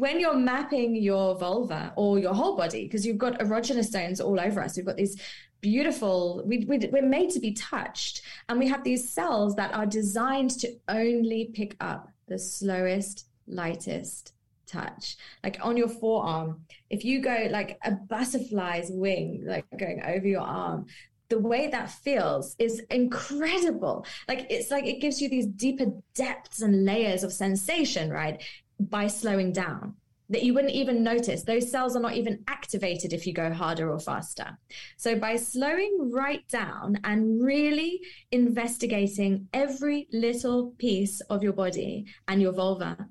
When 0.00 0.18
you're 0.18 0.34
mapping 0.34 0.96
your 0.96 1.34
vulva 1.34 1.92
or 1.94 2.18
your 2.18 2.32
whole 2.32 2.56
body, 2.56 2.84
because 2.84 3.04
you've 3.04 3.18
got 3.18 3.38
erogenous 3.38 3.90
zones 3.90 4.18
all 4.18 4.40
over 4.40 4.62
us, 4.62 4.74
we've 4.74 4.86
got 4.86 4.96
these 4.96 5.20
beautiful 5.60 6.42
we, 6.46 6.64
we, 6.64 6.78
we're 6.90 7.02
made 7.02 7.28
to 7.28 7.38
be 7.38 7.52
touched 7.52 8.22
and 8.48 8.58
we 8.58 8.66
have 8.66 8.82
these 8.82 9.12
cells 9.12 9.56
that 9.56 9.74
are 9.74 9.84
designed 9.84 10.52
to 10.60 10.74
only 10.88 11.50
pick 11.52 11.76
up 11.80 12.08
the 12.28 12.38
slowest 12.38 13.26
lightest 13.46 14.32
touch. 14.66 15.18
Like 15.44 15.58
on 15.60 15.76
your 15.76 15.88
forearm 15.88 16.64
if 16.88 17.04
you 17.04 17.20
go 17.20 17.48
like 17.50 17.78
a 17.84 17.90
butterfly's 17.90 18.90
wing 18.90 19.42
like 19.46 19.66
going 19.78 20.00
over 20.02 20.26
your 20.26 20.40
arm 20.40 20.86
the 21.28 21.38
way 21.38 21.68
that 21.68 21.90
feels 21.90 22.56
is 22.58 22.80
incredible. 22.90 24.06
Like 24.28 24.46
it's 24.48 24.70
like 24.70 24.86
it 24.86 25.00
gives 25.00 25.20
you 25.20 25.28
these 25.28 25.46
deeper 25.46 25.92
depths 26.14 26.62
and 26.62 26.86
layers 26.86 27.22
of 27.22 27.34
sensation 27.34 28.08
right 28.10 28.42
by 28.88 29.06
slowing 29.06 29.52
down 29.52 29.94
that 30.30 30.44
you 30.44 30.54
wouldn't 30.54 30.72
even 30.72 31.02
notice. 31.02 31.42
Those 31.42 31.70
cells 31.70 31.96
are 31.96 32.00
not 32.00 32.14
even 32.14 32.42
activated 32.46 33.12
if 33.12 33.26
you 33.26 33.32
go 33.32 33.52
harder 33.52 33.90
or 33.90 33.98
faster. 33.98 34.56
So, 34.96 35.16
by 35.16 35.36
slowing 35.36 36.10
right 36.12 36.46
down 36.48 36.98
and 37.04 37.42
really 37.42 38.00
investigating 38.30 39.48
every 39.52 40.08
little 40.12 40.70
piece 40.78 41.20
of 41.22 41.42
your 41.42 41.52
body 41.52 42.06
and 42.28 42.40
your 42.40 42.52
vulva, 42.52 43.08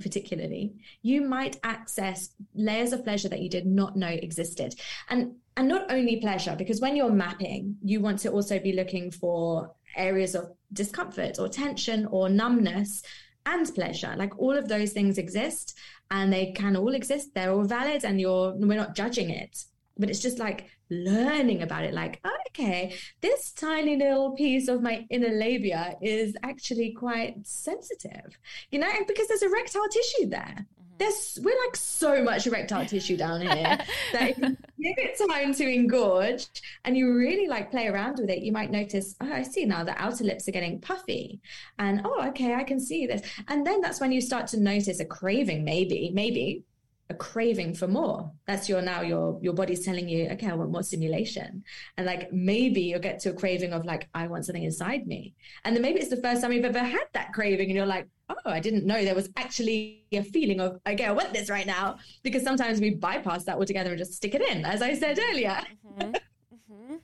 particularly, 0.00 0.72
you 1.02 1.20
might 1.20 1.60
access 1.62 2.30
layers 2.54 2.94
of 2.94 3.04
pleasure 3.04 3.28
that 3.28 3.42
you 3.42 3.50
did 3.50 3.66
not 3.66 3.94
know 3.94 4.08
existed. 4.08 4.74
And 5.10 5.36
and 5.58 5.68
not 5.68 5.92
only 5.92 6.16
pleasure, 6.16 6.56
because 6.56 6.80
when 6.80 6.96
you're 6.96 7.12
mapping, 7.12 7.76
you 7.82 8.00
want 8.00 8.20
to 8.20 8.30
also 8.30 8.58
be 8.58 8.72
looking 8.72 9.10
for 9.10 9.74
areas 9.94 10.34
of 10.34 10.50
discomfort 10.72 11.38
or 11.38 11.48
tension 11.48 12.06
or 12.06 12.30
numbness 12.30 13.02
and 13.46 13.74
pleasure. 13.74 14.14
Like 14.16 14.38
all 14.38 14.56
of 14.56 14.68
those 14.68 14.92
things 14.92 15.18
exist 15.18 15.78
and 16.10 16.32
they 16.32 16.52
can 16.52 16.76
all 16.76 16.94
exist. 16.94 17.34
They're 17.34 17.52
all 17.52 17.64
valid 17.64 18.04
and 18.04 18.20
you're 18.20 18.54
we're 18.54 18.76
not 18.76 18.94
judging 18.94 19.30
it. 19.30 19.64
But 19.98 20.08
it's 20.08 20.20
just 20.20 20.38
like 20.38 20.70
learning 20.88 21.62
about 21.62 21.84
it, 21.84 21.92
like, 21.92 22.18
oh, 22.24 22.36
okay, 22.48 22.94
this 23.20 23.52
tiny 23.52 23.96
little 23.96 24.32
piece 24.32 24.68
of 24.68 24.82
my 24.82 25.06
inner 25.10 25.28
labia 25.28 25.96
is 26.00 26.34
actually 26.42 26.92
quite 26.92 27.34
sensitive, 27.44 28.38
you 28.70 28.78
know, 28.78 28.90
because 29.06 29.28
there's 29.28 29.42
erectile 29.42 29.88
tissue 29.88 30.28
there 30.28 30.66
Mm-hmm. 30.92 30.98
there's 30.98 31.38
we're 31.42 31.58
like 31.66 31.76
so 31.76 32.22
much 32.22 32.46
erectile 32.46 32.86
tissue 32.86 33.16
down 33.16 33.40
here 33.40 33.78
that 34.12 34.30
if 34.30 34.38
you 34.38 34.56
give 34.94 34.94
it 34.98 35.18
time 35.28 35.54
to 35.54 35.64
engorge 35.64 36.48
and 36.84 36.96
you 36.96 37.14
really 37.14 37.46
like 37.46 37.70
play 37.70 37.86
around 37.86 38.18
with 38.18 38.30
it, 38.30 38.42
you 38.42 38.52
might 38.52 38.70
notice, 38.70 39.14
oh, 39.20 39.32
I 39.32 39.42
see 39.42 39.64
now 39.64 39.84
the 39.84 40.00
outer 40.00 40.24
lips 40.24 40.48
are 40.48 40.52
getting 40.52 40.80
puffy. 40.80 41.40
And 41.78 42.02
oh, 42.04 42.26
okay, 42.28 42.54
I 42.54 42.64
can 42.64 42.80
see 42.80 43.06
this. 43.06 43.22
And 43.48 43.66
then 43.66 43.80
that's 43.80 44.00
when 44.00 44.12
you 44.12 44.20
start 44.20 44.46
to 44.48 44.60
notice 44.60 45.00
a 45.00 45.04
craving, 45.04 45.64
maybe, 45.64 46.10
maybe 46.12 46.64
a 47.12 47.16
craving 47.16 47.74
for 47.74 47.86
more. 47.86 48.32
That's 48.46 48.68
your 48.68 48.82
now 48.82 49.02
your 49.02 49.38
your 49.42 49.54
body's 49.54 49.84
telling 49.84 50.08
you, 50.08 50.28
okay, 50.30 50.48
I 50.50 50.54
want 50.54 50.72
more 50.72 50.82
stimulation. 50.82 51.62
And 51.96 52.06
like 52.06 52.32
maybe 52.32 52.82
you'll 52.82 53.00
get 53.08 53.20
to 53.20 53.30
a 53.30 53.34
craving 53.34 53.72
of 53.72 53.84
like, 53.84 54.08
I 54.14 54.26
want 54.26 54.46
something 54.46 54.64
inside 54.64 55.06
me. 55.06 55.34
And 55.64 55.74
then 55.74 55.82
maybe 55.82 56.00
it's 56.00 56.10
the 56.10 56.22
first 56.26 56.42
time 56.42 56.52
you've 56.52 56.64
ever 56.64 56.78
had 56.96 57.06
that 57.12 57.32
craving 57.32 57.68
and 57.68 57.76
you're 57.76 57.86
like, 57.86 58.08
oh, 58.28 58.50
I 58.50 58.60
didn't 58.60 58.86
know 58.86 59.04
there 59.04 59.14
was 59.14 59.30
actually 59.36 60.04
a 60.12 60.22
feeling 60.22 60.60
of, 60.60 60.80
okay, 60.86 61.04
I 61.04 61.12
want 61.12 61.32
this 61.32 61.50
right 61.50 61.66
now. 61.66 61.98
Because 62.22 62.42
sometimes 62.42 62.80
we 62.80 62.90
bypass 62.90 63.44
that 63.44 63.56
altogether 63.56 63.90
and 63.90 63.98
just 63.98 64.14
stick 64.14 64.34
it 64.34 64.42
in, 64.42 64.64
as 64.64 64.82
I 64.82 64.94
said 64.94 65.18
earlier. 65.30 65.58
Mm-hmm. 65.86 66.10
Mm-hmm. 66.10 66.96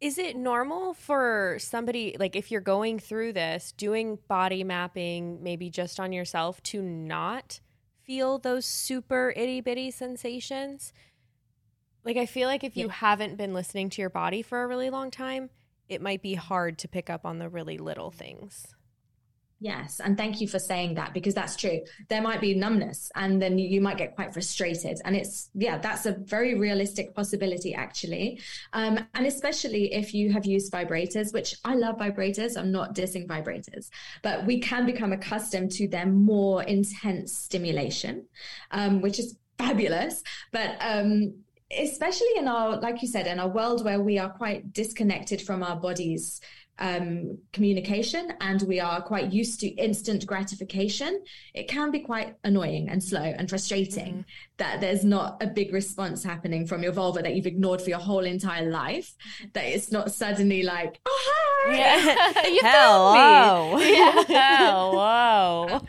Is 0.00 0.18
it 0.18 0.36
normal 0.36 0.94
for 0.94 1.56
somebody, 1.60 2.16
like 2.18 2.34
if 2.36 2.50
you're 2.50 2.60
going 2.60 2.98
through 2.98 3.32
this, 3.34 3.72
doing 3.72 4.18
body 4.28 4.64
mapping, 4.64 5.42
maybe 5.42 5.70
just 5.70 6.00
on 6.00 6.12
yourself, 6.12 6.62
to 6.64 6.82
not 6.82 7.60
feel 8.04 8.38
those 8.38 8.66
super 8.66 9.32
itty 9.36 9.60
bitty 9.60 9.90
sensations? 9.90 10.92
Like, 12.04 12.16
I 12.16 12.26
feel 12.26 12.48
like 12.48 12.64
if 12.64 12.76
you 12.76 12.86
yeah. 12.86 12.92
haven't 12.92 13.36
been 13.36 13.54
listening 13.54 13.90
to 13.90 14.00
your 14.00 14.10
body 14.10 14.42
for 14.42 14.62
a 14.62 14.66
really 14.66 14.90
long 14.90 15.10
time, 15.10 15.50
it 15.88 16.02
might 16.02 16.22
be 16.22 16.34
hard 16.34 16.78
to 16.78 16.88
pick 16.88 17.08
up 17.08 17.24
on 17.24 17.38
the 17.38 17.48
really 17.48 17.78
little 17.78 18.10
things. 18.10 18.74
Yes, 19.62 20.00
and 20.04 20.18
thank 20.18 20.40
you 20.40 20.48
for 20.48 20.58
saying 20.58 20.94
that 20.94 21.14
because 21.14 21.34
that's 21.34 21.54
true. 21.54 21.82
There 22.08 22.20
might 22.20 22.40
be 22.40 22.52
numbness 22.52 23.12
and 23.14 23.40
then 23.40 23.60
you 23.60 23.80
might 23.80 23.96
get 23.96 24.16
quite 24.16 24.32
frustrated. 24.32 25.00
And 25.04 25.14
it's, 25.14 25.50
yeah, 25.54 25.78
that's 25.78 26.04
a 26.04 26.16
very 26.18 26.58
realistic 26.58 27.14
possibility 27.14 27.72
actually. 27.72 28.40
Um, 28.72 28.98
and 29.14 29.24
especially 29.24 29.94
if 29.94 30.14
you 30.14 30.32
have 30.32 30.44
used 30.44 30.72
vibrators, 30.72 31.32
which 31.32 31.54
I 31.64 31.76
love 31.76 31.98
vibrators, 31.98 32.58
I'm 32.58 32.72
not 32.72 32.96
dissing 32.96 33.28
vibrators, 33.28 33.88
but 34.24 34.44
we 34.46 34.58
can 34.58 34.84
become 34.84 35.12
accustomed 35.12 35.70
to 35.72 35.86
their 35.86 36.06
more 36.06 36.64
intense 36.64 37.32
stimulation, 37.32 38.26
um, 38.72 39.00
which 39.00 39.20
is 39.20 39.36
fabulous. 39.58 40.24
But, 40.50 40.76
um, 40.80 41.34
especially 41.78 42.28
in 42.36 42.48
our, 42.48 42.78
like 42.80 43.00
you 43.00 43.08
said, 43.08 43.26
in 43.26 43.38
our 43.40 43.48
world 43.48 43.84
where 43.84 44.00
we 44.00 44.18
are 44.18 44.28
quite 44.28 44.72
disconnected 44.72 45.40
from 45.40 45.62
our 45.62 45.76
bodies 45.76 46.40
um, 46.78 47.38
communication 47.52 48.32
and 48.40 48.62
we 48.62 48.80
are 48.80 49.00
quite 49.02 49.32
used 49.32 49.60
to 49.60 49.68
instant 49.68 50.26
gratification, 50.26 51.22
it 51.54 51.68
can 51.68 51.90
be 51.90 52.00
quite 52.00 52.36
annoying 52.44 52.88
and 52.88 53.02
slow 53.02 53.22
and 53.22 53.48
frustrating 53.48 54.12
mm-hmm. 54.12 54.20
that 54.56 54.80
there's 54.80 55.04
not 55.04 55.42
a 55.42 55.46
big 55.46 55.72
response 55.72 56.24
happening 56.24 56.66
from 56.66 56.82
your 56.82 56.92
vulva 56.92 57.22
that 57.22 57.34
you've 57.34 57.46
ignored 57.46 57.80
for 57.80 57.90
your 57.90 57.98
whole 57.98 58.24
entire 58.24 58.68
life. 58.68 59.14
That 59.52 59.64
it's 59.64 59.92
not 59.92 60.12
suddenly 60.12 60.62
like, 60.62 61.00
oh, 61.06 61.22
hi. 61.26 61.76
Yeah. 61.76 62.46
you 62.48 62.60
Hello. 62.62 63.76
Me. 63.76 63.92
Yeah. 64.28 64.50
Hello. 64.90 65.80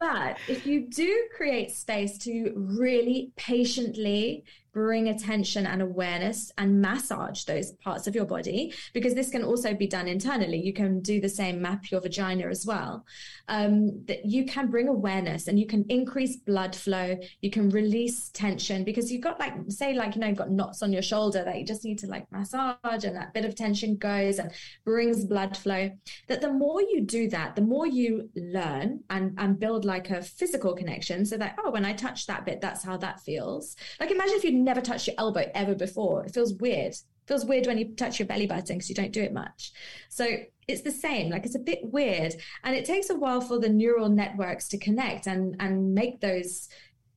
But 0.00 0.38
if 0.48 0.66
you 0.66 0.88
do 0.88 1.28
create 1.36 1.70
space 1.70 2.18
to 2.18 2.52
really 2.56 3.30
patiently 3.36 4.44
bring 4.72 5.08
attention 5.08 5.66
and 5.66 5.82
awareness 5.82 6.50
and 6.56 6.80
massage 6.80 7.44
those 7.44 7.72
parts 7.72 8.06
of 8.06 8.14
your 8.14 8.24
body 8.24 8.72
because 8.94 9.14
this 9.14 9.28
can 9.28 9.44
also 9.44 9.74
be 9.74 9.86
done 9.86 10.08
internally. 10.08 10.58
You 10.58 10.72
can 10.72 11.00
do 11.00 11.20
the 11.20 11.28
same 11.28 11.60
map 11.60 11.90
your 11.90 12.00
vagina 12.00 12.46
as 12.46 12.64
well. 12.64 13.04
Um, 13.48 14.04
that 14.06 14.24
you 14.24 14.46
can 14.46 14.70
bring 14.70 14.88
awareness 14.88 15.46
and 15.46 15.58
you 15.58 15.66
can 15.66 15.84
increase 15.88 16.36
blood 16.36 16.74
flow. 16.74 17.18
You 17.42 17.50
can 17.50 17.68
release 17.68 18.30
tension 18.30 18.82
because 18.82 19.12
you've 19.12 19.20
got 19.20 19.38
like 19.38 19.52
say 19.68 19.92
like 19.92 20.14
you 20.14 20.20
know 20.20 20.28
you've 20.28 20.38
got 20.38 20.50
knots 20.50 20.82
on 20.82 20.92
your 20.92 21.02
shoulder 21.02 21.44
that 21.44 21.58
you 21.58 21.66
just 21.66 21.84
need 21.84 21.98
to 21.98 22.06
like 22.06 22.30
massage 22.32 23.04
and 23.04 23.16
that 23.16 23.34
bit 23.34 23.44
of 23.44 23.54
tension 23.54 23.96
goes 23.96 24.38
and 24.38 24.52
brings 24.84 25.24
blood 25.24 25.56
flow. 25.56 25.90
That 26.28 26.40
the 26.40 26.52
more 26.52 26.80
you 26.80 27.02
do 27.02 27.28
that 27.28 27.56
the 27.56 27.62
more 27.62 27.86
you 27.86 28.30
learn 28.34 29.00
and 29.10 29.34
and 29.38 29.58
build 29.58 29.84
like 29.84 30.10
a 30.10 30.22
physical 30.22 30.74
connection 30.74 31.26
so 31.26 31.36
that 31.36 31.56
oh 31.62 31.70
when 31.70 31.84
i 31.84 31.92
touch 31.92 32.26
that 32.26 32.46
bit 32.46 32.60
that's 32.60 32.82
how 32.82 32.96
that 32.96 33.20
feels. 33.20 33.76
Like 34.00 34.10
imagine 34.10 34.36
if 34.36 34.44
you 34.44 34.61
never 34.62 34.80
touched 34.80 35.06
your 35.06 35.16
elbow 35.18 35.50
ever 35.54 35.74
before. 35.74 36.24
It 36.24 36.34
feels 36.34 36.54
weird. 36.54 36.92
It 36.92 37.28
feels 37.28 37.44
weird 37.44 37.66
when 37.66 37.78
you 37.78 37.94
touch 37.94 38.18
your 38.18 38.26
belly 38.26 38.46
button 38.46 38.76
because 38.76 38.88
you 38.88 38.94
don't 38.94 39.12
do 39.12 39.22
it 39.22 39.32
much. 39.32 39.72
So 40.08 40.26
it's 40.68 40.82
the 40.82 40.90
same. 40.90 41.30
Like 41.30 41.44
it's 41.44 41.54
a 41.54 41.60
bit 41.60 41.80
weird, 41.82 42.34
and 42.64 42.74
it 42.74 42.84
takes 42.84 43.10
a 43.10 43.16
while 43.16 43.40
for 43.40 43.58
the 43.58 43.68
neural 43.68 44.08
networks 44.08 44.68
to 44.68 44.78
connect 44.78 45.26
and 45.26 45.56
and 45.60 45.94
make 45.94 46.20
those 46.20 46.68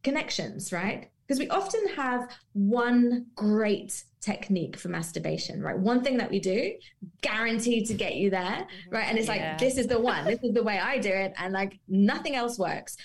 connections, 0.03 0.71
right? 0.71 1.09
Because 1.27 1.39
we 1.39 1.49
often 1.49 1.87
have 1.95 2.29
one 2.53 3.25
great 3.35 4.03
technique 4.21 4.77
for 4.77 4.89
masturbation, 4.89 5.61
right? 5.61 5.77
One 5.77 6.03
thing 6.03 6.17
that 6.17 6.29
we 6.29 6.39
do, 6.39 6.73
guaranteed 7.21 7.87
to 7.87 7.93
get 7.93 8.15
you 8.15 8.29
there, 8.29 8.67
right? 8.91 9.07
And 9.07 9.17
it's 9.17 9.27
yeah. 9.27 9.51
like, 9.51 9.57
this 9.57 9.77
is 9.77 9.87
the 9.87 9.99
one, 9.99 10.25
this 10.25 10.39
is 10.43 10.53
the 10.53 10.63
way 10.63 10.79
I 10.79 10.99
do 10.99 11.09
it, 11.09 11.33
and 11.37 11.53
like 11.53 11.79
nothing 11.87 12.35
else 12.35 12.59
works 12.59 12.97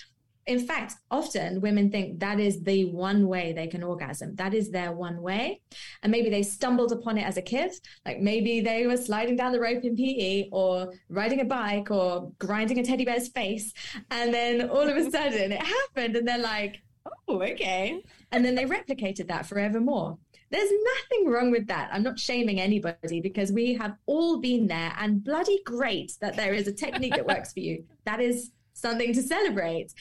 in 0.47 0.65
fact, 0.65 0.95
often 1.11 1.61
women 1.61 1.91
think 1.91 2.19
that 2.19 2.39
is 2.39 2.63
the 2.63 2.85
one 2.85 3.27
way 3.27 3.53
they 3.53 3.67
can 3.67 3.83
orgasm. 3.83 4.35
That 4.35 4.53
is 4.53 4.71
their 4.71 4.91
one 4.91 5.21
way. 5.21 5.61
And 6.01 6.11
maybe 6.11 6.29
they 6.29 6.43
stumbled 6.43 6.91
upon 6.91 7.17
it 7.17 7.23
as 7.23 7.37
a 7.37 7.41
kid. 7.41 7.71
Like 8.05 8.19
maybe 8.19 8.61
they 8.61 8.87
were 8.87 8.97
sliding 8.97 9.35
down 9.35 9.51
the 9.51 9.59
rope 9.59 9.83
in 9.83 9.95
PE 9.95 10.49
or 10.51 10.93
riding 11.09 11.41
a 11.41 11.45
bike 11.45 11.91
or 11.91 12.31
grinding 12.39 12.79
a 12.79 12.83
teddy 12.83 13.05
bear's 13.05 13.27
face. 13.29 13.73
And 14.09 14.33
then 14.33 14.69
all 14.69 14.87
of 14.87 14.97
a 14.97 15.11
sudden 15.11 15.51
it 15.51 15.63
happened. 15.63 16.15
And 16.15 16.27
they're 16.27 16.39
like, 16.39 16.81
oh, 17.27 17.41
okay. 17.43 18.03
And 18.31 18.43
then 18.43 18.55
they 18.55 18.65
replicated 18.65 19.27
that 19.27 19.45
forevermore. 19.45 20.17
There's 20.49 20.71
nothing 20.71 21.29
wrong 21.29 21.51
with 21.51 21.67
that. 21.67 21.89
I'm 21.93 22.03
not 22.03 22.19
shaming 22.19 22.59
anybody 22.59 23.21
because 23.21 23.51
we 23.53 23.73
have 23.75 23.95
all 24.05 24.39
been 24.39 24.67
there 24.67 24.93
and 24.99 25.23
bloody 25.23 25.61
great 25.65 26.13
that 26.19 26.35
there 26.35 26.53
is 26.53 26.67
a 26.67 26.73
technique 26.73 27.15
that 27.15 27.25
works 27.25 27.53
for 27.53 27.59
you. 27.59 27.85
That 28.03 28.19
is 28.19 28.51
something 28.73 29.13
to 29.13 29.21
celebrate 29.21 29.93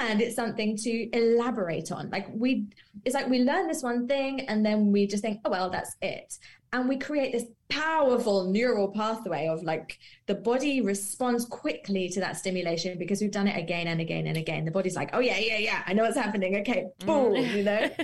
and 0.00 0.20
it's 0.20 0.36
something 0.36 0.76
to 0.76 1.08
elaborate 1.16 1.92
on. 1.92 2.10
Like 2.10 2.26
we 2.32 2.66
it's 3.04 3.14
like 3.14 3.28
we 3.28 3.40
learn 3.40 3.68
this 3.68 3.82
one 3.82 4.06
thing 4.06 4.40
and 4.48 4.64
then 4.64 4.92
we 4.92 5.06
just 5.06 5.22
think 5.22 5.40
oh 5.44 5.50
well 5.50 5.70
that's 5.70 5.96
it. 6.02 6.38
And 6.74 6.88
we 6.88 6.96
create 6.96 7.32
this 7.32 7.44
powerful 7.68 8.50
neural 8.50 8.88
pathway 8.88 9.46
of 9.46 9.62
like 9.62 9.98
the 10.26 10.34
body 10.34 10.80
responds 10.80 11.44
quickly 11.44 12.08
to 12.08 12.20
that 12.20 12.38
stimulation 12.38 12.98
because 12.98 13.20
we've 13.20 13.30
done 13.30 13.46
it 13.46 13.58
again 13.58 13.88
and 13.88 14.00
again 14.00 14.26
and 14.26 14.36
again. 14.36 14.64
The 14.64 14.70
body's 14.70 14.96
like 14.96 15.10
oh 15.12 15.20
yeah 15.20 15.38
yeah 15.38 15.58
yeah 15.58 15.82
i 15.86 15.92
know 15.92 16.04
what's 16.04 16.16
happening. 16.16 16.56
Okay 16.56 16.86
boom 17.00 17.34
mm. 17.34 17.54
you 17.54 17.62
know? 17.64 17.90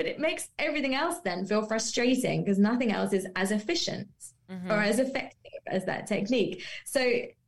But 0.00 0.06
it 0.06 0.18
makes 0.18 0.48
everything 0.58 0.94
else 0.94 1.16
then 1.20 1.44
feel 1.44 1.66
frustrating 1.66 2.42
because 2.42 2.58
nothing 2.58 2.90
else 2.90 3.12
is 3.12 3.26
as 3.36 3.50
efficient 3.50 4.08
mm-hmm. 4.50 4.70
or 4.70 4.80
as 4.80 4.98
effective 4.98 5.39
as 5.66 5.84
that 5.86 6.06
technique. 6.06 6.64
So 6.84 7.00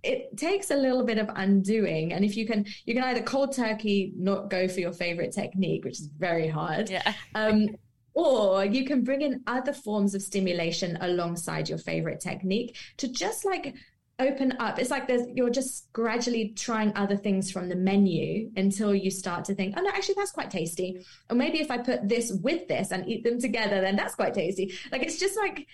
it 0.03 0.37
takes 0.37 0.71
a 0.71 0.77
little 0.77 1.05
bit 1.05 1.19
of 1.19 1.31
undoing. 1.35 2.13
And 2.13 2.25
if 2.25 2.37
you 2.37 2.47
can 2.47 2.67
you 2.85 2.95
can 2.95 3.05
either 3.05 3.23
cold 3.23 3.53
turkey 3.53 4.13
not 4.17 4.51
go 4.51 4.69
for 4.69 4.81
your 4.81 4.93
favorite 4.93 5.33
technique 5.33 5.85
which 5.85 6.01
is 6.01 6.07
very 6.07 6.49
hard 6.49 6.91
yeah. 6.91 7.15
um, 7.35 7.69
or 8.15 8.65
you 8.65 8.85
can 8.85 9.03
bring 9.03 9.23
in 9.23 9.43
other 9.47 9.73
forms 9.73 10.15
of 10.15 10.23
stimulation 10.23 10.99
alongside 11.01 11.69
your 11.69 11.79
favorite 11.79 12.21
technique 12.21 12.77
to 12.99 13.09
just 13.09 13.45
like 13.45 13.75
open 14.19 14.55
up. 14.59 14.79
It's 14.79 14.91
like 14.91 15.09
there's 15.09 15.27
you're 15.35 15.51
just 15.51 15.93
gradually 15.93 16.51
trying 16.51 16.93
other 16.97 17.17
things 17.17 17.51
from 17.51 17.69
the 17.69 17.75
menu 17.75 18.51
until 18.57 18.95
you 18.95 19.11
start 19.11 19.45
to 19.47 19.55
think 19.55 19.75
oh 19.77 19.81
no 19.81 19.89
actually 19.89 20.17
that's 20.17 20.31
quite 20.31 20.51
tasty. 20.51 21.05
Or 21.31 21.37
maybe 21.37 21.61
if 21.61 21.71
i 21.71 21.79
put 21.79 22.09
this 22.09 22.31
with 22.43 22.69
this 22.69 22.93
and 22.93 23.09
eat 23.09 23.25
them 23.25 23.41
together 23.41 23.81
then 23.81 23.97
that's 23.97 24.15
quite 24.15 24.35
tasty. 24.35 24.75
Like 24.91 25.03
it's 25.03 25.19
just 25.19 25.37
like 25.37 25.67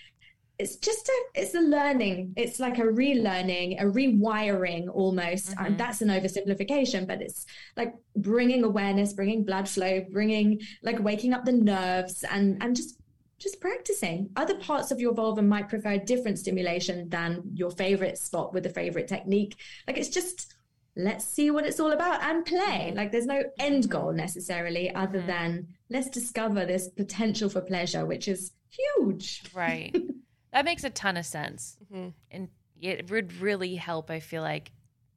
it's 0.59 0.75
just 0.75 1.07
a 1.07 1.23
it's 1.35 1.55
a 1.55 1.61
learning. 1.61 2.33
It's 2.35 2.59
like 2.59 2.77
a 2.77 2.83
relearning 2.83 3.81
a 3.81 3.85
rewiring 3.85 4.89
almost. 4.93 5.51
Mm-hmm. 5.51 5.65
and 5.65 5.77
that's 5.77 6.01
an 6.01 6.09
oversimplification 6.09 7.07
but 7.07 7.21
it's 7.21 7.45
like 7.77 7.93
bringing 8.15 8.63
awareness 8.63 9.13
bringing 9.13 9.45
blood 9.45 9.69
flow 9.69 10.05
bringing 10.11 10.59
like 10.83 10.99
waking 10.99 11.33
up 11.33 11.45
the 11.45 11.53
nerves 11.53 12.23
and 12.29 12.61
and 12.61 12.75
just 12.75 12.97
just 13.39 13.61
practicing. 13.61 14.29
Other 14.35 14.55
parts 14.55 14.91
of 14.91 14.99
your 14.99 15.13
vulva 15.13 15.41
might 15.41 15.69
prefer 15.69 15.97
different 15.97 16.39
stimulation 16.39 17.07
than 17.07 17.41
your 17.53 17.71
favorite 17.71 18.17
spot 18.17 18.53
with 18.53 18.65
a 18.65 18.69
favorite 18.69 19.07
technique. 19.07 19.55
Like 19.87 19.97
it's 19.97 20.09
just 20.09 20.53
let's 20.97 21.23
see 21.23 21.49
what 21.49 21.65
it's 21.65 21.79
all 21.79 21.93
about 21.93 22.21
and 22.21 22.45
play. 22.45 22.87
Mm-hmm. 22.87 22.97
like 22.97 23.13
there's 23.13 23.25
no 23.25 23.43
end 23.59 23.89
goal 23.89 24.11
necessarily 24.11 24.93
other 24.93 25.19
mm-hmm. 25.19 25.27
than 25.27 25.67
let's 25.89 26.09
discover 26.09 26.65
this 26.65 26.89
potential 26.89 27.49
for 27.49 27.61
pleasure 27.61 28.05
which 28.05 28.27
is 28.27 28.51
huge. 28.69 29.41
Right 29.53 29.95
That 30.51 30.65
makes 30.65 30.83
a 30.83 30.89
ton 30.89 31.17
of 31.17 31.25
sense. 31.25 31.77
Mm-hmm. 31.85 32.09
And 32.31 32.49
it 32.81 33.09
would 33.09 33.39
really 33.39 33.75
help, 33.75 34.09
I 34.09 34.19
feel 34.19 34.41
like, 34.41 34.71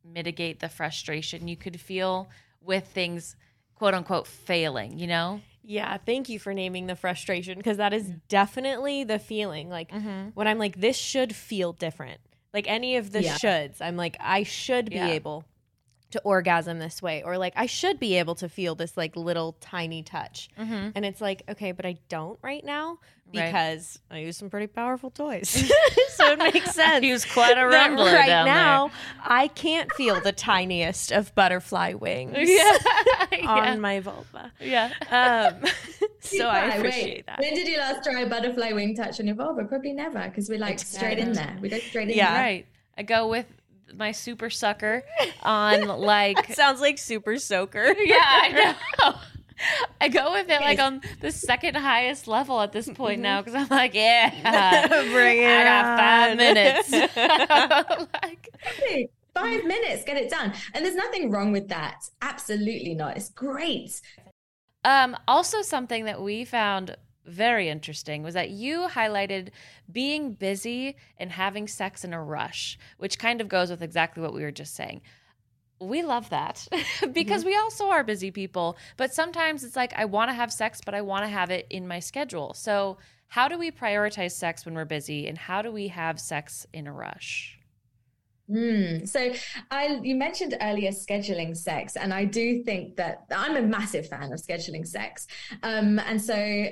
mitigate 0.04 0.60
the 0.60 0.68
frustration 0.68 1.48
you 1.48 1.56
could 1.56 1.80
feel 1.80 2.28
with 2.60 2.88
things, 2.88 3.36
quote 3.74 3.94
unquote, 3.94 4.26
failing, 4.26 4.98
you 4.98 5.06
know? 5.06 5.40
Yeah, 5.64 5.96
thank 5.98 6.28
you 6.28 6.38
for 6.38 6.52
naming 6.52 6.86
the 6.86 6.96
frustration 6.96 7.56
because 7.56 7.76
that 7.76 7.92
is 7.92 8.10
definitely 8.28 9.04
the 9.04 9.18
feeling. 9.18 9.70
Like 9.70 9.90
mm-hmm. 9.90 10.30
when 10.34 10.48
I'm 10.48 10.58
like, 10.58 10.80
this 10.80 10.96
should 10.96 11.34
feel 11.34 11.72
different. 11.72 12.20
Like 12.52 12.68
any 12.68 12.96
of 12.96 13.12
the 13.12 13.22
yeah. 13.22 13.36
shoulds, 13.36 13.80
I'm 13.80 13.96
like, 13.96 14.16
I 14.20 14.42
should 14.42 14.90
be 14.90 14.96
yeah. 14.96 15.08
able 15.08 15.44
to 16.12 16.20
orgasm 16.22 16.78
this 16.78 17.02
way 17.02 17.22
or 17.22 17.38
like 17.38 17.52
I 17.56 17.66
should 17.66 17.98
be 17.98 18.16
able 18.16 18.34
to 18.36 18.48
feel 18.48 18.74
this 18.74 18.96
like 18.96 19.16
little 19.16 19.56
tiny 19.60 20.02
touch. 20.02 20.48
Mm-hmm. 20.58 20.90
And 20.94 21.04
it's 21.04 21.20
like, 21.20 21.42
okay, 21.48 21.72
but 21.72 21.84
I 21.84 21.96
don't 22.08 22.38
right 22.42 22.64
now 22.64 22.98
because 23.32 23.98
right. 24.10 24.18
I 24.18 24.20
use 24.20 24.36
some 24.36 24.50
pretty 24.50 24.66
powerful 24.66 25.10
toys. 25.10 25.48
so 26.10 26.32
it 26.32 26.38
makes 26.38 26.70
sense. 26.74 27.04
Use 27.04 27.24
quite 27.24 27.56
a 27.56 27.62
rumbler 27.62 28.12
right 28.12 28.44
now. 28.44 28.88
There. 28.88 28.96
I 29.24 29.48
can't 29.48 29.90
feel 29.92 30.20
the 30.20 30.32
tiniest 30.32 31.12
of 31.12 31.34
butterfly 31.34 31.94
wings 31.94 32.36
yeah. 32.38 32.78
on 33.32 33.38
yeah. 33.42 33.76
my 33.76 34.00
vulva. 34.00 34.52
Yeah. 34.60 34.92
Um, 35.10 35.68
so 36.20 36.48
I 36.48 36.74
appreciate 36.74 37.04
Wait, 37.04 37.26
that. 37.26 37.40
When 37.40 37.54
did 37.54 37.66
you 37.66 37.78
last 37.78 38.04
try 38.04 38.20
a 38.20 38.28
butterfly 38.28 38.72
wing 38.72 38.94
touch 38.94 39.18
on 39.18 39.26
your 39.26 39.36
vulva? 39.36 39.64
Probably 39.64 39.92
never 39.92 40.28
because 40.28 40.48
we 40.48 40.58
like 40.58 40.78
straight 40.78 41.18
in 41.18 41.32
there. 41.32 41.56
We 41.60 41.68
go 41.68 41.78
straight 41.78 42.10
in 42.10 42.16
yeah. 42.16 42.32
there. 42.32 42.42
Right. 42.42 42.66
I 42.96 43.02
go 43.02 43.28
with 43.28 43.46
my 43.96 44.12
super 44.12 44.50
sucker 44.50 45.02
on 45.42 45.86
like 45.86 46.46
sounds 46.54 46.80
like 46.80 46.98
super 46.98 47.38
soaker. 47.38 47.94
Yeah, 48.04 48.18
I 48.20 48.74
know. 49.00 49.14
I 50.00 50.08
go 50.08 50.32
with 50.32 50.48
it 50.48 50.60
like 50.60 50.80
on 50.80 51.02
the 51.20 51.30
second 51.30 51.76
highest 51.76 52.26
level 52.26 52.60
at 52.60 52.72
this 52.72 52.88
point 52.88 53.20
now 53.20 53.42
because 53.42 53.54
I'm 53.54 53.68
like, 53.68 53.94
yeah, 53.94 54.88
bring 55.12 55.38
it. 55.40 55.46
I 55.46 55.64
got 55.64 55.98
five 55.98 56.36
minutes. 56.36 56.90
like, 56.90 58.50
five 59.34 59.64
minutes, 59.64 60.04
get 60.04 60.16
it 60.16 60.30
done. 60.30 60.52
And 60.74 60.84
there's 60.84 60.96
nothing 60.96 61.30
wrong 61.30 61.52
with 61.52 61.68
that. 61.68 62.02
Absolutely 62.20 62.94
not. 62.94 63.16
It's 63.16 63.30
great. 63.30 64.00
Um, 64.84 65.16
also, 65.28 65.62
something 65.62 66.06
that 66.06 66.20
we 66.20 66.44
found 66.44 66.96
very 67.26 67.68
interesting 67.68 68.22
was 68.22 68.34
that 68.34 68.50
you 68.50 68.88
highlighted 68.88 69.48
being 69.90 70.32
busy 70.32 70.96
and 71.18 71.30
having 71.30 71.68
sex 71.68 72.04
in 72.04 72.12
a 72.12 72.22
rush, 72.22 72.78
which 72.98 73.18
kind 73.18 73.40
of 73.40 73.48
goes 73.48 73.70
with 73.70 73.82
exactly 73.82 74.22
what 74.22 74.34
we 74.34 74.42
were 74.42 74.50
just 74.50 74.74
saying. 74.74 75.00
We 75.80 76.02
love 76.02 76.30
that 76.30 76.66
because 77.12 77.42
mm-hmm. 77.42 77.48
we 77.48 77.56
also 77.56 77.88
are 77.88 78.04
busy 78.04 78.30
people, 78.30 78.76
but 78.96 79.12
sometimes 79.12 79.64
it's 79.64 79.76
like 79.76 79.92
I 79.96 80.04
want 80.04 80.30
to 80.30 80.34
have 80.34 80.52
sex, 80.52 80.80
but 80.84 80.94
I 80.94 81.00
want 81.00 81.24
to 81.24 81.28
have 81.28 81.50
it 81.50 81.66
in 81.70 81.88
my 81.88 82.00
schedule. 82.00 82.54
So, 82.54 82.98
how 83.28 83.48
do 83.48 83.58
we 83.58 83.70
prioritize 83.70 84.32
sex 84.32 84.66
when 84.66 84.74
we're 84.74 84.84
busy 84.84 85.26
and 85.26 85.38
how 85.38 85.62
do 85.62 85.72
we 85.72 85.88
have 85.88 86.20
sex 86.20 86.66
in 86.74 86.86
a 86.86 86.92
rush? 86.92 87.58
Mm. 88.48 89.08
So, 89.08 89.32
I 89.70 89.98
you 90.02 90.14
mentioned 90.14 90.56
earlier 90.60 90.90
scheduling 90.90 91.56
sex, 91.56 91.96
and 91.96 92.14
I 92.14 92.26
do 92.26 92.62
think 92.62 92.96
that 92.96 93.24
I'm 93.34 93.56
a 93.56 93.62
massive 93.62 94.06
fan 94.06 94.32
of 94.32 94.40
scheduling 94.40 94.86
sex. 94.86 95.26
Um, 95.64 95.98
and 95.98 96.22
so 96.22 96.68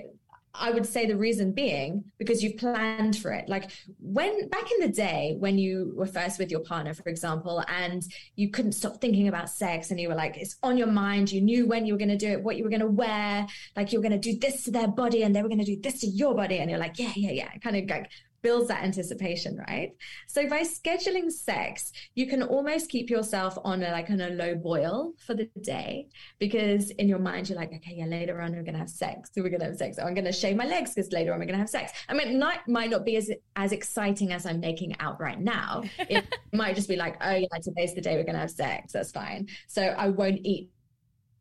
I 0.54 0.70
would 0.70 0.84
say 0.84 1.06
the 1.06 1.16
reason 1.16 1.52
being 1.52 2.04
because 2.18 2.42
you've 2.42 2.56
planned 2.56 3.16
for 3.16 3.30
it. 3.32 3.48
Like 3.48 3.70
when 4.00 4.48
back 4.48 4.70
in 4.72 4.80
the 4.80 4.92
day, 4.92 5.36
when 5.38 5.58
you 5.58 5.92
were 5.94 6.06
first 6.06 6.38
with 6.38 6.50
your 6.50 6.60
partner, 6.60 6.92
for 6.92 7.08
example, 7.08 7.62
and 7.68 8.02
you 8.34 8.50
couldn't 8.50 8.72
stop 8.72 9.00
thinking 9.00 9.28
about 9.28 9.48
sex 9.48 9.90
and 9.90 10.00
you 10.00 10.08
were 10.08 10.14
like, 10.14 10.36
it's 10.36 10.56
on 10.62 10.76
your 10.76 10.88
mind, 10.88 11.30
you 11.30 11.40
knew 11.40 11.66
when 11.66 11.86
you 11.86 11.94
were 11.94 11.98
going 11.98 12.08
to 12.08 12.16
do 12.16 12.30
it, 12.32 12.42
what 12.42 12.56
you 12.56 12.64
were 12.64 12.70
going 12.70 12.80
to 12.80 12.86
wear, 12.86 13.46
like 13.76 13.92
you 13.92 13.98
were 13.98 14.08
going 14.08 14.20
to 14.20 14.32
do 14.32 14.38
this 14.38 14.64
to 14.64 14.70
their 14.70 14.88
body 14.88 15.22
and 15.22 15.34
they 15.34 15.42
were 15.42 15.48
going 15.48 15.58
to 15.58 15.64
do 15.64 15.80
this 15.80 16.00
to 16.00 16.06
your 16.06 16.34
body. 16.34 16.58
And 16.58 16.68
you're 16.68 16.80
like, 16.80 16.98
yeah, 16.98 17.12
yeah, 17.14 17.30
yeah. 17.30 17.50
Kind 17.62 17.76
of 17.76 17.88
like 17.88 18.10
builds 18.42 18.68
that 18.68 18.82
anticipation, 18.82 19.58
right? 19.68 19.92
So 20.26 20.48
by 20.48 20.62
scheduling 20.62 21.30
sex, 21.30 21.92
you 22.14 22.26
can 22.26 22.42
almost 22.42 22.88
keep 22.88 23.10
yourself 23.10 23.58
on 23.64 23.82
a 23.82 23.90
like 23.90 24.10
on 24.10 24.20
a 24.20 24.30
low 24.30 24.54
boil 24.54 25.12
for 25.18 25.34
the 25.34 25.48
day 25.60 26.08
because 26.38 26.90
in 26.90 27.08
your 27.08 27.18
mind 27.18 27.48
you're 27.48 27.58
like, 27.58 27.72
okay, 27.72 27.94
yeah, 27.96 28.06
later 28.06 28.40
on 28.40 28.52
we're 28.52 28.62
gonna 28.62 28.78
have 28.78 28.90
sex. 28.90 29.30
So 29.32 29.42
we're 29.42 29.50
gonna 29.50 29.66
have 29.66 29.76
sex. 29.76 29.98
I'm 29.98 30.14
gonna 30.14 30.32
shave 30.32 30.56
my 30.56 30.66
legs 30.66 30.94
because 30.94 31.12
later 31.12 31.32
on 31.32 31.40
we're 31.40 31.46
gonna 31.46 31.58
have 31.58 31.68
sex. 31.68 31.92
I 32.08 32.14
mean, 32.14 32.38
night 32.38 32.60
might 32.66 32.90
not 32.90 33.04
be 33.04 33.16
as 33.16 33.30
as 33.56 33.72
exciting 33.72 34.32
as 34.32 34.46
I'm 34.46 34.60
making 34.60 34.96
out 35.00 35.20
right 35.20 35.40
now. 35.40 35.84
It 36.10 36.26
might 36.52 36.74
just 36.74 36.88
be 36.88 36.96
like, 36.96 37.16
oh 37.20 37.34
yeah, 37.34 37.46
today's 37.62 37.94
the 37.94 38.00
day 38.00 38.16
we're 38.16 38.24
gonna 38.24 38.38
have 38.38 38.50
sex. 38.50 38.92
That's 38.92 39.12
fine. 39.12 39.48
So 39.68 39.82
I 39.82 40.08
won't 40.08 40.40
eat 40.42 40.70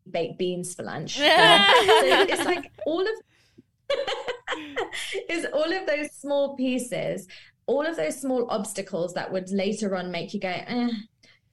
baked 0.10 0.38
beans 0.38 0.76
for 0.76 0.84
lunch. 0.84 1.18
so 1.18 1.24
it's 1.24 2.45
like 2.45 2.72
all 2.86 3.02
of 3.02 3.08
is 5.30 5.45
all 5.54 5.72
of 5.72 5.86
those 5.88 6.12
small 6.12 6.56
pieces, 6.56 7.28
all 7.66 7.86
of 7.86 7.95
those 7.95 8.20
small 8.20 8.50
obstacles 8.50 9.14
that 9.14 9.32
would 9.32 9.50
later 9.52 9.95
on 9.95 10.12
make 10.12 10.34
you 10.34 10.39
go, 10.39 10.50
eh, 10.50 10.89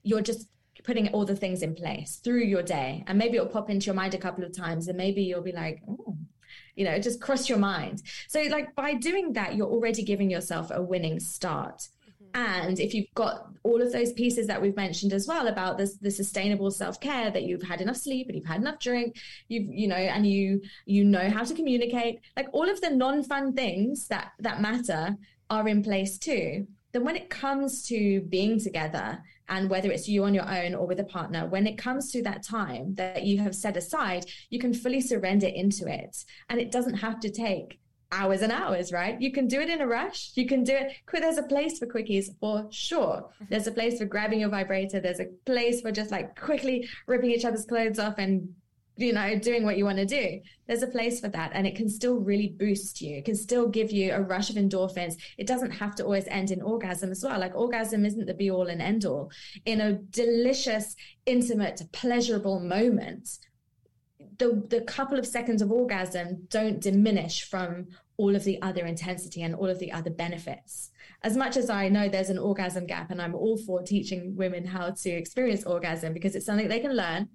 you're 0.03 0.21
just 0.21 0.47
putting 0.83 1.09
all 1.09 1.25
the 1.25 1.35
things 1.35 1.61
in 1.61 1.75
place 1.75 2.19
through 2.23 2.43
your 2.43 2.63
day. 2.63 3.03
And 3.07 3.17
maybe 3.17 3.37
it'll 3.37 3.49
pop 3.49 3.69
into 3.69 3.87
your 3.87 3.95
mind 3.95 4.13
a 4.13 4.17
couple 4.17 4.43
of 4.43 4.55
times, 4.55 4.87
and 4.87 4.97
maybe 4.97 5.21
you'll 5.21 5.41
be 5.41 5.51
like, 5.51 5.81
oh, 5.87 6.17
you 6.75 6.85
know, 6.85 6.97
just 6.99 7.19
cross 7.19 7.49
your 7.49 7.57
mind. 7.57 8.03
So, 8.27 8.41
like, 8.43 8.73
by 8.75 8.93
doing 8.93 9.33
that, 9.33 9.55
you're 9.55 9.67
already 9.67 10.03
giving 10.03 10.29
yourself 10.29 10.71
a 10.71 10.81
winning 10.81 11.19
start. 11.19 11.89
And 12.33 12.79
if 12.79 12.93
you've 12.93 13.13
got 13.15 13.47
all 13.63 13.81
of 13.81 13.91
those 13.91 14.13
pieces 14.13 14.47
that 14.47 14.61
we've 14.61 14.75
mentioned 14.75 15.13
as 15.13 15.27
well 15.27 15.47
about 15.47 15.77
this, 15.77 15.97
the 15.97 16.11
sustainable 16.11 16.71
self-care 16.71 17.31
that 17.31 17.43
you've 17.43 17.63
had 17.63 17.81
enough 17.81 17.97
sleep 17.97 18.27
and 18.27 18.37
you've 18.37 18.45
had 18.45 18.61
enough 18.61 18.79
drink, 18.79 19.15
you've, 19.47 19.67
you 19.67 19.87
know, 19.87 19.95
and 19.95 20.25
you, 20.27 20.61
you 20.85 21.03
know 21.03 21.29
how 21.29 21.43
to 21.43 21.53
communicate, 21.53 22.19
like 22.35 22.47
all 22.53 22.69
of 22.69 22.79
the 22.81 22.89
non-fun 22.89 23.53
things 23.53 24.07
that, 24.07 24.31
that 24.39 24.61
matter 24.61 25.15
are 25.49 25.67
in 25.67 25.83
place 25.83 26.17
too. 26.17 26.67
Then 26.93 27.03
when 27.03 27.15
it 27.15 27.29
comes 27.29 27.83
to 27.87 28.21
being 28.21 28.59
together 28.59 29.19
and 29.49 29.69
whether 29.69 29.91
it's 29.91 30.07
you 30.07 30.23
on 30.23 30.33
your 30.33 30.49
own 30.49 30.75
or 30.75 30.87
with 30.87 30.99
a 30.99 31.05
partner, 31.05 31.47
when 31.47 31.67
it 31.67 31.77
comes 31.77 32.11
to 32.11 32.21
that 32.23 32.43
time 32.43 32.95
that 32.95 33.23
you 33.23 33.39
have 33.39 33.55
set 33.55 33.77
aside, 33.77 34.25
you 34.49 34.59
can 34.59 34.73
fully 34.73 35.01
surrender 35.01 35.47
into 35.47 35.87
it. 35.87 36.23
And 36.49 36.59
it 36.59 36.71
doesn't 36.71 36.95
have 36.95 37.19
to 37.21 37.29
take 37.29 37.79
hours 38.11 38.41
and 38.41 38.51
hours, 38.51 38.91
right? 38.91 39.19
You 39.21 39.31
can 39.31 39.47
do 39.47 39.59
it 39.59 39.69
in 39.69 39.81
a 39.81 39.87
rush. 39.87 40.31
You 40.35 40.47
can 40.47 40.63
do 40.63 40.73
it. 40.73 40.93
There's 41.11 41.37
a 41.37 41.43
place 41.43 41.79
for 41.79 41.87
quickies 41.87 42.29
for 42.39 42.67
sure. 42.71 43.25
Mm-hmm. 43.25 43.45
There's 43.49 43.67
a 43.67 43.71
place 43.71 43.99
for 43.99 44.05
grabbing 44.05 44.39
your 44.39 44.49
vibrator. 44.49 44.99
There's 44.99 45.19
a 45.19 45.27
place 45.45 45.81
for 45.81 45.91
just 45.91 46.11
like 46.11 46.39
quickly 46.39 46.87
ripping 47.05 47.31
each 47.31 47.45
other's 47.45 47.65
clothes 47.65 47.99
off 47.99 48.17
and, 48.17 48.53
you 48.95 49.13
know, 49.13 49.37
doing 49.37 49.63
what 49.63 49.77
you 49.77 49.85
want 49.85 49.97
to 49.97 50.05
do. 50.05 50.39
There's 50.67 50.83
a 50.83 50.87
place 50.87 51.19
for 51.19 51.27
that. 51.29 51.51
And 51.53 51.67
it 51.67 51.75
can 51.75 51.89
still 51.89 52.15
really 52.15 52.47
boost 52.47 53.01
you. 53.01 53.17
It 53.17 53.25
can 53.25 53.35
still 53.35 53.67
give 53.67 53.91
you 53.91 54.13
a 54.13 54.21
rush 54.21 54.49
of 54.49 54.55
endorphins. 54.55 55.15
It 55.37 55.47
doesn't 55.47 55.71
have 55.71 55.95
to 55.95 56.03
always 56.03 56.27
end 56.27 56.51
in 56.51 56.61
orgasm 56.61 57.11
as 57.11 57.23
well. 57.23 57.39
Like 57.39 57.55
orgasm 57.55 58.05
isn't 58.05 58.25
the 58.25 58.33
be 58.33 58.49
all 58.49 58.67
and 58.67 58.81
end 58.81 59.05
all. 59.05 59.31
In 59.65 59.81
a 59.81 59.93
delicious, 59.93 60.95
intimate, 61.25 61.81
pleasurable 61.91 62.59
moment, 62.59 63.29
the 64.37 64.63
the 64.69 64.81
couple 64.81 65.17
of 65.19 65.25
seconds 65.25 65.61
of 65.61 65.71
orgasm 65.71 66.47
don't 66.49 66.79
diminish 66.79 67.43
from 67.43 67.87
all 68.17 68.35
of 68.35 68.43
the 68.43 68.61
other 68.61 68.85
intensity 68.85 69.43
and 69.43 69.55
all 69.55 69.69
of 69.69 69.79
the 69.79 69.91
other 69.91 70.09
benefits. 70.09 70.91
As 71.23 71.37
much 71.37 71.57
as 71.57 71.69
I 71.69 71.89
know 71.89 72.09
there's 72.09 72.29
an 72.29 72.37
orgasm 72.37 72.85
gap, 72.85 73.11
and 73.11 73.21
I'm 73.21 73.35
all 73.35 73.57
for 73.57 73.81
teaching 73.81 74.35
women 74.35 74.65
how 74.65 74.91
to 74.91 75.09
experience 75.09 75.63
orgasm 75.65 76.13
because 76.13 76.35
it's 76.35 76.45
something 76.45 76.67
they 76.67 76.79
can 76.79 76.95
learn, 76.95 77.29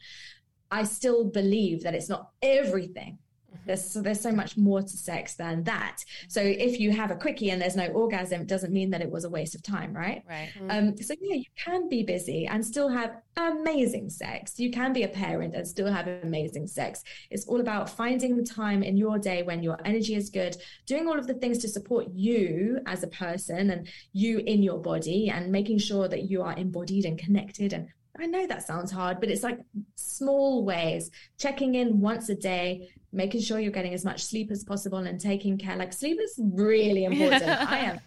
I 0.71 0.85
still 0.85 1.25
believe 1.25 1.83
that 1.83 1.95
it's 1.95 2.09
not 2.09 2.31
everything 2.41 3.19
there's 3.67 3.91
so 3.91 4.03
there's 4.03 4.21
so 4.21 4.33
much 4.33 4.57
more 4.57 4.83
to 4.83 4.97
sex 4.97 5.35
than 5.35 5.65
that. 5.65 6.05
So 6.29 6.41
if 6.41 6.81
you 6.81 6.91
have 6.93 7.11
a 7.11 7.17
quickie 7.17 7.51
and 7.51 7.61
there's 7.61 7.77
no 7.77 7.87
orgasm, 7.89 8.43
it 8.43 8.47
doesn't 8.47 8.73
mean 8.73 8.91
that 8.91 9.01
it 9.01 9.11
was 9.11 9.25
a 9.25 9.31
waste 9.31 9.55
of 9.55 9.63
time, 9.63 9.93
right? 9.95 10.23
Right. 10.29 10.51
Mm-hmm. 10.59 10.71
Um, 10.71 10.97
so 10.97 11.15
yeah, 11.21 11.37
you 11.37 11.45
can 11.57 11.89
be 11.89 12.03
busy 12.03 12.47
and 12.47 12.65
still 12.65 12.89
have 12.89 13.17
amazing 13.37 14.11
sex. 14.11 14.59
You 14.59 14.71
can 14.71 14.93
be 14.93 15.05
a 15.05 15.09
parent 15.09 15.55
and 15.55 15.67
still 15.67 15.91
have 15.91 16.07
amazing 16.07 16.67
sex. 16.67 17.03
It's 17.31 17.47
all 17.47 17.61
about 17.61 17.89
finding 17.89 18.37
the 18.37 18.45
time 18.45 18.83
in 18.83 18.97
your 18.97 19.19
day 19.19 19.43
when 19.43 19.63
your 19.63 19.79
energy 19.85 20.15
is 20.15 20.31
good, 20.31 20.57
doing 20.87 21.09
all 21.09 21.19
of 21.19 21.27
the 21.27 21.35
things 21.35 21.59
to 21.59 21.69
support 21.69 22.07
you 22.13 22.81
as 22.87 23.03
a 23.03 23.09
person 23.09 23.71
and 23.71 23.89
you 24.13 24.39
in 24.39 24.63
your 24.63 24.79
body, 24.79 25.31
and 25.31 25.51
making 25.51 25.79
sure 25.79 26.09
that 26.09 26.31
you 26.31 26.43
are 26.43 26.57
embodied 26.57 27.05
and 27.05 27.19
connected 27.19 27.73
and 27.73 27.89
I 28.19 28.27
know 28.27 28.47
that 28.47 28.67
sounds 28.67 28.91
hard, 28.91 29.21
but 29.21 29.31
it's 29.31 29.43
like 29.43 29.59
small 29.95 30.65
ways, 30.65 31.11
checking 31.39 31.77
in 31.77 32.01
once 32.01 32.29
a 32.29 32.35
day, 32.35 32.91
making 33.13 33.41
sure 33.41 33.59
you're 33.59 33.73
getting 33.73 33.95
as 33.95 34.05
much 34.05 34.23
sleep 34.23 34.51
as 34.51 34.65
possible 34.65 34.99
and 34.99 35.19
taking 35.19 35.57
care. 35.57 35.77
Like 35.77 35.93
sleep 35.93 36.19
is 36.21 36.39
really 36.39 37.05
important. 37.05 37.43
I 37.71 37.79
am 37.79 38.01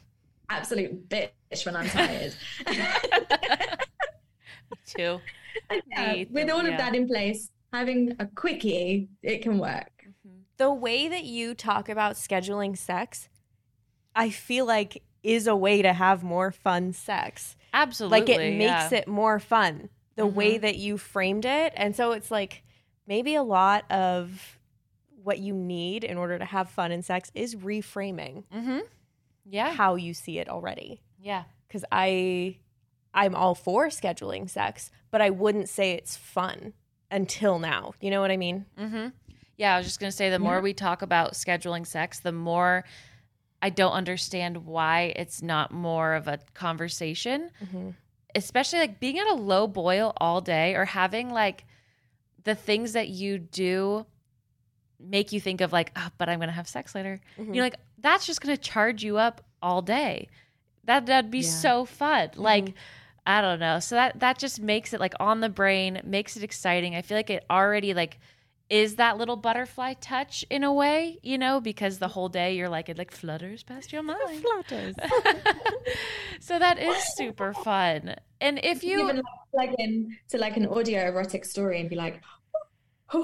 absolute 0.50 1.10
bitch 1.10 1.66
when 1.66 1.76
I'm 1.76 1.90
tired. 1.90 2.36
Too. 4.86 5.20
yeah, 5.88 6.24
with 6.30 6.50
all 6.52 6.64
yeah. 6.64 6.70
of 6.70 6.78
that 6.78 6.94
in 6.94 7.08
place, 7.08 7.50
having 7.74 8.16
a 8.20 8.28
quickie, 8.28 9.10
it 9.24 9.42
can 9.42 9.58
work. 9.58 9.90
Mm-hmm. 10.02 10.42
the 10.58 10.72
way 10.72 11.08
that 11.08 11.24
you 11.24 11.56
talk 11.56 11.90
about 11.90 12.14
scheduling 12.14 12.78
sex, 12.78 13.28
I 14.16 14.30
feel 14.30 14.66
like 14.66 15.02
is 15.24 15.48
a 15.48 15.56
way 15.56 15.82
to 15.82 15.92
have 15.92 16.24
more 16.24 16.52
fun 16.52 16.94
sex. 16.94 17.56
Absolutely. 17.74 18.20
like 18.20 18.30
it 18.30 18.38
makes 18.56 18.92
yeah. 18.92 19.00
it 19.00 19.08
more 19.08 19.40
fun 19.40 19.90
the 20.16 20.24
Mm-hmm. 20.26 20.36
way 20.36 20.58
that 20.58 20.78
you 20.78 20.98
framed 20.98 21.46
it. 21.46 21.74
And 21.76 21.96
so 21.96 22.12
it's 22.14 22.32
like 22.32 22.64
maybe 23.08 23.36
a 23.36 23.44
lot 23.44 23.90
of 23.92 24.58
what 25.24 25.40
you 25.40 25.54
need 25.54 26.04
in 26.04 26.18
order 26.18 26.38
to 26.40 26.46
have 26.46 26.70
fun 26.70 26.92
in 26.92 27.02
sex 27.02 27.32
is 27.34 27.56
reframing 27.56 28.44
Mm-hmm. 28.54 28.80
Yeah. 29.50 29.74
how 29.74 29.96
you 29.96 30.14
see 30.14 30.40
it 30.40 30.50
already. 30.50 31.02
Yeah. 31.20 31.44
Cuz 31.70 31.84
I 31.92 32.58
I'm 33.14 33.34
all 33.36 33.56
for 33.56 33.88
scheduling 33.88 34.50
sex, 34.50 34.92
but 35.12 35.22
I 35.22 35.30
wouldn't 35.30 35.70
say 35.70 35.92
it's 35.94 36.16
fun 36.18 36.74
until 37.10 37.60
now. 37.60 37.94
You 38.02 38.12
know 38.12 38.20
what 38.22 38.32
I 38.32 38.38
mean? 38.38 38.66
Mm-hmm. 38.78 39.08
Yeah, 39.58 39.74
I 39.76 39.78
was 39.78 39.86
just 39.88 40.00
gonna 40.00 40.12
say 40.12 40.30
the 40.30 40.40
more 40.40 40.60
we 40.62 40.74
talk 40.74 41.02
about 41.02 41.34
scheduling 41.34 41.88
sex, 41.88 42.20
the 42.20 42.32
more 42.34 42.84
I 43.62 43.70
don't 43.70 43.94
understand 43.94 44.66
why 44.66 45.14
it's 45.16 45.42
not 45.42 45.72
more 45.72 46.14
of 46.14 46.28
a 46.28 46.40
conversation. 46.54 47.50
Especially 48.36 48.80
like 48.80 49.00
being 49.00 49.18
at 49.18 49.28
a 49.28 49.34
low 49.34 49.66
boil 49.68 50.14
all 50.18 50.42
day 50.42 50.76
or 50.76 50.86
having 50.86 51.30
like 51.32 51.66
the 52.44 52.54
things 52.56 52.94
that 52.94 53.08
you 53.10 53.40
do 53.40 54.06
make 55.00 55.32
you 55.32 55.40
think 55.40 55.62
of 55.62 55.72
like, 55.74 55.92
oh, 55.96 56.10
but 56.18 56.30
I'm 56.30 56.40
gonna 56.40 56.52
have 56.52 56.68
sex 56.68 56.94
later. 56.96 57.20
Mm-hmm. 57.40 57.54
You're 57.54 57.64
like, 57.64 57.80
that's 58.00 58.26
just 58.26 58.42
gonna 58.42 58.58
charge 58.58 59.04
you 59.04 59.18
up 59.18 59.42
all 59.62 59.82
day. 59.82 60.28
That 60.84 61.06
that'd 61.08 61.32
be 61.32 61.40
Yeah. 61.40 61.50
so 61.50 61.86
fun. 61.86 62.30
Mm-hmm. 62.30 62.42
Like, 62.42 62.74
I 63.26 63.42
don't 63.42 63.60
know. 63.60 63.80
So 63.80 63.96
that 63.96 64.20
that 64.20 64.38
just 64.38 64.60
makes 64.60 64.94
it 64.94 65.00
like 65.00 65.14
on 65.20 65.40
the 65.40 65.50
brain, 65.50 66.02
makes 66.04 66.38
it 66.38 66.44
exciting. 66.44 66.96
I 66.96 67.02
feel 67.02 67.18
like 67.18 67.30
it 67.30 67.44
already 67.50 67.94
like 67.94 68.20
is 68.70 68.96
that 68.96 69.18
little 69.18 69.36
butterfly 69.36 69.94
touch 70.02 70.44
in 70.50 70.64
a 70.64 70.74
way, 70.74 71.20
you 71.22 71.38
know, 71.38 71.62
because 71.62 72.00
the 72.00 72.08
whole 72.08 72.30
day 72.30 72.56
you're 72.56 72.70
like 72.70 72.90
it 72.90 72.98
like 72.98 73.12
flutters 73.12 73.64
past 73.64 73.94
your 73.94 74.02
mind. 74.04 74.42
Flutters. 74.42 74.96
so 76.40 76.58
that 76.58 76.80
is 76.80 76.96
super 77.16 77.54
fun. 77.54 78.16
And 78.42 78.60
if 78.64 78.84
You 78.84 78.92
you 78.92 79.04
even 79.04 79.16
like, 79.18 79.26
plug 79.54 79.76
in 79.80 80.18
to 80.30 80.38
like 80.38 80.58
an 80.58 80.66
audio 80.68 81.06
erotic 81.08 81.46
story 81.46 81.80
and 81.80 81.90
be 81.90 81.96
like, 81.96 82.22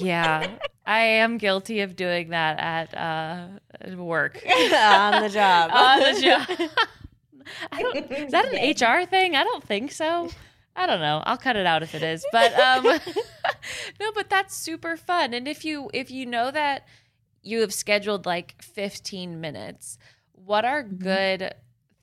Yeah. 0.00 0.56
I 0.86 1.00
am 1.00 1.38
guilty 1.38 1.80
of 1.80 1.94
doing 1.94 2.30
that 2.30 2.58
at 2.58 2.96
uh 2.96 3.94
work. 3.96 4.42
On 4.46 5.22
the 5.22 5.28
job. 5.28 5.70
On 5.72 6.00
the 6.00 6.20
job. 6.20 6.70
Is 8.10 8.32
that 8.32 8.46
an 8.52 8.70
HR 8.70 9.06
thing? 9.06 9.36
I 9.36 9.44
don't 9.44 9.62
think 9.62 9.92
so. 9.92 10.30
I 10.74 10.86
don't 10.86 11.00
know. 11.00 11.22
I'll 11.24 11.36
cut 11.36 11.56
it 11.56 11.66
out 11.66 11.82
if 11.82 11.94
it 11.94 12.02
is. 12.02 12.24
But 12.32 12.52
um 12.58 12.84
no, 14.00 14.12
but 14.14 14.30
that's 14.30 14.56
super 14.56 14.96
fun. 14.96 15.34
And 15.34 15.46
if 15.46 15.64
you 15.64 15.90
if 15.92 16.10
you 16.10 16.26
know 16.26 16.50
that 16.50 16.86
you 17.42 17.60
have 17.60 17.74
scheduled 17.74 18.24
like 18.24 18.60
15 18.62 19.40
minutes, 19.40 19.98
what 20.32 20.64
are 20.64 20.82
good 20.82 21.54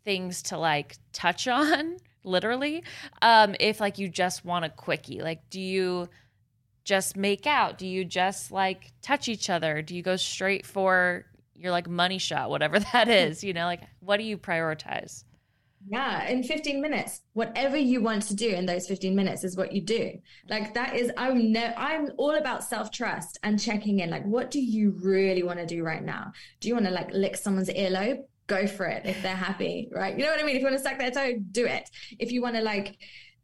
things 0.03 0.41
to 0.43 0.57
like 0.57 0.97
touch 1.13 1.47
on 1.59 1.97
literally 2.23 2.83
um 3.21 3.55
if 3.59 3.79
like 3.79 3.97
you 3.97 4.09
just 4.09 4.43
want 4.43 4.65
a 4.65 4.69
quickie 4.69 5.21
like 5.21 5.49
do 5.49 5.61
you 5.61 6.09
just 6.83 7.15
make 7.15 7.47
out 7.47 7.77
do 7.77 7.87
you 7.87 8.03
just 8.03 8.51
like 8.51 8.91
touch 9.01 9.29
each 9.29 9.49
other 9.49 9.81
do 9.81 9.95
you 9.95 10.01
go 10.01 10.15
straight 10.15 10.65
for 10.65 11.25
your 11.55 11.71
like 11.71 11.87
money 11.87 12.17
shot 12.17 12.49
whatever 12.49 12.79
that 12.79 13.07
is 13.07 13.43
you 13.43 13.53
know 13.53 13.65
like 13.65 13.81
what 13.99 14.17
do 14.17 14.23
you 14.23 14.37
prioritize 14.37 15.23
Yeah, 15.91 16.27
in 16.27 16.43
15 16.43 16.83
minutes, 16.83 17.21
whatever 17.33 17.75
you 17.75 17.99
want 17.99 18.21
to 18.27 18.35
do 18.35 18.49
in 18.49 18.67
those 18.67 18.85
15 18.85 19.15
minutes 19.15 19.43
is 19.43 19.57
what 19.57 19.71
you 19.71 19.81
do. 19.81 20.19
Like 20.47 20.75
that 20.75 20.95
is 20.95 21.11
I'm 21.17 21.51
no 21.51 21.73
I'm 21.75 22.09
all 22.17 22.35
about 22.35 22.63
self-trust 22.63 23.39
and 23.41 23.59
checking 23.59 23.99
in. 23.99 24.11
Like 24.11 24.23
what 24.23 24.51
do 24.51 24.61
you 24.61 24.91
really 25.01 25.41
want 25.41 25.57
to 25.57 25.65
do 25.65 25.83
right 25.83 26.03
now? 26.03 26.31
Do 26.59 26.67
you 26.67 26.75
want 26.75 26.85
to 26.85 26.91
like 26.91 27.11
lick 27.11 27.35
someone's 27.35 27.69
earlobe? 27.69 28.19
Go 28.45 28.67
for 28.67 28.85
it 28.85 29.07
if 29.07 29.19
they're 29.23 29.35
happy, 29.35 29.89
right? 29.91 30.15
You 30.15 30.25
know 30.25 30.29
what 30.29 30.39
I 30.39 30.43
mean? 30.43 30.55
If 30.55 30.61
you 30.61 30.67
want 30.67 30.77
to 30.77 30.83
suck 30.83 30.99
their 30.99 31.09
toe, 31.09 31.39
do 31.51 31.65
it. 31.65 31.89
If 32.19 32.31
you 32.31 32.43
want 32.43 32.55
to 32.57 32.61
like 32.61 32.95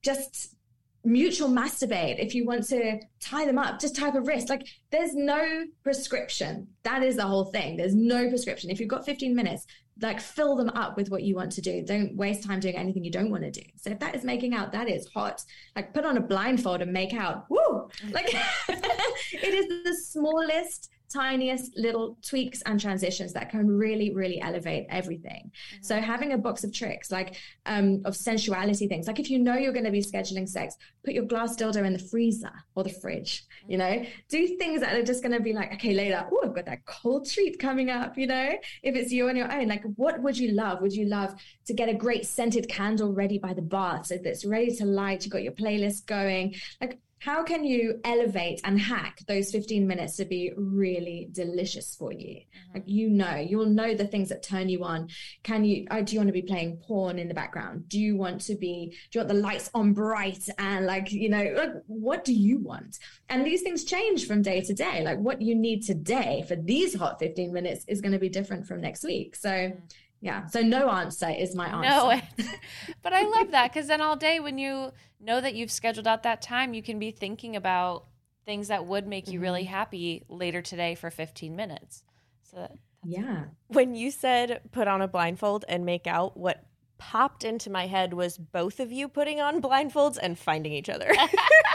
just 0.03 0.55
mutual 1.03 1.49
masturbate, 1.49 2.23
if 2.23 2.35
you 2.35 2.45
want 2.45 2.67
to 2.67 2.99
tie 3.19 3.45
them 3.45 3.57
up, 3.57 3.79
just 3.79 3.95
tie 3.95 4.09
up 4.09 4.15
a 4.15 4.21
wrist. 4.21 4.49
Like 4.49 4.67
there's 4.91 5.15
no 5.15 5.63
prescription. 5.83 6.67
That 6.83 7.01
is 7.01 7.15
the 7.15 7.25
whole 7.25 7.45
thing. 7.45 7.77
There's 7.77 7.95
no 7.95 8.29
prescription. 8.29 8.69
If 8.69 8.79
you've 8.79 8.89
got 8.89 9.03
15 9.03 9.35
minutes, 9.35 9.65
like 10.01 10.19
fill 10.19 10.55
them 10.55 10.69
up 10.69 10.97
with 10.97 11.09
what 11.09 11.23
you 11.23 11.35
want 11.35 11.51
to 11.53 11.61
do. 11.61 11.81
Don't 11.81 12.15
waste 12.15 12.43
time 12.43 12.59
doing 12.59 12.75
anything 12.75 13.03
you 13.03 13.11
don't 13.11 13.29
want 13.29 13.43
to 13.43 13.51
do. 13.51 13.61
So 13.77 13.91
if 13.91 13.99
that 13.99 14.15
is 14.15 14.23
making 14.23 14.53
out, 14.53 14.71
that 14.73 14.89
is 14.89 15.07
hot. 15.07 15.43
Like 15.75 15.93
put 15.93 16.05
on 16.05 16.17
a 16.17 16.21
blindfold 16.21 16.81
and 16.81 16.91
make 16.91 17.13
out. 17.13 17.45
Woo! 17.49 17.87
Mm. 18.03 18.13
Like 18.13 18.33
it 18.69 19.53
is 19.53 19.83
the 19.85 19.95
smallest, 19.95 20.89
tiniest 21.11 21.77
little 21.77 22.17
tweaks 22.21 22.61
and 22.63 22.79
transitions 22.79 23.33
that 23.33 23.49
can 23.49 23.67
really, 23.67 24.13
really 24.13 24.41
elevate 24.41 24.85
everything. 24.89 25.51
So 25.81 25.99
having 25.99 26.33
a 26.33 26.37
box 26.37 26.63
of 26.63 26.73
tricks, 26.73 27.11
like 27.11 27.35
um, 27.65 28.01
of 28.05 28.15
sensuality 28.15 28.87
things, 28.87 29.07
like 29.07 29.19
if 29.19 29.29
you 29.29 29.39
know 29.39 29.55
you're 29.55 29.73
going 29.73 29.85
to 29.85 29.91
be 29.91 30.01
scheduling 30.01 30.47
sex, 30.47 30.75
put 31.03 31.13
your 31.13 31.25
glass 31.25 31.55
dildo 31.55 31.85
in 31.85 31.93
the 31.93 31.99
freezer 31.99 32.51
or 32.75 32.83
the 32.83 32.89
fridge. 32.89 33.45
You 33.67 33.77
know, 33.77 34.05
do 34.29 34.47
things 34.57 34.81
that 34.81 34.95
are 34.95 35.03
just 35.03 35.23
going 35.23 35.35
to 35.35 35.41
be 35.41 35.53
like, 35.53 35.73
okay, 35.73 35.93
later, 35.93 36.25
oh, 36.31 36.41
I've 36.43 36.55
got 36.55 36.65
that 36.65 36.85
cold 36.85 37.29
treat 37.29 37.59
coming 37.59 37.89
up. 37.89 38.17
You 38.17 38.27
know, 38.27 38.53
if 38.83 38.95
it's 38.95 39.11
you 39.11 39.27
on 39.29 39.35
your 39.35 39.51
own, 39.51 39.67
like 39.67 39.83
what 39.95 40.21
would 40.21 40.37
you 40.37 40.51
love? 40.51 40.81
Would 40.81 40.93
you 40.93 41.05
love 41.05 41.35
to 41.65 41.73
get 41.73 41.89
a 41.89 41.93
great 41.93 42.25
scented 42.25 42.67
candle 42.69 43.13
ready 43.13 43.37
by 43.39 43.53
the 43.53 43.61
bath 43.61 44.07
so 44.07 44.15
that 44.15 44.25
it's 44.25 44.45
ready 44.45 44.75
to 44.75 44.85
light? 44.85 45.25
You 45.25 45.31
got 45.31 45.43
your 45.43 45.53
playlist 45.53 46.05
going, 46.05 46.55
like. 46.81 46.99
How 47.26 47.41
can 47.41 47.63
you 47.63 47.99
elevate 48.03 48.61
and 48.65 48.80
hack 48.80 49.21
those 49.28 49.49
15 49.51 49.88
minutes 49.88 50.15
to 50.17 50.26
be 50.26 50.53
really 50.55 51.28
delicious 51.32 51.95
for 51.95 52.13
you? 52.13 52.36
Mm-hmm. 52.36 52.73
Like 52.76 52.84
you 52.86 53.09
know, 53.09 53.36
you'll 53.38 53.65
know 53.65 53.95
the 53.95 54.05
things 54.05 54.30
that 54.30 54.43
turn 54.43 54.69
you 54.69 54.84
on. 54.84 55.09
Can 55.41 55.65
you 55.65 55.88
oh, 55.89 56.03
do 56.03 56.13
you 56.13 56.19
want 56.19 56.28
to 56.28 56.34
be 56.34 56.43
playing 56.43 56.78
porn 56.78 57.17
in 57.17 57.28
the 57.28 57.34
background? 57.34 57.89
Do 57.89 57.99
you 57.99 58.15
want 58.15 58.41
to 58.41 58.53
be 58.53 58.95
do 59.09 59.17
you 59.17 59.21
want 59.21 59.30
the 59.30 59.41
lights 59.41 59.71
on 59.73 59.93
bright 59.93 60.47
and 60.59 60.86
like, 60.86 61.11
you 61.11 61.30
know, 61.30 61.51
like 61.57 61.71
what 61.88 62.26
do 62.26 62.32
you 62.32 62.59
want? 62.59 62.99
And 63.28 63.43
these 63.43 63.63
things 63.63 63.86
change 63.86 64.28
from 64.28 64.43
day 64.43 64.61
to 64.61 64.76
day. 64.76 65.03
Like 65.03 65.17
what 65.17 65.41
you 65.41 65.55
need 65.55 65.82
today 65.82 66.45
for 66.47 66.55
these 66.55 66.93
hot 66.93 67.17
15 67.17 67.51
minutes 67.51 67.86
is 67.88 68.01
going 68.01 68.11
to 68.11 68.19
be 68.19 68.30
different 68.30 68.67
from 68.67 68.82
next 68.82 69.03
week. 69.03 69.36
So 69.36 69.49
mm-hmm. 69.49 69.80
Yeah. 70.26 70.45
So 70.47 70.61
no 70.61 70.89
answer 70.89 71.30
is 71.30 71.55
my 71.55 71.67
answer. 71.67 72.26
no 72.39 72.47
but 73.03 73.13
i 73.13 73.23
love 73.23 73.51
that 73.51 73.69
because 73.73 73.88
then 73.88 74.01
all 74.01 74.15
day 74.15 74.39
when 74.39 74.57
you 74.57 74.91
know 75.19 75.39
that 75.39 75.55
you've 75.55 75.71
scheduled 75.71 76.07
out 76.07 76.23
that 76.23 76.41
time 76.41 76.73
you 76.73 76.82
can 76.82 76.99
be 76.99 77.11
thinking 77.11 77.55
about 77.55 78.07
things 78.45 78.67
that 78.67 78.86
would 78.86 79.07
make 79.07 79.28
you 79.28 79.39
really 79.39 79.63
mm-hmm. 79.63 79.73
happy 79.73 80.23
later 80.30 80.61
today 80.61 80.95
for 80.95 81.09
15 81.09 81.55
minutes 81.55 82.03
so 82.43 82.57
that, 82.57 82.71
Yeah. 83.03 83.45
when 83.67 83.95
you 83.95 84.11
said 84.11 84.61
put 84.71 84.88
on 84.88 85.01
a 85.01 85.07
blindfold 85.07 85.65
and 85.67 85.86
make 85.86 86.07
out, 86.07 86.38
what 86.38 86.63
popped 86.97 87.43
into 87.43 87.69
my 87.69 87.88
head 87.88 88.13
was 88.13 88.38
both 88.38 88.80
of 88.80 88.91
you 88.91 89.07
putting 89.07 89.41
on 89.41 89.61
blindfolds 89.61 90.17
and 90.21 90.38
finding 90.39 90.73
each 90.73 90.89
other. 90.89 91.11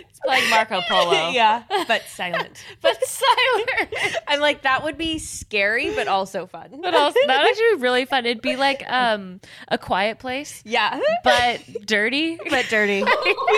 it's 0.00 0.20
like 0.26 0.42
marco 0.50 0.80
polo 0.88 1.30
yeah, 1.30 1.62
but 1.88 2.02
silent. 2.08 2.64
but 2.82 3.02
silent 3.04 4.16
I'm 4.28 4.40
like, 4.40 4.62
that 4.62 4.84
would 4.84 4.98
be 4.98 5.18
scary, 5.18 5.94
but 5.94 6.08
also 6.08 6.46
fun. 6.46 6.80
but 6.82 6.94
also 6.94 7.18
that 7.26 7.42
would 7.42 7.78
be 7.78 7.82
really 7.82 8.04
fun 8.04 8.26
it'd 8.26 8.42
be 8.42 8.56
like 8.56 8.82
um 8.90 9.40
a 9.68 9.78
quiet 9.78 10.18
place 10.18 10.62
yeah, 10.64 10.98
but 11.24 11.60
dirty 11.86 12.38
but 12.50 12.66
dirty. 12.68 12.98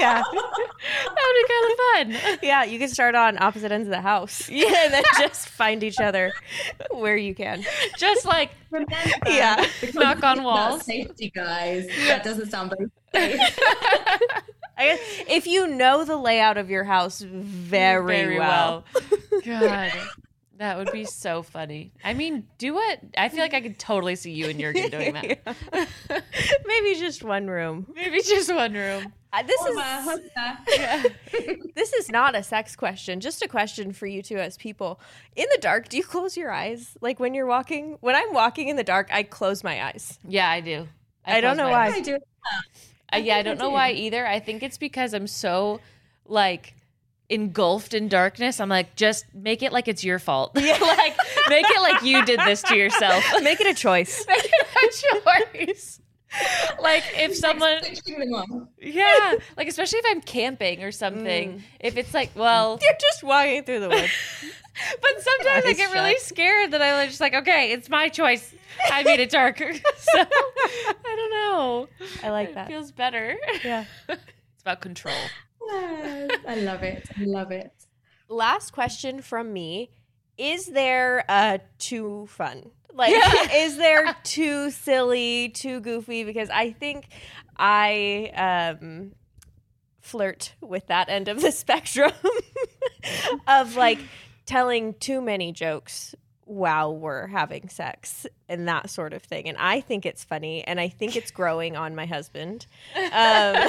yeah, 0.01 0.23
that 0.23 1.27
would 1.27 2.07
be 2.07 2.13
kind 2.13 2.13
of 2.13 2.23
fun 2.29 2.39
yeah. 2.43 2.65
You 2.65 2.79
can 2.79 2.89
start 2.89 3.15
on 3.15 3.41
opposite 3.41 3.73
ends 3.73 3.89
of 3.89 3.93
the 3.93 4.01
house. 4.01 4.49
Yeah, 4.49 4.85
and 4.85 4.95
then 4.95 5.05
just 5.19 5.49
find 5.49 5.83
each 5.83 6.01
other 6.01 6.33
where 6.91 7.17
you 7.17 7.35
can. 7.35 7.65
just 7.99 8.25
like 8.25 8.51
Remember, 8.71 8.93
Yeah. 9.27 9.65
Knock 9.95 10.17
on 10.17 10.21
concept 10.21 10.45
walls. 10.45 10.85
Safety, 10.85 11.31
guys. 11.35 11.87
That 12.07 12.23
doesn't 12.23 12.51
sound 12.51 12.73
very 12.77 12.91
safe. 13.39 13.59
I 14.79 14.85
guess 14.85 15.01
if 15.29 15.47
you 15.47 15.67
know 15.67 16.05
the 16.05 16.17
layout 16.17 16.57
of 16.57 16.71
your 16.71 16.85
house 16.85 17.21
very, 17.21 18.39
well. 18.39 18.85
God, 19.45 19.93
that 20.59 20.79
would 20.79 20.93
be 20.93 21.05
so 21.05 21.43
funny. 21.43 21.93
I 22.05 22.15
mean, 22.15 22.47
do 22.59 22.79
it. 22.79 23.01
I 23.17 23.29
feel 23.29 23.41
like 23.41 23.55
I 23.55 23.61
could 23.61 23.79
totally 23.79 24.15
see 24.15 24.33
you 24.33 24.49
and 24.49 24.61
Jurgen 24.61 24.91
doing 24.91 25.15
that. 25.15 25.39
Maybe 26.67 26.95
just 26.95 27.25
one 27.25 27.49
room. 27.49 27.93
Maybe 27.95 28.23
just 28.23 28.55
one 28.55 28.75
room. 28.75 29.13
Uh, 29.33 29.43
this 29.43 29.61
is 29.61 29.79
Hola, 29.79 30.19
hola. 30.37 31.05
this 31.75 31.93
is 31.93 32.09
not 32.11 32.35
a 32.35 32.43
sex 32.43 32.77
question, 32.77 33.21
just 33.21 33.43
a 33.43 33.49
question 33.49 33.93
for 33.93 34.07
you 34.07 34.23
two 34.23 34.39
as 34.39 34.57
people. 34.57 35.01
In 35.37 35.47
the 35.53 35.59
dark, 35.59 35.89
do 35.89 35.97
you 35.97 36.05
close 36.05 36.37
your 36.37 36.51
eyes? 36.51 36.97
Like 37.03 37.21
when 37.21 37.35
you're 37.35 37.47
walking? 37.47 37.99
When 38.01 38.15
I'm 38.15 38.33
walking 38.33 38.69
in 38.69 38.77
the 38.77 38.85
dark, 38.85 39.09
I 39.13 39.25
close 39.25 39.63
my 39.63 39.85
eyes. 39.85 40.19
Yeah, 40.27 40.49
I 40.49 40.61
do. 40.61 40.89
I 41.27 41.43
don't 41.43 41.59
know 41.59 41.69
why. 41.69 41.89
I 41.89 42.01
do. 42.01 42.19
Uh, 43.13 43.19
yeah, 43.19 43.37
I 43.37 43.43
don't 43.43 43.61
I 43.61 43.65
know 43.65 43.71
why 43.71 43.93
either. 43.93 44.27
I 44.27 44.41
think 44.41 44.63
it's 44.63 44.79
because 44.79 45.15
I'm 45.15 45.27
so 45.27 45.81
like 46.27 46.75
engulfed 47.29 47.95
in 47.95 48.09
darkness. 48.09 48.61
I'm 48.61 48.69
like, 48.69 48.97
just 48.97 49.25
make 49.35 49.63
it 49.63 49.73
like 49.73 49.89
it's 49.89 50.05
your 50.05 50.19
fault. 50.19 50.55
like, 50.57 51.17
make 51.49 51.67
it 51.69 51.81
like 51.81 52.03
you 52.03 52.25
did 52.25 52.41
this 52.41 52.63
to 52.63 52.77
yourself. 52.77 53.25
Make 53.43 53.61
it 53.61 53.67
a 53.67 53.75
choice. 53.75 54.25
make, 54.29 54.45
it, 54.45 55.53
a 55.55 55.67
choice. 55.67 56.01
Like 56.83 57.03
if 57.15 57.35
someone, 57.37 57.83
Switching 57.83 58.19
them 58.21 58.35
on. 58.35 58.69
yeah, 58.81 59.35
like 59.57 59.67
especially 59.69 59.99
if 60.01 60.05
I'm 60.09 60.21
camping 60.21 60.83
or 60.85 60.93
something. 60.93 61.63
If 61.81 61.97
it's 61.97 62.15
like, 62.15 62.31
well, 62.35 62.79
You're 62.83 62.93
just 63.01 63.23
walking 63.25 63.65
through 63.65 63.81
the 63.81 63.89
woods. 63.89 64.13
but 65.01 65.11
sometimes 65.23 65.65
I 65.67 65.73
get 65.73 65.93
really 65.93 66.17
scared 66.19 66.71
that 66.73 66.83
I'm 66.83 67.09
just 67.09 67.21
like, 67.21 67.35
okay, 67.35 67.73
it's 67.73 67.89
my 67.89 68.09
choice. 68.09 68.55
I 68.93 69.03
made 69.03 69.19
it 69.21 69.31
darker, 69.31 69.73
so 69.75 69.81
I 70.15 70.95
don't 71.17 71.31
know. 71.31 71.89
I 72.23 72.31
like 72.31 72.51
It 72.51 72.55
that. 72.55 72.69
feels 72.69 72.93
better. 72.93 73.37
Yeah. 73.65 73.85
It's 74.09 74.63
about 74.63 74.81
control. 74.81 75.15
Yes, 75.67 76.31
I 76.47 76.55
love 76.57 76.83
it. 76.85 77.09
I 77.19 77.25
love 77.25 77.51
it. 77.51 77.73
Last 78.29 78.71
question 78.73 79.21
from 79.23 79.53
me. 79.53 79.91
Is 80.37 80.67
there 80.67 81.25
uh 81.29 81.59
too 81.79 82.27
fun? 82.31 82.71
Like 82.99 83.15
is 83.55 83.77
there 83.77 84.15
too 84.25 84.71
silly, 84.71 85.49
too 85.51 85.81
goofy? 85.81 86.25
Because 86.25 86.51
I 86.51 86.73
think 86.73 87.09
I 87.57 88.33
um 88.37 89.13
flirt 90.01 90.55
with 90.61 90.87
that 90.89 91.09
end 91.09 91.29
of 91.29 91.41
the 91.41 91.53
spectrum 91.63 92.13
of 93.47 93.77
like 93.77 94.01
telling 94.47 94.95
too 94.95 95.21
many 95.21 95.53
jokes 95.53 96.15
while 96.45 96.97
we're 96.97 97.27
having 97.27 97.69
sex 97.69 98.27
and 98.49 98.67
that 98.67 98.89
sort 98.89 99.13
of 99.13 99.23
thing. 99.23 99.49
And 99.49 99.59
I 99.59 99.81
think 99.81 100.07
it's 100.07 100.25
funny 100.25 100.65
and 100.65 100.81
I 100.81 100.89
think 100.89 101.15
it's 101.15 101.31
growing 101.31 101.77
on 101.77 101.95
my 101.95 102.07
husband. 102.07 102.67
Um, 102.97 103.69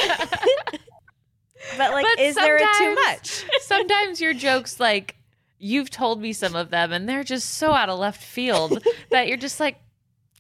but 1.78 1.92
like, 1.92 2.06
But 2.06 2.20
is 2.20 2.36
there 2.36 2.56
a 2.56 2.66
too 2.78 2.96
much? 2.96 3.44
Sometimes 3.62 4.22
your 4.22 4.34
jokes, 4.34 4.80
like 4.80 5.18
you've 5.60 5.90
told 5.90 6.22
me 6.22 6.34
some 6.34 6.56
of 6.56 6.70
them, 6.72 6.92
and 6.92 7.08
they're 7.08 7.24
just 7.24 7.50
so 7.52 7.74
out 7.74 7.90
of 7.90 8.00
left 8.00 8.24
field 8.24 8.84
that 9.12 9.28
you're 9.28 9.38
just 9.38 9.60
like, 9.60 9.78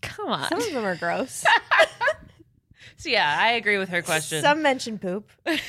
come 0.01 0.29
on. 0.29 0.49
Some 0.49 0.61
of 0.61 0.71
them 0.73 0.85
are 0.85 0.95
gross. 0.95 1.43
So 2.97 3.07
yeah, 3.07 3.37
I 3.39 3.51
agree 3.53 3.77
with 3.77 3.87
her 3.89 4.01
question. 4.01 4.41
Some 4.41 4.61
mention 4.61 4.99
poop. 4.99 5.29
But 5.45 5.61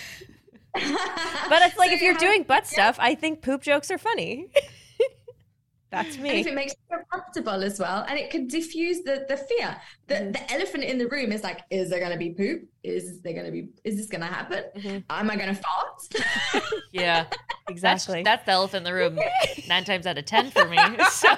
it's 1.63 1.77
like 1.77 1.91
So 1.91 1.95
if 1.95 2.03
you're 2.03 2.13
have- 2.15 2.21
doing 2.21 2.43
butt 2.43 2.67
stuff, 2.67 2.97
I 2.99 3.15
think 3.15 3.41
poop 3.41 3.63
jokes 3.63 3.89
are 3.93 3.99
funny. 3.99 4.49
That's 5.91 6.17
And 6.17 6.27
if 6.27 6.47
it 6.47 6.55
makes 6.55 6.73
you 6.73 6.97
feel 6.97 7.05
comfortable 7.11 7.65
as 7.65 7.81
well, 7.81 8.05
and 8.09 8.17
it 8.19 8.31
can 8.31 8.47
diffuse 8.47 9.03
the, 9.03 9.27
the 9.29 9.37
fear. 9.37 9.77
The, 10.07 10.15
Mm-hmm. 10.15 10.33
the 10.33 10.53
elephant 10.53 10.85
in 10.85 10.99
the 10.99 11.07
room 11.09 11.31
is 11.33 11.43
like, 11.43 11.61
is 11.71 11.89
there 11.91 11.99
going 12.01 12.13
to 12.13 12.19
be 12.19 12.31
poop? 12.31 12.63
Is 12.83 13.21
there 13.23 13.33
going 13.33 13.47
to 13.47 13.53
be, 13.53 13.69
is 13.85 13.97
this 13.97 14.07
going 14.07 14.21
to 14.23 14.27
happen? 14.27 14.65
Mhm. 14.77 15.05
Am 15.11 15.31
I 15.31 15.37
going 15.37 15.55
to 15.55 15.61
fart? 15.61 16.73
yeah, 16.93 17.25
that's, 17.31 17.37
Exactly. 17.69 18.23
that's 18.23 18.45
the 18.47 18.53
elephant 18.53 18.79
in 18.87 18.93
the 18.93 18.95
room. 18.95 19.19
Nine 19.69 19.85
times 19.85 20.07
out 20.07 20.19
of 20.19 20.25
ten 20.25 20.51
for 20.51 20.67
me. 20.69 20.79
So 21.11 21.29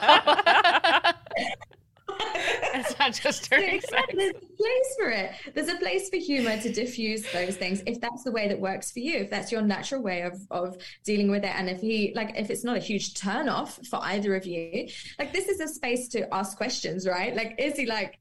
it's 2.75 2.99
not 2.99 3.13
just 3.13 3.45
So 3.51 3.57
sex. 3.59 3.85
There's 4.15 4.31
a 4.31 4.57
place 4.57 4.97
for 4.99 5.11
it. 5.11 5.33
There's 5.55 5.69
a 5.69 5.77
place 5.77 6.09
for 6.09 6.17
humor 6.17 6.61
to 6.61 6.73
diffuse 6.73 7.23
those 7.33 7.57
things 7.57 7.83
if 7.87 8.01
that's 8.01 8.25
the 8.25 8.33
way 8.33 8.49
that 8.49 8.61
works 8.61 8.91
for 8.91 9.01
you, 9.01 9.19
if 9.19 9.31
that's 9.31 9.53
your 9.53 9.63
natural 9.63 10.03
way 10.03 10.23
of 10.23 10.39
of 10.51 10.77
dealing 11.05 11.31
with 11.31 11.45
it. 11.45 11.55
And 11.55 11.69
if 11.69 11.81
he 11.81 12.13
like 12.15 12.33
if 12.37 12.51
it's 12.51 12.65
not 12.65 12.77
a 12.77 12.81
huge 12.81 13.15
turn 13.15 13.49
off 13.49 13.79
for 13.89 14.01
either 14.03 14.35
of 14.35 14.47
you, 14.47 14.89
like 15.19 15.33
this 15.33 15.49
is 15.49 15.61
a 15.61 15.69
space 15.69 16.09
to 16.09 16.33
ask 16.35 16.57
questions, 16.57 17.07
right? 17.07 17.35
Like, 17.35 17.55
is 17.59 17.77
he 17.77 17.87
like 17.87 18.19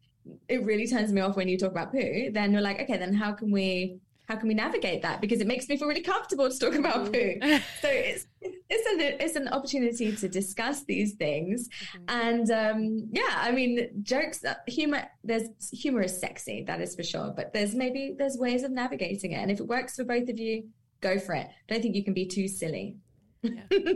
it 0.48 0.64
really 0.64 0.88
turns 0.88 1.12
me 1.12 1.22
off 1.22 1.36
when 1.36 1.48
you 1.48 1.58
talk 1.58 1.72
about 1.72 1.92
poo, 1.92 2.32
then 2.32 2.52
you're 2.52 2.62
like, 2.62 2.80
okay, 2.82 2.98
then 2.98 3.14
how 3.14 3.32
can 3.34 3.52
we 3.52 4.00
how 4.32 4.38
can 4.38 4.48
we 4.48 4.54
navigate 4.54 5.02
that? 5.02 5.20
Because 5.20 5.42
it 5.42 5.48
makes 5.48 5.68
me 5.68 5.76
feel 5.76 5.90
really 5.90 6.02
comfortable 6.02 6.50
to 6.50 6.58
talk 6.58 6.74
about 6.76 7.12
poo. 7.12 7.36
So 7.82 7.90
it's 7.90 8.28
it's 8.42 8.88
an 8.94 9.00
it's 9.20 9.36
an 9.36 9.48
opportunity 9.50 10.16
to 10.16 10.30
discuss 10.30 10.86
these 10.86 11.14
things, 11.14 11.68
and 12.08 12.50
um, 12.50 13.10
yeah, 13.12 13.34
I 13.36 13.52
mean, 13.52 13.90
jokes, 14.04 14.46
uh, 14.46 14.56
humor. 14.68 15.04
There's 15.24 15.50
humor 15.72 16.02
is 16.04 16.18
sexy, 16.18 16.64
that 16.68 16.80
is 16.80 16.96
for 16.96 17.04
sure. 17.04 17.34
But 17.36 17.54
there's 17.54 17.76
maybe 17.76 18.16
there's 18.18 18.38
ways 18.38 18.64
of 18.64 18.72
navigating 18.72 19.34
it, 19.34 19.42
and 19.42 19.52
if 19.52 19.60
it 19.60 19.68
works 19.68 19.98
for 19.98 20.06
both 20.06 20.30
of 20.30 20.40
you, 20.40 20.70
go 21.02 21.20
for 21.20 21.36
it. 21.36 21.48
Don't 21.68 21.82
think 21.82 21.96
you 21.96 22.04
can 22.04 22.14
be 22.14 22.26
too 22.26 22.48
silly. 22.48 22.96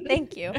Thank 0.07 0.35
you. 0.35 0.53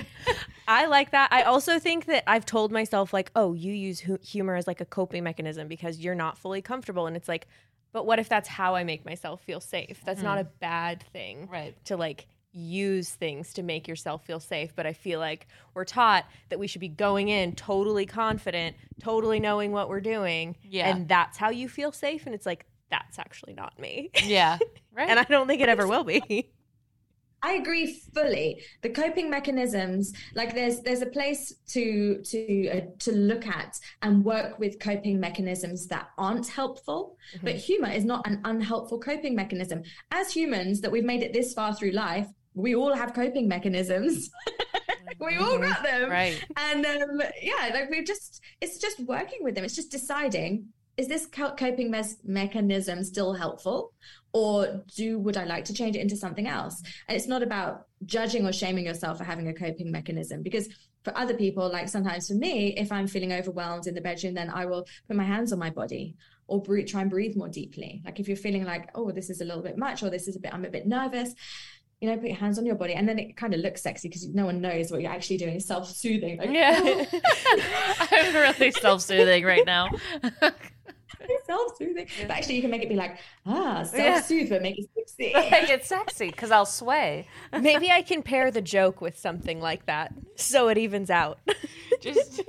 I 0.68 0.86
like 0.86 1.10
that. 1.10 1.32
I 1.32 1.42
also 1.42 1.78
think 1.78 2.06
that 2.06 2.24
I've 2.26 2.46
told 2.46 2.72
myself, 2.72 3.12
like, 3.12 3.30
oh, 3.34 3.52
you 3.52 3.72
use 3.72 4.00
hu- 4.00 4.18
humor 4.22 4.54
as 4.54 4.66
like 4.66 4.80
a 4.80 4.84
coping 4.84 5.24
mechanism 5.24 5.68
because 5.68 5.98
you're 5.98 6.14
not 6.14 6.38
fully 6.38 6.62
comfortable. 6.62 7.06
And 7.06 7.16
it's 7.16 7.28
like, 7.28 7.48
but 7.92 8.06
what 8.06 8.18
if 8.18 8.28
that's 8.28 8.48
how 8.48 8.74
I 8.74 8.84
make 8.84 9.04
myself 9.04 9.42
feel 9.42 9.60
safe? 9.60 10.00
That's 10.04 10.22
not 10.22 10.38
a 10.38 10.44
mm. 10.44 10.50
bad 10.60 11.04
thing. 11.12 11.48
Right. 11.50 11.74
To 11.86 11.96
like 11.96 12.26
use 12.52 13.10
things 13.10 13.52
to 13.54 13.62
make 13.62 13.86
yourself 13.86 14.24
feel 14.24 14.40
safe. 14.40 14.74
But 14.74 14.86
I 14.86 14.92
feel 14.92 15.20
like 15.20 15.46
we're 15.74 15.84
taught 15.84 16.24
that 16.48 16.58
we 16.58 16.66
should 16.66 16.80
be 16.80 16.88
going 16.88 17.28
in 17.28 17.54
totally 17.54 18.06
confident, 18.06 18.76
totally 19.00 19.40
knowing 19.40 19.72
what 19.72 19.88
we're 19.88 20.00
doing. 20.00 20.56
Yeah. 20.62 20.88
And 20.88 21.06
that's 21.08 21.36
how 21.36 21.50
you 21.50 21.68
feel 21.68 21.92
safe. 21.92 22.26
And 22.26 22.34
it's 22.34 22.46
like, 22.46 22.66
that's 22.90 23.18
actually 23.18 23.52
not 23.54 23.78
me. 23.78 24.10
Yeah. 24.22 24.58
Right. 24.96 25.10
and 25.10 25.18
I 25.18 25.24
don't 25.24 25.46
think 25.46 25.60
it 25.60 25.68
ever 25.68 25.86
will 25.86 26.04
be. 26.04 26.50
I 27.46 27.52
agree 27.52 28.00
fully. 28.12 28.60
The 28.82 28.90
coping 28.90 29.30
mechanisms, 29.30 30.12
like 30.34 30.52
there's 30.52 30.80
there's 30.80 31.02
a 31.02 31.06
place 31.06 31.54
to 31.68 32.20
to 32.20 32.68
uh, 32.68 32.80
to 32.98 33.12
look 33.12 33.46
at 33.46 33.78
and 34.02 34.24
work 34.24 34.58
with 34.58 34.80
coping 34.80 35.20
mechanisms 35.20 35.86
that 35.86 36.08
aren't 36.18 36.48
helpful. 36.48 37.16
But 37.44 37.54
humor 37.54 37.88
is 37.88 38.04
not 38.04 38.26
an 38.26 38.40
unhelpful 38.44 38.98
coping 38.98 39.36
mechanism. 39.36 39.84
As 40.10 40.32
humans, 40.32 40.80
that 40.80 40.90
we've 40.90 41.04
made 41.04 41.22
it 41.22 41.32
this 41.32 41.54
far 41.54 41.72
through 41.72 41.92
life, 41.92 42.26
we 42.54 42.74
all 42.74 42.92
have 42.92 43.14
coping 43.14 43.46
mechanisms. 43.46 44.28
we 45.20 45.36
all 45.36 45.58
got 45.58 45.84
them, 45.84 46.10
right. 46.10 46.44
and 46.56 46.84
um, 46.84 47.22
yeah, 47.40 47.70
like 47.72 47.88
we're 47.90 48.02
just 48.02 48.40
it's 48.60 48.78
just 48.78 48.98
working 49.00 49.38
with 49.42 49.54
them. 49.54 49.64
It's 49.64 49.76
just 49.76 49.92
deciding 49.92 50.66
is 50.96 51.08
this 51.08 51.26
coping 51.26 51.90
mes- 51.90 52.16
mechanism 52.24 53.04
still 53.04 53.34
helpful? 53.34 53.92
Or 54.32 54.84
do 54.94 55.18
would 55.18 55.36
i 55.36 55.44
like 55.44 55.64
to 55.66 55.74
change 55.74 55.96
it 55.96 56.00
into 56.00 56.16
something 56.16 56.46
else? 56.46 56.82
And 57.08 57.16
it's 57.16 57.28
not 57.28 57.42
about 57.42 57.86
judging 58.04 58.46
or 58.46 58.52
shaming 58.52 58.86
yourself 58.86 59.18
for 59.18 59.24
having 59.24 59.48
a 59.48 59.54
coping 59.54 59.90
mechanism 59.90 60.42
because 60.42 60.68
for 61.04 61.16
other 61.16 61.34
people 61.34 61.70
like 61.70 61.88
sometimes 61.88 62.26
for 62.26 62.34
me 62.34 62.74
if 62.76 62.90
i'm 62.90 63.06
feeling 63.06 63.32
overwhelmed 63.32 63.86
in 63.86 63.94
the 63.94 64.00
bedroom 64.00 64.34
then 64.34 64.50
i 64.50 64.66
will 64.66 64.84
put 65.06 65.16
my 65.16 65.24
hands 65.24 65.52
on 65.52 65.58
my 65.58 65.70
body 65.70 66.16
or 66.48 66.60
breathe, 66.60 66.86
try 66.86 67.00
and 67.00 67.10
breathe 67.10 67.36
more 67.36 67.48
deeply. 67.48 68.02
Like 68.04 68.20
if 68.20 68.28
you're 68.28 68.36
feeling 68.36 68.64
like 68.64 68.90
oh 68.94 69.10
this 69.10 69.30
is 69.30 69.40
a 69.40 69.44
little 69.44 69.62
bit 69.62 69.78
much 69.78 70.02
or 70.02 70.10
this 70.10 70.28
is 70.28 70.36
a 70.36 70.40
bit 70.40 70.52
i'm 70.52 70.64
a 70.64 70.70
bit 70.70 70.86
nervous 70.86 71.34
you 72.00 72.10
know 72.10 72.16
put 72.16 72.28
your 72.28 72.36
hands 72.36 72.58
on 72.58 72.66
your 72.66 72.74
body 72.74 72.92
and 72.92 73.08
then 73.08 73.18
it 73.18 73.36
kind 73.36 73.54
of 73.54 73.60
looks 73.60 73.82
sexy 73.82 74.08
because 74.08 74.26
no 74.28 74.44
one 74.44 74.60
knows 74.60 74.90
what 74.90 75.00
you're 75.00 75.10
actually 75.10 75.38
doing 75.38 75.58
self-soothing. 75.58 76.38
Like, 76.38 76.50
Yeah. 76.50 76.78
Oh. 76.82 77.06
I'm 78.10 78.34
really 78.34 78.70
self-soothing 78.70 79.44
right 79.44 79.64
now. 79.64 79.88
self-soothing 81.46 82.06
but 82.22 82.30
actually 82.30 82.56
you 82.56 82.62
can 82.62 82.70
make 82.70 82.82
it 82.82 82.88
be 82.88 82.94
like 82.94 83.18
ah 83.46 83.82
self-soothe 83.82 84.48
but 84.48 84.62
make 84.62 84.78
it 84.78 84.88
sexy 84.94 85.32
Make 85.50 85.70
it 85.70 85.84
sexy 85.84 86.30
because 86.30 86.50
I'll 86.50 86.66
sway. 86.66 87.26
Maybe 87.52 87.90
I 87.90 88.02
can 88.02 88.22
pair 88.22 88.50
the 88.50 88.60
joke 88.60 89.00
with 89.00 89.18
something 89.18 89.60
like 89.60 89.86
that 89.86 90.12
so 90.34 90.68
it 90.68 90.78
evens 90.78 91.10
out. 91.10 91.38
Just. 92.00 92.42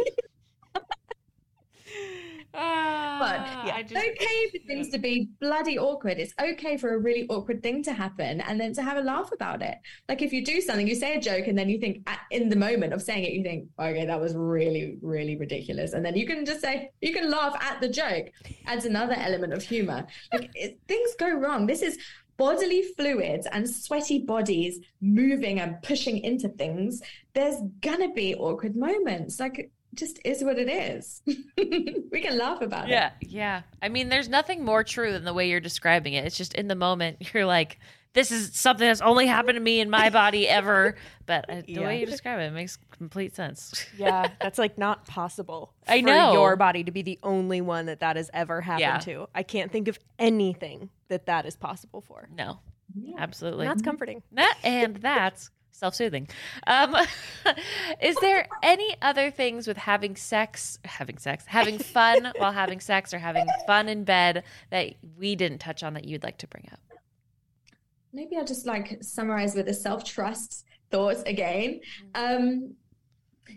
But 2.57 3.39
Ah, 3.39 3.65
yeah, 3.67 3.75
I 3.75 3.79
it's 3.81 3.91
just- 3.91 4.05
okay 4.07 4.49
for 4.51 4.65
things 4.65 4.89
to 4.89 4.97
be 4.97 5.29
bloody 5.39 5.77
awkward. 5.77 6.17
It's 6.17 6.33
okay 6.41 6.75
for 6.77 6.95
a 6.95 6.97
really 6.97 7.27
awkward 7.29 7.61
thing 7.61 7.83
to 7.83 7.93
happen 7.93 8.41
and 8.41 8.59
then 8.59 8.73
to 8.73 8.81
have 8.83 8.97
a 8.97 9.01
laugh 9.01 9.31
about 9.31 9.61
it. 9.61 9.75
Like 10.09 10.21
if 10.23 10.33
you 10.33 10.43
do 10.43 10.59
something, 10.61 10.87
you 10.87 10.95
say 10.95 11.15
a 11.15 11.21
joke, 11.21 11.47
and 11.47 11.57
then 11.57 11.69
you 11.69 11.77
think 11.79 12.01
at, 12.07 12.19
in 12.31 12.49
the 12.49 12.55
moment 12.55 12.93
of 12.93 13.01
saying 13.01 13.23
it, 13.25 13.33
you 13.33 13.43
think, 13.43 13.67
okay, 13.79 14.05
that 14.05 14.19
was 14.19 14.35
really, 14.35 14.97
really 15.01 15.35
ridiculous. 15.37 15.93
And 15.93 16.03
then 16.03 16.15
you 16.15 16.25
can 16.25 16.45
just 16.45 16.61
say, 16.61 16.89
you 17.01 17.13
can 17.13 17.29
laugh 17.29 17.55
at 17.61 17.79
the 17.79 17.89
joke. 17.89 18.31
Adds 18.65 18.85
another 18.85 19.15
element 19.17 19.53
of 19.53 19.61
humor. 19.63 20.07
Like 20.33 20.49
it, 20.55 20.79
things 20.87 21.11
go 21.19 21.29
wrong. 21.31 21.67
This 21.67 21.81
is 21.83 21.97
bodily 22.37 22.83
fluids 22.95 23.47
and 23.51 23.67
sweaty 23.67 24.19
bodies 24.19 24.79
moving 25.01 25.59
and 25.59 25.81
pushing 25.81 26.19
into 26.19 26.49
things. 26.49 27.01
There's 27.33 27.59
gonna 27.81 28.13
be 28.13 28.35
awkward 28.35 28.75
moments. 28.75 29.39
Like 29.39 29.57
it 29.59 29.71
just 29.93 30.19
is 30.25 30.43
what 30.43 30.57
it 30.59 30.69
is. 30.69 31.21
we 31.57 32.21
can 32.21 32.37
laugh 32.37 32.61
about 32.61 32.85
it. 32.89 32.91
Yeah, 32.91 33.11
yeah. 33.21 33.61
I 33.81 33.89
mean, 33.89 34.09
there's 34.09 34.29
nothing 34.29 34.63
more 34.63 34.83
true 34.83 35.11
than 35.11 35.23
the 35.23 35.33
way 35.33 35.49
you're 35.49 35.59
describing 35.59 36.13
it. 36.13 36.25
It's 36.25 36.37
just 36.37 36.53
in 36.53 36.67
the 36.67 36.75
moment, 36.75 37.17
you're 37.33 37.45
like, 37.45 37.79
this 38.13 38.31
is 38.31 38.51
something 38.57 38.87
that's 38.87 39.01
only 39.01 39.27
happened 39.27 39.55
to 39.57 39.59
me 39.61 39.79
in 39.79 39.89
my 39.91 40.09
body 40.09 40.47
ever. 40.47 40.95
But 41.27 41.49
uh, 41.49 41.55
the 41.65 41.73
Yeah. 41.73 41.85
way 41.85 41.99
you 41.99 42.05
describe 42.07 42.39
it 42.39 42.51
makes 42.51 42.77
complete 42.91 43.35
sense. 43.35 43.85
Yeah, 43.97 44.29
that's 44.41 44.57
like 44.57 44.77
not 44.77 45.05
possible. 45.07 45.73
I 45.87 46.01
for 46.01 46.07
know. 46.07 46.33
your 46.33 46.55
body 46.55 46.83
to 46.83 46.91
be 46.91 47.01
the 47.03 47.19
only 47.23 47.61
one 47.61 47.85
that 47.87 47.99
that 47.99 48.15
has 48.15 48.29
ever 48.33 48.61
happened 48.61 48.81
Yeah. 48.81 48.97
to. 48.99 49.29
I 49.35 49.43
can't 49.43 49.71
think 49.71 49.87
of 49.87 49.99
anything 50.19 50.89
that 51.09 51.25
that 51.27 51.45
is 51.45 51.55
possible 51.55 52.01
for. 52.01 52.27
No, 52.35 52.59
Yeah. 52.95 53.15
absolutely. 53.19 53.65
And 53.67 53.71
that's 53.71 53.83
comforting. 53.83 54.23
That 54.31 54.57
and 54.63 54.95
that's 54.97 55.49
self-soothing. 55.77 56.27
Um, 56.65 56.95
is 58.01 58.15
there 58.17 58.47
any 58.63 58.95
other 59.01 59.31
things 59.31 59.67
with 59.67 59.77
having 59.77 60.15
sex, 60.15 60.79
having 60.85 61.17
sex, 61.17 61.45
having 61.45 61.77
fun 61.77 62.31
while 62.37 62.51
having 62.51 62.79
sex, 62.79 63.13
or 63.13 63.19
having 63.19 63.47
fun 63.65 63.87
in 63.89 64.03
bed 64.03 64.43
that 64.71 64.95
we 65.17 65.35
didn't 65.35 65.59
touch 65.59 65.83
on 65.83 65.93
that 65.93 66.05
you'd 66.05 66.23
like 66.23 66.37
to 66.39 66.47
bring 66.47 66.67
up? 66.71 66.79
maybe 68.17 68.35
I'll 68.35 68.45
just 68.45 68.65
like 68.65 68.97
summarize 69.01 69.55
with 69.55 69.69
a 69.69 69.73
self 69.73 70.03
trust 70.03 70.65
thought 70.89 71.27
again. 71.27 71.81
Um, 72.15 72.73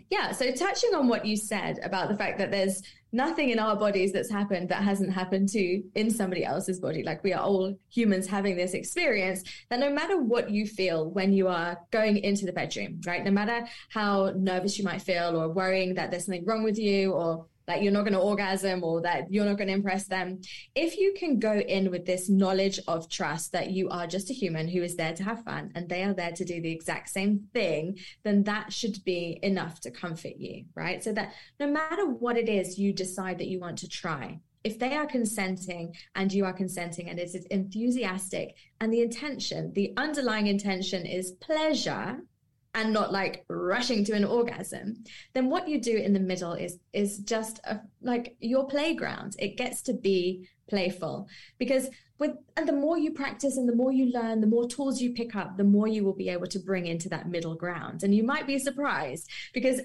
Yeah. 0.09 0.31
So 0.31 0.51
touching 0.51 0.93
on 0.95 1.07
what 1.07 1.25
you 1.25 1.37
said 1.37 1.79
about 1.83 2.09
the 2.09 2.17
fact 2.17 2.37
that 2.39 2.51
there's 2.51 2.81
nothing 3.11 3.49
in 3.49 3.59
our 3.59 3.75
bodies 3.75 4.13
that's 4.13 4.31
happened 4.31 4.69
that 4.69 4.83
hasn't 4.83 5.11
happened 5.11 5.49
to 5.49 5.83
in 5.95 6.09
somebody 6.09 6.45
else's 6.45 6.79
body. 6.79 7.03
Like 7.03 7.23
we 7.23 7.33
are 7.33 7.43
all 7.43 7.75
humans 7.89 8.27
having 8.27 8.55
this 8.55 8.73
experience 8.73 9.43
that 9.69 9.79
no 9.79 9.89
matter 9.89 10.21
what 10.21 10.49
you 10.49 10.65
feel 10.65 11.09
when 11.09 11.33
you 11.33 11.47
are 11.47 11.77
going 11.91 12.17
into 12.17 12.45
the 12.45 12.53
bedroom, 12.53 13.01
right? 13.05 13.23
No 13.23 13.31
matter 13.31 13.67
how 13.89 14.33
nervous 14.35 14.77
you 14.77 14.85
might 14.85 15.01
feel 15.01 15.39
or 15.39 15.49
worrying 15.49 15.95
that 15.95 16.11
there's 16.11 16.25
something 16.25 16.45
wrong 16.45 16.63
with 16.63 16.77
you 16.77 17.11
or 17.11 17.45
that 17.71 17.81
you're 17.81 17.93
not 17.93 18.01
going 18.01 18.13
to 18.13 18.19
orgasm 18.19 18.83
or 18.83 18.99
that 19.01 19.31
you're 19.31 19.45
not 19.45 19.57
going 19.57 19.69
to 19.69 19.73
impress 19.73 20.05
them. 20.05 20.41
If 20.75 20.97
you 20.97 21.13
can 21.17 21.39
go 21.39 21.53
in 21.53 21.89
with 21.89 22.05
this 22.05 22.29
knowledge 22.29 22.81
of 22.85 23.09
trust 23.09 23.53
that 23.53 23.71
you 23.71 23.87
are 23.89 24.07
just 24.07 24.29
a 24.29 24.33
human 24.33 24.67
who 24.67 24.83
is 24.83 24.97
there 24.97 25.13
to 25.13 25.23
have 25.23 25.45
fun 25.45 25.71
and 25.73 25.87
they 25.87 26.03
are 26.03 26.13
there 26.13 26.33
to 26.33 26.43
do 26.43 26.61
the 26.61 26.71
exact 26.71 27.07
same 27.09 27.47
thing, 27.53 27.97
then 28.23 28.43
that 28.43 28.73
should 28.73 29.01
be 29.05 29.39
enough 29.41 29.79
to 29.81 29.89
comfort 29.89 30.35
you, 30.37 30.65
right? 30.75 31.01
So 31.01 31.13
that 31.13 31.31
no 31.61 31.67
matter 31.67 32.05
what 32.09 32.35
it 32.35 32.49
is 32.49 32.77
you 32.77 32.91
decide 32.91 33.37
that 33.37 33.47
you 33.47 33.61
want 33.61 33.77
to 33.77 33.87
try, 33.87 34.41
if 34.65 34.77
they 34.77 34.93
are 34.97 35.07
consenting 35.07 35.95
and 36.15 36.31
you 36.33 36.43
are 36.43 36.53
consenting 36.53 37.09
and 37.09 37.19
it 37.19 37.33
is 37.33 37.45
enthusiastic 37.45 38.55
and 38.81 38.91
the 38.91 39.01
intention, 39.01 39.71
the 39.73 39.93
underlying 39.95 40.47
intention 40.47 41.05
is 41.05 41.31
pleasure, 41.39 42.19
and 42.73 42.93
not 42.93 43.11
like 43.11 43.43
rushing 43.49 44.03
to 44.05 44.13
an 44.13 44.23
orgasm 44.23 45.03
then 45.33 45.49
what 45.49 45.67
you 45.67 45.79
do 45.79 45.95
in 45.95 46.13
the 46.13 46.19
middle 46.19 46.53
is 46.53 46.79
is 46.93 47.19
just 47.19 47.59
a, 47.65 47.79
like 48.01 48.35
your 48.39 48.67
playground 48.67 49.35
it 49.39 49.57
gets 49.57 49.81
to 49.81 49.93
be 49.93 50.47
playful 50.69 51.27
because 51.57 51.89
with 52.17 52.31
and 52.55 52.67
the 52.67 52.73
more 52.73 52.97
you 52.97 53.11
practice 53.11 53.57
and 53.57 53.67
the 53.67 53.75
more 53.75 53.91
you 53.91 54.11
learn 54.11 54.39
the 54.39 54.47
more 54.47 54.67
tools 54.67 55.01
you 55.01 55.13
pick 55.13 55.35
up 55.35 55.57
the 55.57 55.63
more 55.63 55.87
you 55.87 56.03
will 56.03 56.15
be 56.15 56.29
able 56.29 56.47
to 56.47 56.59
bring 56.59 56.85
into 56.85 57.09
that 57.09 57.29
middle 57.29 57.55
ground 57.55 58.03
and 58.03 58.15
you 58.15 58.23
might 58.23 58.47
be 58.47 58.57
surprised 58.57 59.29
because 59.53 59.81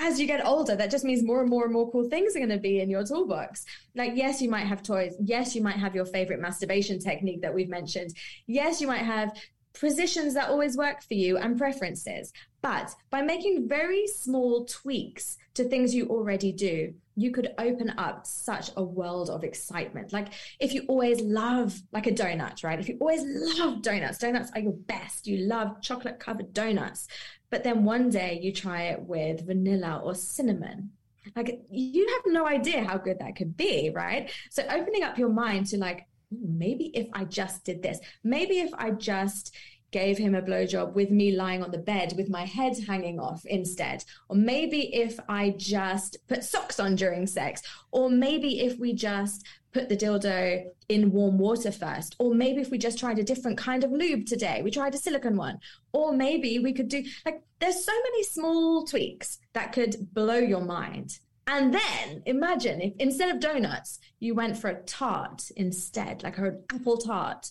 as 0.00 0.18
you 0.18 0.26
get 0.26 0.44
older, 0.44 0.74
that 0.74 0.90
just 0.90 1.04
means 1.04 1.22
more 1.22 1.42
and 1.42 1.50
more 1.50 1.64
and 1.64 1.72
more 1.72 1.90
cool 1.90 2.08
things 2.08 2.34
are 2.34 2.38
going 2.38 2.48
to 2.48 2.58
be 2.58 2.80
in 2.80 2.88
your 2.88 3.04
toolbox. 3.04 3.64
Like, 3.94 4.12
yes, 4.14 4.40
you 4.40 4.48
might 4.48 4.66
have 4.66 4.82
toys. 4.82 5.14
Yes, 5.20 5.54
you 5.54 5.62
might 5.62 5.76
have 5.76 5.94
your 5.94 6.06
favorite 6.06 6.40
masturbation 6.40 6.98
technique 6.98 7.42
that 7.42 7.52
we've 7.52 7.68
mentioned. 7.68 8.16
Yes, 8.46 8.80
you 8.80 8.86
might 8.86 9.02
have 9.02 9.32
positions 9.78 10.34
that 10.34 10.50
always 10.50 10.76
work 10.76 11.02
for 11.02 11.14
you 11.14 11.38
and 11.38 11.58
preferences. 11.58 12.32
But 12.62 12.94
by 13.10 13.22
making 13.22 13.68
very 13.68 14.06
small 14.06 14.64
tweaks 14.64 15.38
to 15.54 15.64
things 15.64 15.94
you 15.94 16.08
already 16.08 16.52
do, 16.52 16.94
you 17.16 17.30
could 17.30 17.54
open 17.58 17.90
up 17.98 18.26
such 18.26 18.70
a 18.76 18.82
world 18.82 19.30
of 19.30 19.44
excitement. 19.44 20.12
Like 20.12 20.28
if 20.58 20.72
you 20.72 20.84
always 20.88 21.20
love 21.20 21.78
like 21.92 22.06
a 22.06 22.12
donut, 22.12 22.62
right? 22.64 22.78
If 22.78 22.88
you 22.88 22.96
always 23.00 23.22
love 23.24 23.82
donuts, 23.82 24.18
donuts 24.18 24.50
are 24.54 24.60
your 24.60 24.72
best. 24.72 25.26
You 25.26 25.46
love 25.46 25.80
chocolate 25.82 26.18
covered 26.18 26.52
donuts. 26.52 27.08
But 27.50 27.64
then 27.64 27.84
one 27.84 28.10
day 28.10 28.38
you 28.42 28.52
try 28.52 28.84
it 28.84 29.02
with 29.02 29.46
vanilla 29.46 30.00
or 30.02 30.14
cinnamon. 30.14 30.92
Like 31.36 31.60
you 31.70 32.08
have 32.08 32.32
no 32.32 32.46
idea 32.46 32.84
how 32.84 32.96
good 32.96 33.18
that 33.18 33.36
could 33.36 33.56
be, 33.56 33.90
right? 33.90 34.30
So 34.50 34.62
opening 34.70 35.02
up 35.02 35.18
your 35.18 35.28
mind 35.28 35.66
to 35.68 35.78
like, 35.78 36.06
maybe 36.30 36.90
if 36.94 37.08
I 37.12 37.24
just 37.24 37.64
did 37.64 37.82
this, 37.82 37.98
maybe 38.22 38.60
if 38.60 38.72
I 38.74 38.90
just 38.90 39.54
gave 39.90 40.16
him 40.16 40.34
a 40.34 40.42
blowjob 40.42 40.92
with 40.94 41.10
me 41.10 41.32
lying 41.32 41.62
on 41.62 41.70
the 41.70 41.78
bed 41.78 42.14
with 42.16 42.28
my 42.28 42.44
head 42.44 42.76
hanging 42.86 43.18
off 43.18 43.44
instead. 43.46 44.04
Or 44.28 44.36
maybe 44.36 44.94
if 44.94 45.18
I 45.28 45.54
just 45.56 46.18
put 46.28 46.44
socks 46.44 46.78
on 46.78 46.94
during 46.94 47.26
sex. 47.26 47.62
Or 47.90 48.08
maybe 48.08 48.60
if 48.60 48.78
we 48.78 48.92
just 48.92 49.44
put 49.72 49.88
the 49.88 49.96
dildo 49.96 50.64
in 50.88 51.12
warm 51.12 51.38
water 51.38 51.72
first. 51.72 52.16
Or 52.18 52.34
maybe 52.34 52.60
if 52.60 52.70
we 52.70 52.78
just 52.78 52.98
tried 52.98 53.18
a 53.18 53.24
different 53.24 53.58
kind 53.58 53.84
of 53.84 53.92
lube 53.92 54.26
today, 54.26 54.62
we 54.62 54.70
tried 54.70 54.94
a 54.94 54.98
silicone 54.98 55.36
one. 55.36 55.58
Or 55.92 56.12
maybe 56.12 56.58
we 56.58 56.72
could 56.72 56.88
do 56.88 57.04
like, 57.24 57.42
there's 57.58 57.84
so 57.84 57.92
many 57.92 58.22
small 58.24 58.84
tweaks 58.84 59.38
that 59.54 59.72
could 59.72 60.12
blow 60.12 60.38
your 60.38 60.62
mind. 60.62 61.18
And 61.50 61.74
then 61.74 62.22
imagine 62.26 62.80
if 62.80 62.92
instead 63.00 63.28
of 63.28 63.40
donuts, 63.40 63.98
you 64.20 64.36
went 64.36 64.56
for 64.56 64.70
a 64.70 64.82
tart 64.82 65.50
instead, 65.56 66.22
like 66.22 66.38
an 66.38 66.62
apple 66.72 66.96
tart. 66.96 67.50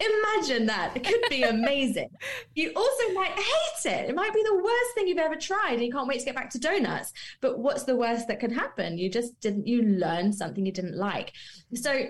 Imagine 0.00 0.64
that. 0.66 0.96
It 0.96 1.04
could 1.04 1.20
be 1.28 1.42
amazing. 1.42 2.08
you 2.54 2.72
also 2.74 3.12
might 3.12 3.32
hate 3.32 3.92
it. 3.92 4.08
It 4.08 4.14
might 4.14 4.32
be 4.32 4.42
the 4.42 4.56
worst 4.56 4.94
thing 4.94 5.06
you've 5.06 5.18
ever 5.18 5.36
tried 5.36 5.74
and 5.74 5.84
you 5.84 5.92
can't 5.92 6.08
wait 6.08 6.20
to 6.20 6.24
get 6.24 6.34
back 6.34 6.48
to 6.50 6.58
donuts. 6.58 7.12
But 7.42 7.58
what's 7.58 7.84
the 7.84 7.96
worst 7.96 8.26
that 8.28 8.40
could 8.40 8.52
happen? 8.52 8.96
You 8.96 9.10
just 9.10 9.38
didn't, 9.40 9.66
you 9.66 9.82
learned 9.82 10.34
something 10.34 10.64
you 10.64 10.72
didn't 10.72 10.96
like. 10.96 11.32
So, 11.74 12.06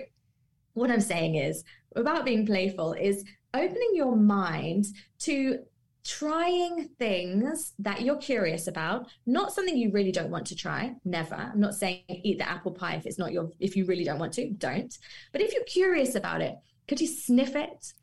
what 0.75 0.91
I'm 0.91 1.01
saying 1.01 1.35
is 1.35 1.65
about 1.97 2.23
being 2.23 2.45
playful 2.45 2.93
is 2.93 3.25
opening 3.53 3.91
your 3.93 4.15
mind 4.15 4.85
to 5.19 5.59
trying 6.07 6.87
things 6.97 7.73
that 7.79 8.01
you're 8.01 8.17
curious 8.17 8.67
about, 8.67 9.07
not 9.25 9.51
something 9.51 9.75
you 9.75 9.91
really 9.91 10.11
don't 10.11 10.31
want 10.31 10.47
to 10.47 10.55
try. 10.55 10.95
Never. 11.03 11.35
I'm 11.35 11.59
not 11.59 11.75
saying 11.75 12.03
eat 12.07 12.37
the 12.37 12.49
apple 12.49 12.71
pie 12.71 12.95
if 12.95 13.05
it's 13.05 13.19
not 13.19 13.33
your, 13.33 13.51
if 13.59 13.75
you 13.75 13.85
really 13.85 14.05
don't 14.05 14.19
want 14.19 14.33
to, 14.33 14.49
don't. 14.51 14.97
But 15.33 15.41
if 15.41 15.53
you're 15.53 15.63
curious 15.65 16.15
about 16.15 16.41
it, 16.41 16.55
could 16.87 17.01
you 17.01 17.07
sniff 17.07 17.55
it? 17.55 17.93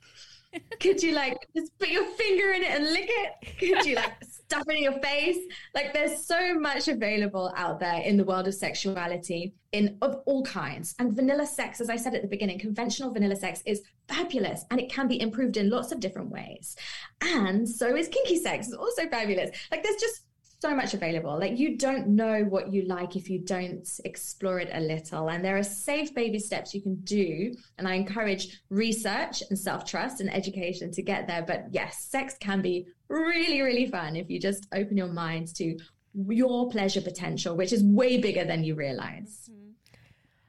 Could 0.80 1.02
you 1.02 1.12
like 1.12 1.36
just 1.56 1.76
put 1.78 1.88
your 1.88 2.04
finger 2.12 2.52
in 2.52 2.62
it 2.62 2.70
and 2.70 2.84
lick 2.84 3.08
it? 3.08 3.58
Could 3.58 3.86
you 3.86 3.96
like 3.96 4.12
stuff 4.22 4.64
it 4.68 4.76
in 4.76 4.82
your 4.82 5.00
face? 5.00 5.38
Like 5.74 5.92
there's 5.92 6.26
so 6.26 6.54
much 6.54 6.88
available 6.88 7.52
out 7.56 7.80
there 7.80 8.00
in 8.02 8.16
the 8.16 8.24
world 8.24 8.46
of 8.48 8.54
sexuality 8.54 9.54
in 9.72 9.98
of 10.02 10.22
all 10.26 10.44
kinds. 10.44 10.94
And 10.98 11.14
vanilla 11.14 11.46
sex, 11.46 11.80
as 11.80 11.90
I 11.90 11.96
said 11.96 12.14
at 12.14 12.22
the 12.22 12.28
beginning, 12.28 12.58
conventional 12.58 13.12
vanilla 13.12 13.36
sex 13.36 13.62
is 13.66 13.82
fabulous 14.08 14.64
and 14.70 14.80
it 14.80 14.90
can 14.90 15.08
be 15.08 15.20
improved 15.20 15.56
in 15.56 15.70
lots 15.70 15.92
of 15.92 16.00
different 16.00 16.30
ways. 16.30 16.76
And 17.20 17.68
so 17.68 17.94
is 17.96 18.08
kinky 18.08 18.38
sex. 18.38 18.68
It's 18.68 18.76
also 18.76 19.08
fabulous. 19.08 19.50
Like 19.70 19.82
there's 19.82 20.00
just 20.00 20.22
so 20.64 20.74
much 20.74 20.94
available. 20.94 21.38
Like 21.38 21.58
you 21.58 21.76
don't 21.76 22.08
know 22.08 22.42
what 22.44 22.72
you 22.72 22.86
like 22.86 23.16
if 23.16 23.28
you 23.28 23.38
don't 23.38 23.86
explore 24.06 24.60
it 24.60 24.70
a 24.72 24.80
little. 24.80 25.28
And 25.28 25.44
there 25.44 25.58
are 25.58 25.62
safe 25.62 26.14
baby 26.14 26.38
steps 26.38 26.72
you 26.72 26.80
can 26.80 26.94
do. 27.04 27.54
And 27.76 27.86
I 27.86 27.94
encourage 27.94 28.62
research 28.70 29.42
and 29.50 29.58
self 29.58 29.84
trust 29.84 30.22
and 30.22 30.32
education 30.32 30.90
to 30.92 31.02
get 31.02 31.26
there. 31.26 31.42
But 31.42 31.66
yes, 31.70 32.06
sex 32.06 32.36
can 32.40 32.62
be 32.62 32.86
really, 33.08 33.60
really 33.60 33.86
fun 33.86 34.16
if 34.16 34.30
you 34.30 34.40
just 34.40 34.66
open 34.72 34.96
your 34.96 35.12
mind 35.12 35.54
to 35.56 35.76
your 36.14 36.70
pleasure 36.70 37.02
potential, 37.02 37.56
which 37.56 37.72
is 37.74 37.84
way 37.84 38.16
bigger 38.16 38.46
than 38.46 38.64
you 38.64 38.74
realize. 38.74 39.50
Mm-hmm. 39.50 39.63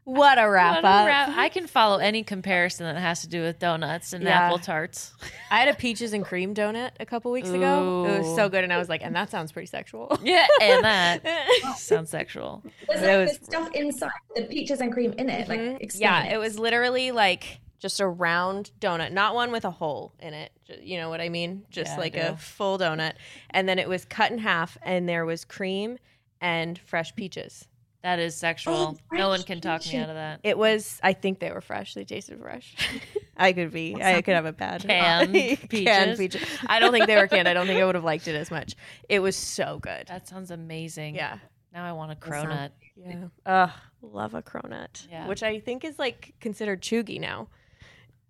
What 0.06 0.38
a 0.38 0.48
wrap 0.48 0.84
What 0.84 0.86
a 0.86 0.88
up. 0.88 1.08
wrap- 1.08 1.30
I 1.36 1.50
can 1.50 1.66
follow 1.66 1.98
any 1.98 2.24
comparison 2.24 2.86
that 2.86 2.96
has 3.02 3.22
to 3.22 3.28
do 3.28 3.42
with 3.42 3.58
donuts 3.58 4.14
and 4.14 4.24
Yeah. 4.24 4.40
apple 4.42 4.60
tarts. 4.60 5.14
I 5.52 5.58
had 5.58 5.68
a 5.68 5.74
peaches 5.74 6.14
and 6.14 6.24
cream 6.24 6.54
donut 6.54 6.92
a 7.00 7.08
couple 7.08 7.32
weeks 7.32 7.50
ago. 7.50 8.06
It 8.08 8.20
was 8.20 8.36
so 8.36 8.48
good. 8.48 8.64
And 8.64 8.72
I 8.72 8.78
was 8.78 8.88
like, 8.88 9.02
and 9.04 9.16
that 9.16 9.32
sounds 9.32 9.52
pretty 9.52 9.66
sexual. 9.66 10.16
yeah, 10.24 10.46
and 10.62 10.86
that 10.86 11.24
sounds 11.78 12.12
sexual. 12.12 12.62
There's 12.88 13.02
It 13.02 13.08
like 13.18 13.28
was- 13.30 13.38
the 13.40 13.46
stuff 13.46 13.70
inside, 13.74 14.12
the 14.36 14.44
peaches 14.44 14.80
and 14.80 14.94
cream 14.94 15.14
in 15.18 15.28
it. 15.28 15.50
Like 15.50 15.60
Mhm. 15.60 15.82
explain 15.82 16.02
yeah, 16.04 16.26
it 16.34 16.38
was 16.38 16.60
literally 16.60 17.12
like 17.12 17.60
just 17.80 18.00
a 18.00 18.08
round 18.08 18.70
donut, 18.80 19.12
not 19.12 19.34
one 19.34 19.52
with 19.52 19.66
a 19.66 19.72
hole 19.72 20.14
in 20.20 20.36
it. 20.36 20.52
You 20.82 20.98
know 20.98 21.10
what 21.10 21.20
I 21.20 21.30
mean? 21.30 21.66
Just 21.72 21.94
Yeah, 21.94 22.00
like 22.00 22.16
a 22.16 22.38
full 22.38 22.78
donut. 22.78 23.14
And 23.50 23.68
then 23.68 23.80
it 23.80 23.90
was 23.90 24.06
cut 24.06 24.32
in 24.32 24.38
half, 24.38 24.78
and 24.84 25.10
there 25.10 25.26
was 25.26 25.46
cream 25.46 25.98
and 26.40 26.78
fresh 26.78 27.16
peaches. 27.16 27.68
That 28.06 28.20
is 28.20 28.36
sexual. 28.36 28.76
Oh, 28.76 28.98
no 29.12 29.30
one 29.30 29.42
can 29.42 29.62
talk 29.62 29.84
me 29.88 29.98
out 29.98 30.10
of 30.10 30.16
that. 30.16 30.40
It 30.44 30.60
was, 30.60 31.00
I 31.02 31.14
think 31.14 31.40
they 31.40 31.52
were 31.52 31.60
fresh. 31.60 31.96
They 31.96 32.06
tasted 32.06 32.40
fresh. 32.40 32.76
I 33.36 33.52
could 33.52 33.72
be, 33.72 33.96
I 34.00 34.22
could 34.22 34.36
have 34.36 34.46
a 34.46 34.54
bad 34.54 34.84
Canned 34.84 35.34
Canned 35.34 35.70
peaches? 35.70 36.20
peaches. 36.20 36.48
I 36.68 36.80
don't 36.80 36.92
think 36.92 37.08
they 37.08 37.16
were 37.16 37.26
canned. 37.26 37.48
I 37.48 37.56
don't 37.56 37.66
think 37.66 37.82
I 37.82 37.86
would 37.86 37.96
have 37.96 38.04
liked 38.04 38.28
it 38.28 38.36
as 38.36 38.52
much. 38.52 38.76
It 39.10 39.22
was 39.22 39.36
so 39.36 39.80
good. 39.82 40.06
That 40.06 40.28
sounds 40.28 40.52
amazing. 40.52 41.16
Yeah. 41.16 41.40
Now 41.74 41.84
I 41.84 41.94
want 41.94 42.12
a 42.12 42.16
cronut. 42.16 42.70
Yeah. 42.96 43.24
Ugh, 43.48 43.72
love 44.04 44.36
a 44.36 44.44
cronut. 44.44 45.08
Yeah. 45.10 45.28
Which 45.28 45.42
I 45.42 45.60
think 45.60 45.84
is 45.84 45.98
like 45.98 46.36
considered 46.40 46.84
cheugy 46.84 47.20
now. 47.20 47.48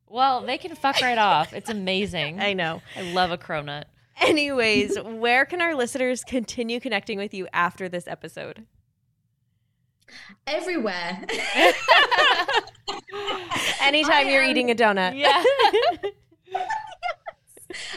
Well, 0.08 0.46
they 0.46 0.58
can 0.58 0.74
fuck 0.76 1.02
right 1.02 1.18
off. 1.18 1.52
It's 1.52 1.70
amazing. 1.70 2.40
I 2.50 2.54
know. 2.54 2.82
I 2.96 3.02
love 3.12 3.32
a 3.32 3.38
cronut. 3.38 3.84
Anyways, 4.22 4.98
where 5.02 5.44
can 5.44 5.62
our 5.62 5.76
listeners 5.76 6.24
continue 6.24 6.80
connecting 6.80 7.18
with 7.18 7.34
you 7.34 7.50
after 7.52 7.90
this 7.90 8.08
episode? 8.08 8.66
Everywhere. 10.48 11.20
Anytime 13.82 14.28
I 14.28 14.32
you're 14.32 14.44
am- 14.44 14.50
eating 14.52 14.72
a 14.72 14.76
donut. 14.76 15.18
Yeah. 15.18 15.44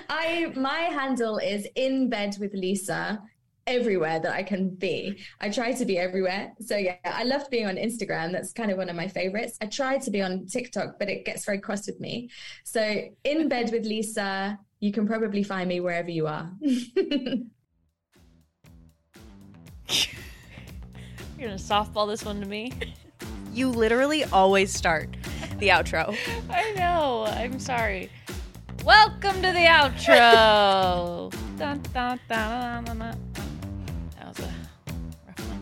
I 0.08 0.52
my 0.56 0.78
handle 0.78 1.38
is 1.38 1.66
in 1.76 2.08
bed 2.08 2.36
with 2.40 2.52
Lisa 2.54 3.22
everywhere 3.66 4.18
that 4.18 4.32
I 4.32 4.42
can 4.42 4.70
be. 4.70 5.18
I 5.40 5.50
try 5.50 5.72
to 5.72 5.84
be 5.84 5.98
everywhere. 5.98 6.54
So 6.60 6.76
yeah, 6.76 6.96
I 7.04 7.24
love 7.24 7.48
being 7.50 7.66
on 7.66 7.76
Instagram. 7.76 8.32
That's 8.32 8.52
kind 8.52 8.70
of 8.70 8.78
one 8.78 8.88
of 8.88 8.96
my 8.96 9.08
favorites. 9.08 9.58
I 9.60 9.66
try 9.66 9.98
to 9.98 10.10
be 10.10 10.22
on 10.22 10.46
TikTok, 10.46 10.98
but 10.98 11.10
it 11.10 11.24
gets 11.26 11.44
very 11.44 11.60
cross 11.60 11.86
with 11.86 12.00
me. 12.00 12.30
So 12.64 13.04
in 13.24 13.48
bed 13.48 13.70
with 13.70 13.84
Lisa, 13.84 14.58
you 14.80 14.90
can 14.90 15.06
probably 15.06 15.42
find 15.42 15.68
me 15.68 15.80
wherever 15.80 16.10
you 16.10 16.26
are. 16.26 16.50
You're 21.38 21.48
gonna 21.50 21.60
softball 21.60 22.08
this 22.08 22.24
one 22.24 22.40
to 22.40 22.46
me. 22.46 22.72
You 23.52 23.68
literally 23.70 24.24
always 24.24 24.72
start 24.74 25.16
the 25.58 25.68
outro. 25.68 26.16
I 26.50 26.72
know. 26.72 27.26
I'm 27.28 27.60
sorry. 27.60 28.10
Welcome 28.84 29.34
to 29.42 29.52
the 29.52 29.66
outro. 29.66 31.30
dun, 31.58 31.80
dun, 31.92 32.18
dun. 32.28 32.84
That 34.18 34.26
was 34.26 34.38
a 34.40 34.52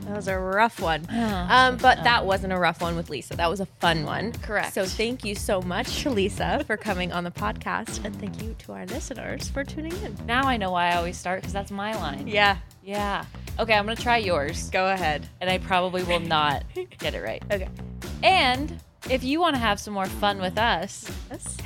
That 0.07 0.17
was 0.17 0.29
a 0.29 0.39
rough 0.39 0.81
one. 0.81 1.07
Oh, 1.11 1.47
Um, 1.51 1.77
but 1.77 2.03
that 2.05 2.25
wasn't 2.25 2.53
a 2.55 2.59
rough 2.59 2.81
one 2.81 2.97
with 2.97 3.11
Lisa. 3.11 3.37
That 3.37 3.51
was 3.51 3.61
a 3.61 3.67
fun 3.67 4.05
one. 4.05 4.33
Correct. 4.33 4.73
So 4.73 4.87
thank 4.87 5.25
you 5.25 5.35
so 5.35 5.61
much, 5.61 6.07
Lisa, 6.07 6.65
for 6.67 6.77
coming 6.79 7.13
on 7.13 7.25
the 7.25 7.31
podcast. 7.31 8.03
And 8.05 8.19
thank 8.19 8.43
you 8.43 8.55
to 8.61 8.73
our 8.73 8.87
listeners 8.87 9.49
for 9.49 9.63
tuning 9.65 9.93
in. 10.03 10.17
Now 10.27 10.45
I 10.45 10.57
know 10.57 10.71
why 10.71 10.89
I 10.93 10.97
always 10.97 11.19
start 11.19 11.41
because 11.43 11.53
that's 11.53 11.71
my 11.71 11.95
line. 11.97 12.27
Yeah. 12.29 12.57
Yeah. 12.83 13.25
Okay, 13.59 13.73
I'm 13.75 13.85
gonna 13.87 13.97
try 13.97 14.19
yours, 14.19 14.69
Go 14.71 14.89
ahead. 14.89 15.27
and 15.41 15.49
I 15.49 15.59
probably 15.59 16.03
will 16.05 16.21
not 16.21 16.65
get 16.99 17.15
it 17.15 17.23
right. 17.23 17.43
Okay. 17.51 17.69
And 18.23 18.79
if 19.09 19.25
you 19.25 19.41
want 19.41 19.55
to 19.55 19.61
have 19.61 19.79
some 19.81 19.95
more 19.95 20.07
fun 20.07 20.39
with 20.41 20.59
us, 20.59 21.11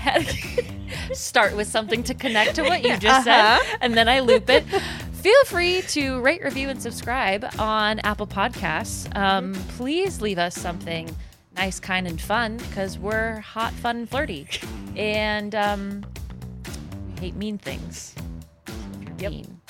start 1.12 1.57
with 1.57 1.66
something 1.68 2.03
to 2.05 2.14
connect 2.14 2.55
to 2.57 2.62
what 2.62 2.82
you 2.82 2.97
just 2.99 3.26
Uh-huh. 3.26 3.59
said, 3.61 3.78
and 3.80 3.95
then 3.97 4.09
I 4.09 4.20
loop 4.20 4.49
it. 4.51 4.64
Feel 5.14 5.45
free 5.47 5.82
to 5.88 6.20
rate, 6.20 6.43
review, 6.43 6.68
and 6.70 6.80
subscribe 6.80 7.45
on 7.59 7.99
Apple 8.01 8.26
Podcasts. 8.26 9.14
Um, 9.16 9.53
please 9.76 10.20
leave 10.20 10.38
us 10.38 10.55
something 10.55 11.14
nice, 11.57 11.80
kind, 11.80 12.07
and 12.07 12.20
fun 12.20 12.57
because 12.57 12.99
we're 12.99 13.41
hot, 13.41 13.72
fun, 13.74 13.97
and 13.99 14.09
flirty. 14.09 14.47
And 14.97 15.55
um, 15.55 16.05
we 17.16 17.20
hate 17.20 17.34
mean 17.36 17.59
things. 17.59 18.14
If 18.66 18.74
you're 19.09 19.16
Yep. 19.18 19.30
mean, 19.32 19.61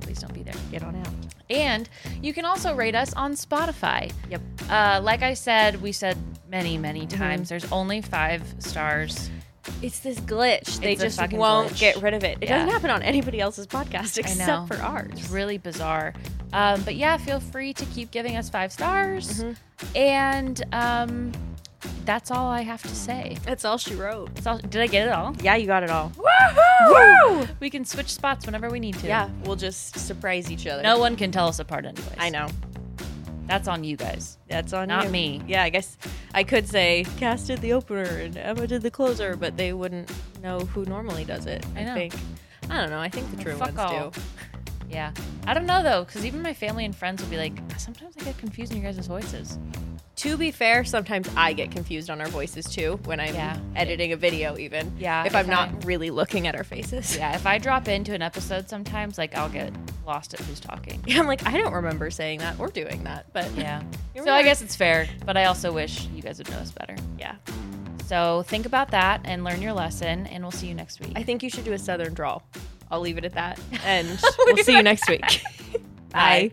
please 0.00 0.20
don't 0.20 0.32
be 0.34 0.42
there. 0.42 0.54
Get 0.70 0.82
on 0.84 0.94
out. 0.96 1.08
And 1.50 1.88
you 2.22 2.32
can 2.32 2.44
also 2.44 2.74
rate 2.74 2.94
us 2.94 3.12
on 3.14 3.32
Spotify. 3.34 4.12
Yep. 4.30 4.40
Uh, 4.70 5.00
like 5.02 5.22
I 5.22 5.34
said, 5.34 5.80
we 5.82 5.92
said 5.92 6.16
many, 6.48 6.78
many 6.78 7.06
times, 7.06 7.48
there's 7.48 7.70
only 7.72 8.00
five 8.00 8.42
stars. 8.58 9.30
It's 9.80 10.00
this 10.00 10.18
glitch. 10.20 10.80
They 10.80 10.94
It's 10.94 11.02
just 11.02 11.32
won't 11.32 11.70
glitch. 11.72 11.78
get 11.80 12.02
rid 12.02 12.14
of 12.14 12.24
it. 12.24 12.38
It 12.40 12.48
Yeah. 12.48 12.58
doesn't 12.58 12.70
happen 12.72 12.90
on 12.90 13.02
anybody 13.02 13.40
else's 13.40 13.66
podcast 13.66 14.18
except 14.18 14.68
for 14.68 14.76
ours. 14.82 15.10
It's 15.12 15.30
really 15.30 15.58
bizarre. 15.58 16.14
Um, 16.52 16.82
but 16.82 16.96
yeah, 16.96 17.16
feel 17.16 17.40
free 17.40 17.72
to 17.74 17.84
keep 17.86 18.10
giving 18.10 18.36
us 18.36 18.50
five 18.50 18.72
stars. 18.72 19.42
Mhm. 19.42 19.56
And 19.96 20.62
um, 20.72 21.32
that's 22.04 22.30
all 22.30 22.48
I 22.48 22.62
have 22.62 22.82
to 22.82 22.94
say. 22.94 23.36
That's 23.44 23.64
all 23.64 23.78
she 23.78 23.94
wrote. 23.94 24.34
That's 24.34 24.46
all, 24.46 24.58
did 24.58 24.76
I 24.80 24.86
get 24.86 25.06
it 25.08 25.12
all? 25.12 25.34
Yeah, 25.42 25.56
you 25.56 25.66
got 25.66 25.82
it 25.82 25.90
all. 25.90 26.12
Woo! 26.16 27.46
We 27.60 27.70
can 27.70 27.84
switch 27.84 28.08
spots 28.12 28.46
whenever 28.46 28.70
we 28.70 28.80
need 28.80 28.98
to. 28.98 29.06
Yeah, 29.06 29.28
we'll 29.44 29.56
just 29.56 29.98
surprise 29.98 30.50
each 30.50 30.66
other. 30.66 30.82
No 30.82 30.98
one 30.98 31.16
can 31.16 31.30
tell 31.30 31.46
us 31.48 31.58
apart, 31.58 31.84
anyways. 31.86 32.14
I 32.18 32.28
know. 32.30 32.48
That's 33.46 33.68
on 33.68 33.84
you 33.84 33.96
guys. 33.96 34.38
That's 34.48 34.72
on 34.72 34.88
Not 34.88 35.06
you. 35.06 35.10
me. 35.10 35.42
Yeah, 35.46 35.62
I 35.64 35.68
guess 35.68 35.96
I 36.32 36.44
could 36.44 36.68
say 36.68 37.04
Cass 37.18 37.44
did 37.46 37.60
the 37.60 37.72
opener 37.72 38.02
and 38.04 38.36
Emma 38.36 38.66
did 38.66 38.82
the 38.82 38.90
closer, 38.90 39.36
but 39.36 39.56
they 39.56 39.72
wouldn't 39.72 40.10
know 40.42 40.60
who 40.60 40.84
normally 40.84 41.24
does 41.24 41.46
it. 41.46 41.64
I, 41.76 41.80
I 41.80 41.84
know. 41.84 41.94
think. 41.94 42.14
I 42.70 42.80
don't 42.80 42.90
know. 42.90 43.00
I 43.00 43.08
think 43.08 43.28
the 43.30 43.36
Well, 43.36 43.44
true 43.44 43.54
fuck 43.56 43.76
ones 43.76 43.78
all. 43.92 44.10
do. 44.10 44.20
Yeah. 44.88 45.12
I 45.46 45.54
don't 45.54 45.66
know 45.66 45.82
though, 45.82 46.04
because 46.04 46.24
even 46.24 46.40
my 46.42 46.54
family 46.54 46.84
and 46.84 46.94
friends 46.94 47.22
will 47.22 47.30
be 47.30 47.36
like, 47.36 47.52
sometimes 47.78 48.14
I 48.20 48.24
get 48.24 48.38
confused 48.38 48.72
in 48.72 48.80
your 48.80 48.90
guys' 48.92 49.06
voices. 49.06 49.58
To 50.22 50.36
be 50.36 50.50
fair, 50.52 50.84
sometimes 50.84 51.28
I 51.36 51.52
get 51.52 51.70
confused 51.72 52.08
on 52.08 52.20
our 52.20 52.28
voices 52.28 52.64
too 52.66 53.00
when 53.06 53.18
I'm 53.18 53.34
Yeah. 53.34 53.58
editing 53.74 54.12
a 54.12 54.16
video, 54.16 54.56
even. 54.56 54.92
Yeah, 54.98 55.22
If, 55.22 55.28
if 55.28 55.34
I'm 55.34 55.48
not 55.48 55.68
I- 55.70 55.72
really 55.84 56.10
looking 56.10 56.46
at 56.46 56.54
our 56.54 56.62
faces. 56.64 57.16
Yeah, 57.16 57.34
if 57.34 57.44
I 57.46 57.58
drop 57.58 57.88
into 57.88 58.14
an 58.14 58.22
episode 58.22 58.68
sometimes, 58.68 59.18
like 59.18 59.36
I'll 59.36 59.48
get 59.48 59.72
lost 60.06 60.32
at 60.34 60.40
who's 60.40 60.60
talking. 60.60 61.02
I'm 61.10 61.26
like, 61.26 61.44
I 61.46 61.56
don't 61.58 61.72
remember 61.72 62.08
saying 62.10 62.38
that 62.38 62.58
or 62.60 62.68
doing 62.68 63.02
that, 63.04 63.32
but 63.32 63.50
Yeah. 63.56 63.82
So 64.24 64.30
I 64.30 64.42
guess 64.42 64.62
it's 64.62 64.76
fair, 64.76 65.08
but 65.26 65.36
I 65.36 65.46
also 65.46 65.72
wish 65.72 66.06
you 66.14 66.22
guys 66.22 66.38
would 66.38 66.50
know 66.50 66.58
us 66.58 66.70
better. 66.70 66.94
yeah. 67.18 67.34
So 68.06 68.42
think 68.46 68.66
about 68.66 68.90
that 68.90 69.22
and 69.24 69.42
learn 69.42 69.62
your 69.62 69.72
lesson, 69.72 70.26
and 70.26 70.44
we'll 70.44 70.50
see 70.52 70.66
you 70.68 70.74
next 70.74 71.00
week. 71.00 71.12
I 71.16 71.22
think 71.22 71.42
you 71.42 71.48
should 71.50 71.64
do 71.64 71.72
a 71.72 71.78
southern 71.78 72.12
drawl. 72.14 72.42
I'll 72.90 73.00
leave 73.00 73.16
it 73.18 73.24
at 73.24 73.32
that. 73.32 73.58
And 73.86 74.06
we'll 74.38 74.56
see 74.58 74.76
you 74.76 74.82
next 74.82 75.08
week. 75.08 75.42
Bye. 76.12 76.52